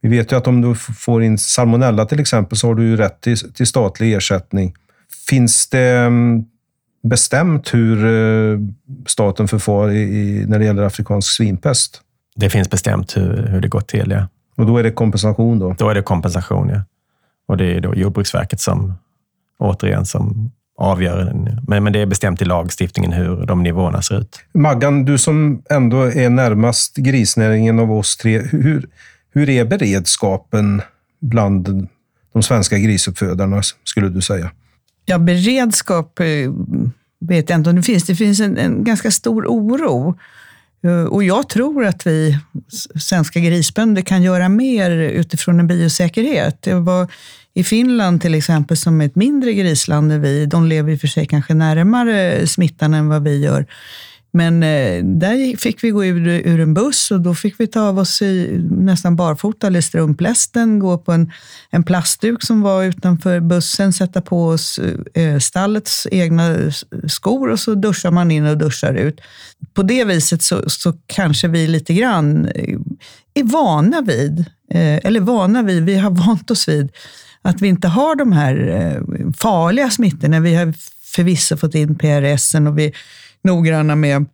Vi 0.00 0.08
vet 0.08 0.32
ju 0.32 0.36
att 0.36 0.46
om 0.46 0.60
du 0.60 0.74
får 0.74 1.22
in 1.22 1.38
salmonella 1.38 2.06
till 2.06 2.20
exempel 2.20 2.58
så 2.58 2.66
har 2.66 2.74
du 2.74 2.84
ju 2.84 2.96
rätt 2.96 3.20
till, 3.20 3.52
till 3.52 3.66
statlig 3.66 4.14
ersättning. 4.14 4.74
Finns 5.28 5.68
det 5.68 5.98
mm, 5.98 6.44
bestämt 7.02 7.74
hur 7.74 8.04
eh, 8.06 8.58
staten 9.06 9.48
förfar 9.48 9.90
i, 9.90 10.44
när 10.48 10.58
det 10.58 10.64
gäller 10.64 10.82
afrikansk 10.82 11.36
svinpest? 11.36 12.00
Det 12.36 12.50
finns 12.50 12.70
bestämt 12.70 13.16
hur, 13.16 13.46
hur 13.46 13.60
det 13.60 13.68
går 13.68 13.80
till, 13.80 14.10
ja. 14.10 14.28
Och 14.56 14.66
då 14.66 14.78
är 14.78 14.82
det 14.82 14.90
kompensation 14.90 15.58
då? 15.58 15.74
Då 15.78 15.88
är 15.88 15.94
det 15.94 16.02
kompensation, 16.02 16.68
ja. 16.68 16.82
Och 17.48 17.56
det 17.56 17.64
är 17.64 17.80
då 17.80 17.94
Jordbruksverket 17.94 18.60
som 18.60 18.94
återigen 19.58 20.06
som 20.06 20.50
avgör. 20.80 21.32
Men, 21.68 21.84
men 21.84 21.92
det 21.92 22.00
är 22.00 22.06
bestämt 22.06 22.42
i 22.42 22.44
lagstiftningen 22.44 23.12
hur 23.12 23.46
de 23.46 23.62
nivåerna 23.62 24.02
ser 24.02 24.20
ut. 24.20 24.40
Maggan, 24.52 25.04
du 25.04 25.18
som 25.18 25.62
ändå 25.70 26.02
är 26.02 26.30
närmast 26.30 26.96
grisnäringen 26.96 27.78
av 27.78 27.92
oss 27.92 28.16
tre. 28.16 28.38
Hur, 28.38 28.88
hur 29.32 29.48
är 29.48 29.64
beredskapen 29.64 30.82
bland 31.20 31.88
de 32.32 32.42
svenska 32.42 32.78
grisuppfödarna, 32.78 33.62
skulle 33.84 34.08
du 34.08 34.20
säga? 34.20 34.50
Ja, 35.04 35.18
beredskap 35.18 36.20
eh, 36.20 36.26
vet 37.20 37.50
jag 37.50 37.58
inte 37.58 37.70
om 37.70 37.76
det 37.76 37.82
finns. 37.82 38.04
Det 38.04 38.14
finns 38.14 38.40
en, 38.40 38.56
en 38.56 38.84
ganska 38.84 39.10
stor 39.10 39.46
oro. 39.46 40.18
Eh, 40.84 41.04
och 41.04 41.24
jag 41.24 41.48
tror 41.48 41.84
att 41.84 42.06
vi 42.06 42.38
svenska 43.00 43.40
grisbönder 43.40 44.02
kan 44.02 44.22
göra 44.22 44.48
mer 44.48 44.90
utifrån 44.90 45.60
en 45.60 45.66
biosäkerhet. 45.66 46.62
Det 46.62 46.74
var 46.74 47.08
i 47.54 47.64
Finland 47.64 48.22
till 48.22 48.34
exempel, 48.34 48.76
som 48.76 49.00
är 49.00 49.06
ett 49.06 49.16
mindre 49.16 49.52
grisland 49.52 50.12
än 50.12 50.22
vi, 50.22 50.46
de 50.46 50.66
lever 50.66 50.92
i 50.92 50.96
och 50.96 51.00
för 51.00 51.08
sig 51.08 51.26
kanske 51.26 51.54
närmare 51.54 52.46
smittan 52.46 52.94
än 52.94 53.08
vad 53.08 53.24
vi 53.24 53.44
gör. 53.44 53.66
Men 54.32 54.62
eh, 54.62 55.04
där 55.04 55.56
fick 55.56 55.84
vi 55.84 55.90
gå 55.90 56.04
ur, 56.04 56.28
ur, 56.28 56.60
en 56.60 56.74
buss 56.74 57.10
och 57.10 57.20
då 57.20 57.34
fick 57.34 57.60
vi 57.60 57.66
ta 57.66 57.80
av 57.80 57.98
oss 57.98 58.22
i, 58.22 58.60
nästan 58.70 59.16
barfota 59.16 59.66
eller 59.66 59.80
strumplästen, 59.80 60.78
gå 60.78 60.98
på 60.98 61.12
en, 61.12 61.32
en 61.70 61.82
plastduk 61.82 62.42
som 62.42 62.60
var 62.60 62.84
utanför 62.84 63.40
bussen, 63.40 63.92
sätta 63.92 64.20
på 64.20 64.46
oss 64.46 64.80
eh, 65.14 65.38
stallets 65.38 66.06
egna 66.10 66.56
skor 67.08 67.50
och 67.50 67.60
så 67.60 67.74
duschar 67.74 68.10
man 68.10 68.30
in 68.30 68.46
och 68.46 68.58
duschar 68.58 68.94
ut. 68.94 69.20
På 69.74 69.82
det 69.82 70.04
viset 70.04 70.42
så, 70.42 70.70
så 70.70 70.92
kanske 71.06 71.48
vi 71.48 71.66
lite 71.66 71.94
grann 71.94 72.48
eh, 72.54 72.78
är 73.34 73.44
vana 73.44 74.00
vid, 74.00 74.38
eh, 74.70 74.96
eller 74.96 75.20
vana 75.20 75.62
vid, 75.62 75.84
vi 75.84 75.98
har 75.98 76.10
vant 76.26 76.50
oss 76.50 76.68
vid 76.68 76.90
att 77.42 77.62
vi 77.62 77.68
inte 77.68 77.88
har 77.88 78.16
de 78.16 78.32
här 78.32 78.68
eh, 78.68 79.32
farliga 79.36 79.90
smittorna. 79.90 80.40
Vi 80.40 80.54
har 80.54 80.74
förvisso 81.04 81.56
fått 81.56 81.74
in 81.74 81.98
PRS 81.98 82.54
och 82.54 82.78
vi 82.78 82.92
noggranna 83.42 83.96
med, 83.96 84.26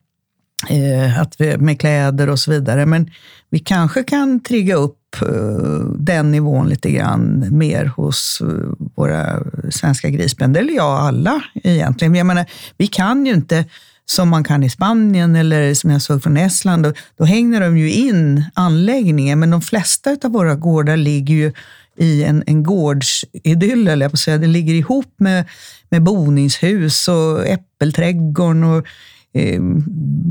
eh, 0.68 1.20
att 1.20 1.34
vi, 1.40 1.56
med 1.58 1.80
kläder 1.80 2.28
och 2.28 2.38
så 2.38 2.50
vidare. 2.50 2.86
Men 2.86 3.10
vi 3.50 3.58
kanske 3.58 4.02
kan 4.02 4.40
trigga 4.40 4.74
upp 4.74 5.22
eh, 5.22 5.84
den 5.98 6.30
nivån 6.30 6.68
lite 6.68 6.90
grann 6.90 7.46
mer 7.50 7.84
hos 7.84 8.40
eh, 8.40 8.48
våra 8.94 9.42
svenska 9.70 10.08
grisbönder, 10.08 10.60
eller 10.60 10.74
ja, 10.74 10.98
alla 10.98 11.42
egentligen. 11.54 12.14
Jag 12.14 12.26
menar, 12.26 12.46
vi 12.76 12.86
kan 12.86 13.26
ju 13.26 13.32
inte 13.32 13.64
som 14.06 14.28
man 14.28 14.44
kan 14.44 14.62
i 14.62 14.70
Spanien 14.70 15.36
eller 15.36 15.74
som 15.74 15.90
jag 15.90 16.02
såg 16.02 16.22
från 16.22 16.36
Estland, 16.36 16.82
då, 16.82 16.92
då 17.18 17.24
hänger 17.24 17.60
de 17.60 17.78
ju 17.78 17.92
in 17.92 18.44
anläggningen, 18.54 19.38
men 19.38 19.50
de 19.50 19.62
flesta 19.62 20.16
av 20.24 20.30
våra 20.30 20.54
gårdar 20.54 20.96
ligger 20.96 21.34
ju 21.34 21.52
i 21.96 22.24
en, 22.24 22.42
en 22.46 22.62
gårdsidyll, 22.62 23.88
eller 23.88 24.04
jag 24.04 24.10
på 24.10 24.16
säga. 24.16 24.38
Det 24.38 24.46
ligger 24.46 24.74
ihop 24.74 25.14
med, 25.16 25.44
med 25.88 26.02
boningshus 26.02 27.08
och 27.08 27.46
äppelträdgården 27.46 28.64
och 28.64 28.86
eh, 29.34 29.60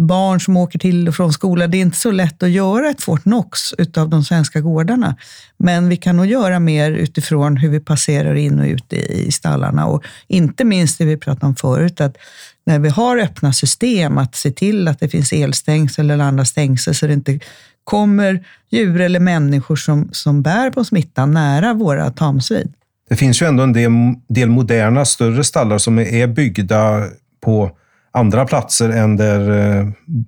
barn 0.08 0.40
som 0.40 0.58
åker 0.58 0.80
till 0.80 1.08
och 1.08 1.16
från 1.16 1.34
skolan. 1.34 1.72
Det 1.72 1.78
är 1.78 1.82
inte 1.82 1.98
så 1.98 2.12
lätt 2.12 2.44
att 2.44 2.50
göra 2.50 2.90
ett 2.90 3.02
Fort 3.02 3.24
Knox 3.24 3.74
utav 3.78 4.10
de 4.10 4.24
svenska 4.24 4.62
gårdarna. 4.62 5.16
Men 5.58 5.90
vi 5.90 5.98
kan 5.98 6.18
nog 6.18 6.26
göra 6.26 6.60
mer 6.60 6.92
utifrån 6.92 7.58
hur 7.58 7.70
vi 7.70 7.80
passerar 7.80 8.36
in 8.36 8.60
och 8.60 8.66
ut 8.66 8.94
i, 8.94 9.28
i 9.28 9.32
stallarna. 9.32 9.86
Och 9.86 10.04
inte 10.28 10.66
minst 10.66 10.98
det 10.98 11.06
vi 11.06 11.18
pratade 11.18 11.46
om 11.46 11.56
förut, 11.56 12.02
att 12.02 12.18
när 12.66 12.80
vi 12.80 12.90
har 12.90 13.18
öppna 13.18 13.54
system, 13.54 14.18
att 14.18 14.36
se 14.36 14.52
till 14.52 14.88
att 14.88 15.00
det 15.00 15.10
finns 15.10 15.34
elstängsel 15.34 16.12
eller 16.12 16.24
andra 16.24 16.46
stängsel 16.46 16.96
så 16.96 17.08
det 17.08 17.14
inte 17.14 17.40
kommer 17.86 18.46
djur 18.70 19.02
eller 19.02 19.20
människor 19.20 19.76
som, 19.76 20.10
som 20.12 20.42
bär 20.42 20.70
på 20.72 20.84
smittan 20.84 21.32
nära 21.32 21.74
våra 21.74 22.12
tamsvin. 22.12 22.74
Det 23.10 23.16
finns 23.16 23.42
ju 23.42 23.46
ändå 23.46 23.64
en 23.64 23.74
del, 23.74 23.92
del 24.28 24.50
moderna, 24.50 25.06
större 25.06 25.44
stallar 25.44 25.78
som 25.78 26.00
är 26.00 26.28
byggda 26.28 27.04
på 27.42 27.72
andra 28.12 28.46
platser 28.46 28.90
än 28.90 29.18
där 29.18 29.50
eh, 29.80 29.88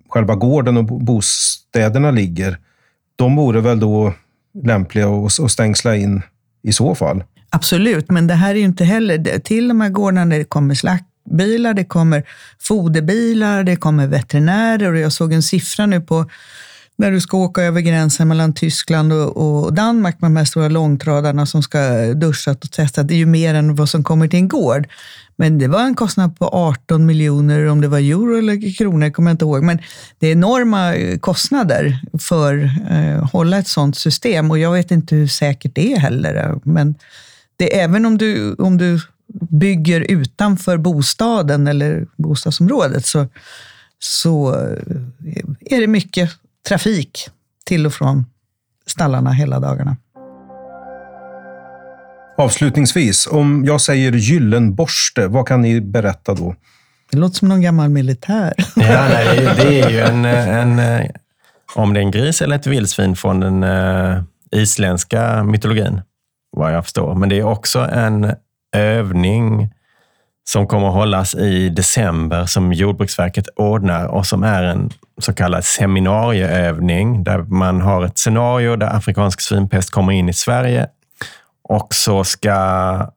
själva 0.09 0.35
gården 0.35 0.77
och 0.77 0.85
bostäderna 0.85 2.11
ligger. 2.11 2.57
De 3.15 3.35
vore 3.35 3.61
väl 3.61 3.79
då 3.79 4.13
lämpliga 4.63 5.07
att 5.07 5.51
stängsla 5.51 5.95
in 5.95 6.21
i 6.63 6.73
så 6.73 6.95
fall? 6.95 7.23
Absolut, 7.49 8.11
men 8.11 8.27
det 8.27 8.33
här 8.33 8.49
är 8.49 8.59
ju 8.59 8.65
inte 8.65 8.83
heller... 8.83 9.39
Till 9.39 9.67
de 9.67 9.81
här 9.81 9.89
gårdarna 9.89 10.35
det 10.35 10.43
kommer 10.43 10.75
slaktbilar, 10.75 11.73
det 11.73 11.85
kommer 11.85 12.23
foderbilar, 12.59 13.63
det 13.63 13.75
kommer 13.75 14.07
veterinärer 14.07 14.91
och 14.91 14.99
jag 14.99 15.11
såg 15.11 15.33
en 15.33 15.43
siffra 15.43 15.85
nu 15.85 16.01
på 16.01 16.25
när 16.97 17.11
du 17.11 17.21
ska 17.21 17.37
åka 17.37 17.63
över 17.63 17.81
gränsen 17.81 18.27
mellan 18.27 18.53
Tyskland 18.53 19.13
och, 19.13 19.37
och 19.37 19.73
Danmark 19.73 20.21
med 20.21 20.31
de 20.31 20.35
här 20.35 20.45
stora 20.45 20.67
långtradarna 20.67 21.45
som 21.45 21.63
ska 21.63 21.79
duschas 22.13 22.57
och 22.57 22.71
testas. 22.71 23.07
Det 23.07 23.13
är 23.13 23.17
ju 23.17 23.25
mer 23.25 23.53
än 23.53 23.75
vad 23.75 23.89
som 23.89 24.03
kommer 24.03 24.27
till 24.27 24.39
en 24.39 24.47
gård. 24.47 24.87
Men 25.35 25.57
det 25.57 25.67
var 25.67 25.81
en 25.81 25.95
kostnad 25.95 26.39
på 26.39 26.47
18 26.47 27.05
miljoner, 27.05 27.65
om 27.65 27.81
det 27.81 27.87
var 27.87 27.97
euro 27.97 28.37
eller 28.37 28.77
kronor, 28.77 29.09
kommer 29.09 29.29
jag 29.29 29.33
inte 29.33 29.45
ihåg. 29.45 29.63
Men 29.63 29.79
det 30.19 30.27
är 30.27 30.31
enorma 30.31 30.95
eh, 30.95 31.19
kostnader 31.19 31.99
för 32.19 32.65
att 32.65 32.91
eh, 32.91 33.29
hålla 33.31 33.57
ett 33.57 33.67
sådant 33.67 33.97
system 33.97 34.51
och 34.51 34.59
jag 34.59 34.71
vet 34.71 34.91
inte 34.91 35.15
hur 35.15 35.27
säkert 35.27 35.75
det 35.75 35.93
är 35.93 35.99
heller. 35.99 36.35
Eh, 36.35 36.55
men 36.63 36.95
det, 37.57 37.79
även 37.79 38.05
om 38.05 38.17
du, 38.17 38.53
om 38.53 38.77
du 38.77 38.99
bygger 39.49 40.01
utanför 40.01 40.77
bostaden 40.77 41.67
eller 41.67 42.07
bostadsområdet 42.15 43.05
så, 43.05 43.27
så 43.99 44.55
eh, 44.55 45.75
är 45.75 45.81
det 45.81 45.87
mycket 45.87 46.31
trafik 46.67 47.29
till 47.65 47.85
och 47.85 47.93
från 47.93 48.25
stallarna 48.85 49.31
hela 49.31 49.59
dagarna. 49.59 49.97
Avslutningsvis, 52.37 53.27
om 53.27 53.65
jag 53.65 53.81
säger 53.81 54.11
Gyllenborste, 54.11 55.27
vad 55.27 55.47
kan 55.47 55.61
ni 55.61 55.81
berätta 55.81 56.33
då? 56.33 56.55
Det 57.11 57.17
låter 57.17 57.35
som 57.35 57.47
någon 57.47 57.61
gammal 57.61 57.89
militär. 57.89 58.53
Ja, 58.75 59.07
nej, 59.09 59.49
det 59.57 59.81
är 59.81 59.89
ju 59.89 59.99
en, 59.99 60.25
en, 60.25 61.07
om 61.75 61.93
det 61.93 61.99
är 61.99 62.01
en 62.01 62.11
gris 62.11 62.41
eller 62.41 62.55
ett 62.55 62.67
vildsvin 62.67 63.15
från 63.15 63.39
den 63.39 63.63
uh, 63.63 64.23
isländska 64.51 65.43
mytologin, 65.43 66.01
vad 66.51 66.73
jag 66.73 66.83
förstår. 66.83 67.15
Men 67.15 67.29
det 67.29 67.39
är 67.39 67.43
också 67.43 67.79
en 67.79 68.33
övning 68.75 69.73
som 70.49 70.67
kommer 70.67 70.87
att 70.87 70.93
hållas 70.93 71.35
i 71.35 71.69
december 71.69 72.45
som 72.45 72.73
Jordbruksverket 72.73 73.47
ordnar 73.55 74.07
och 74.07 74.25
som 74.25 74.43
är 74.43 74.63
en 74.63 74.89
så 75.21 75.33
kallad 75.33 75.65
seminarieövning 75.65 77.23
där 77.23 77.37
man 77.37 77.81
har 77.81 78.05
ett 78.05 78.17
scenario 78.17 78.75
där 78.75 78.95
afrikansk 78.95 79.41
svinpest 79.41 79.91
kommer 79.91 80.13
in 80.13 80.29
i 80.29 80.33
Sverige 80.33 80.87
och 81.63 81.93
så 81.93 82.23
ska 82.23 83.11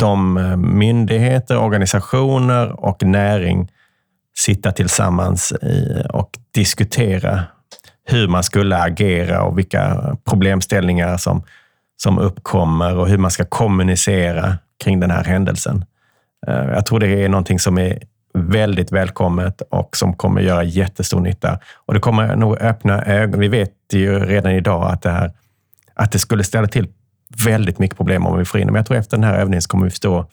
de 0.00 0.36
eh, 0.36 0.56
myndigheter, 0.56 1.58
organisationer 1.58 2.84
och 2.84 3.02
näring 3.02 3.68
sitta 4.38 4.72
tillsammans 4.72 5.52
och 6.10 6.30
diskutera 6.54 7.42
hur 8.04 8.28
man 8.28 8.42
skulle 8.42 8.76
agera 8.76 9.42
och 9.42 9.58
vilka 9.58 10.16
problemställningar 10.24 11.16
som, 11.16 11.42
som 11.96 12.18
uppkommer 12.18 12.96
och 12.96 13.08
hur 13.08 13.18
man 13.18 13.30
ska 13.30 13.44
kommunicera 13.44 14.58
kring 14.84 15.00
den 15.00 15.10
här 15.10 15.24
händelsen. 15.24 15.84
Eh, 16.46 16.54
jag 16.54 16.86
tror 16.86 17.00
det 17.00 17.24
är 17.24 17.28
någonting 17.28 17.58
som 17.58 17.78
är 17.78 17.98
väldigt 18.34 18.92
välkommet 18.92 19.62
och 19.70 19.96
som 19.96 20.14
kommer 20.14 20.40
göra 20.40 20.64
jättestor 20.64 21.20
nytta. 21.20 21.58
Och 21.74 21.94
det 21.94 22.00
kommer 22.00 22.36
nog 22.36 22.56
öppna 22.58 23.04
ögon. 23.04 23.40
Vi 23.40 23.48
vet 23.48 23.72
ju 23.92 24.18
redan 24.18 24.52
idag 24.52 24.90
att 24.90 25.02
det, 25.02 25.10
här, 25.10 25.32
att 25.94 26.12
det 26.12 26.18
skulle 26.18 26.44
ställa 26.44 26.66
till 26.66 26.88
väldigt 27.44 27.78
mycket 27.78 27.96
problem 27.96 28.26
om 28.26 28.38
vi 28.38 28.44
får 28.44 28.60
in 28.60 28.66
det, 28.66 28.72
men 28.72 28.78
Jag 28.78 28.86
tror 28.86 28.96
efter 28.96 29.16
den 29.16 29.24
här 29.24 29.34
övningen 29.34 29.62
så 29.62 29.68
kommer 29.68 29.84
vi 29.84 29.90
förstå 29.90 30.26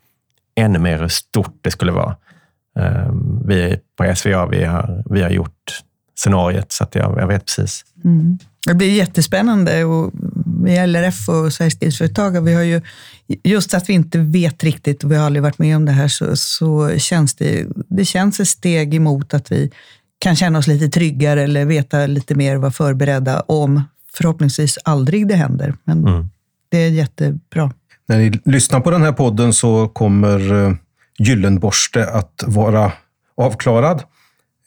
ännu 0.56 0.80
mer 0.80 1.00
hur 1.00 1.08
stort 1.08 1.58
det 1.62 1.72
skulle 1.72 1.92
vara. 1.92 2.16
Ehm, 2.80 3.48
vi 3.48 3.80
på 3.98 4.16
SVA 4.16 4.46
vi 4.46 4.64
har, 4.64 5.04
vi 5.10 5.22
har 5.22 5.30
gjort 5.30 5.82
scenariet, 6.18 6.72
så 6.72 6.84
att 6.84 6.96
jag, 6.96 7.20
jag 7.20 7.28
vet 7.28 7.46
precis. 7.46 7.86
Mm. 8.04 8.38
Det 8.68 8.74
blir 8.74 8.92
jättespännande. 8.92 9.84
Och 9.84 10.12
med 10.62 10.90
LRF 10.90 11.30
och 11.30 11.54
Sveriges 11.54 11.80
Grisföretag, 11.80 12.42
vi 12.42 12.54
har 12.54 12.64
ju, 12.64 12.82
just 13.44 13.74
att 13.74 13.90
vi 13.90 13.94
inte 13.94 14.18
vet 14.18 14.64
riktigt 14.64 15.04
och 15.04 15.12
vi 15.12 15.16
har 15.16 15.26
aldrig 15.26 15.44
varit 15.44 15.60
med 15.60 15.76
om 15.76 15.86
det 15.86 15.92
här, 15.92 16.08
så, 16.08 16.36
så 16.36 16.98
känns 16.98 17.36
det, 17.36 17.68
det 17.90 18.06
känns 18.06 18.40
ett 18.40 18.48
steg 18.48 18.94
emot 18.96 19.34
att 19.34 19.52
vi 19.52 19.72
kan 20.20 20.36
känna 20.36 20.60
oss 20.60 20.68
lite 20.68 20.88
tryggare 20.88 21.44
eller 21.44 21.66
veta 21.66 22.06
lite 22.06 22.36
mer, 22.36 22.56
vara 22.56 22.72
förberedda 22.72 23.40
om 23.40 23.84
förhoppningsvis 24.14 24.78
aldrig 24.84 25.28
det 25.28 25.36
händer. 25.36 25.76
Men 25.84 26.08
mm. 26.08 26.30
det 26.70 26.78
är 26.78 26.90
jättebra. 26.90 27.74
När 28.08 28.18
ni 28.18 28.40
lyssnar 28.46 28.80
på 28.80 28.92
den 28.92 29.02
här 29.02 29.12
podden 29.12 29.54
så 29.54 29.88
kommer 29.88 30.66
eh, 30.66 30.74
Gyllenborste 31.20 32.10
att 32.10 32.44
vara 32.48 32.92
avklarad. 33.38 34.04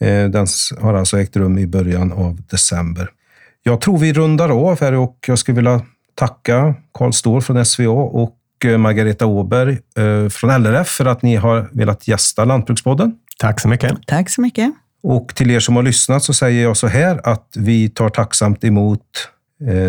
Eh, 0.01 0.25
den 0.29 0.47
har 0.81 0.93
alltså 0.93 1.19
ägt 1.19 1.35
rum 1.35 1.57
i 1.57 1.67
början 1.67 2.11
av 2.11 2.41
december. 2.49 3.09
Jag 3.63 3.81
tror 3.81 3.97
vi 3.97 4.13
rundar 4.13 4.49
av 4.49 4.81
här 4.81 4.93
och 4.93 5.17
jag 5.27 5.39
skulle 5.39 5.55
vilja 5.55 5.81
tacka 6.15 6.75
Karl 6.93 7.11
Ståhl 7.11 7.41
från 7.41 7.65
SVA 7.65 7.89
och 7.89 8.37
eh, 8.65 8.77
Margareta 8.77 9.25
Åberg 9.25 9.77
eh, 9.97 10.29
från 10.29 10.63
LRF 10.63 10.87
för 10.87 11.05
att 11.05 11.21
ni 11.21 11.35
har 11.35 11.69
velat 11.71 12.07
gästa 12.07 12.45
Lantbrukspodden. 12.45 13.15
Tack 13.39 13.59
så 13.59 13.67
mycket. 13.67 13.97
Tack 14.07 14.29
så 14.29 14.41
mycket. 14.41 14.71
Och 15.03 15.35
till 15.35 15.51
er 15.51 15.59
som 15.59 15.75
har 15.75 15.83
lyssnat 15.83 16.23
så 16.23 16.33
säger 16.33 16.63
jag 16.63 16.77
så 16.77 16.87
här 16.87 17.21
att 17.23 17.53
vi 17.55 17.89
tar 17.89 18.09
tacksamt 18.09 18.63
emot 18.63 19.01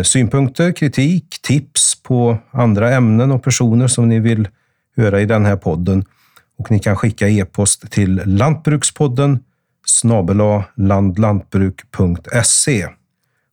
synpunkter, 0.03 0.71
kritik, 0.71 1.39
tips 1.41 2.03
på 2.03 2.37
andra 2.51 2.93
ämnen 2.93 3.31
och 3.31 3.43
personer 3.43 3.87
som 3.87 4.09
ni 4.09 4.19
vill 4.19 4.47
höra 4.97 5.21
i 5.21 5.25
den 5.25 5.45
här 5.45 5.55
podden. 5.55 6.05
Och 6.59 6.71
ni 6.71 6.79
kan 6.79 6.95
skicka 6.95 7.29
e-post 7.29 7.91
till 7.91 8.21
lantbrukspodden 8.25 9.39
snabela 9.85 10.63
landlantbruk.se. 10.75 12.87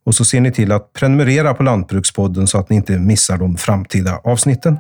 Och 0.09 0.15
så 0.15 0.25
ser 0.25 0.41
ni 0.41 0.53
till 0.53 0.73
att 0.73 0.93
prenumerera 0.93 1.55
på 1.55 1.63
Lantbrukspodden 1.63 2.47
så 2.47 2.59
att 2.59 2.71
ni 2.71 2.77
inte 2.77 2.99
missar 2.99 3.39
de 3.39 3.57
framtida 3.57 4.21
avsnitten. 4.25 4.79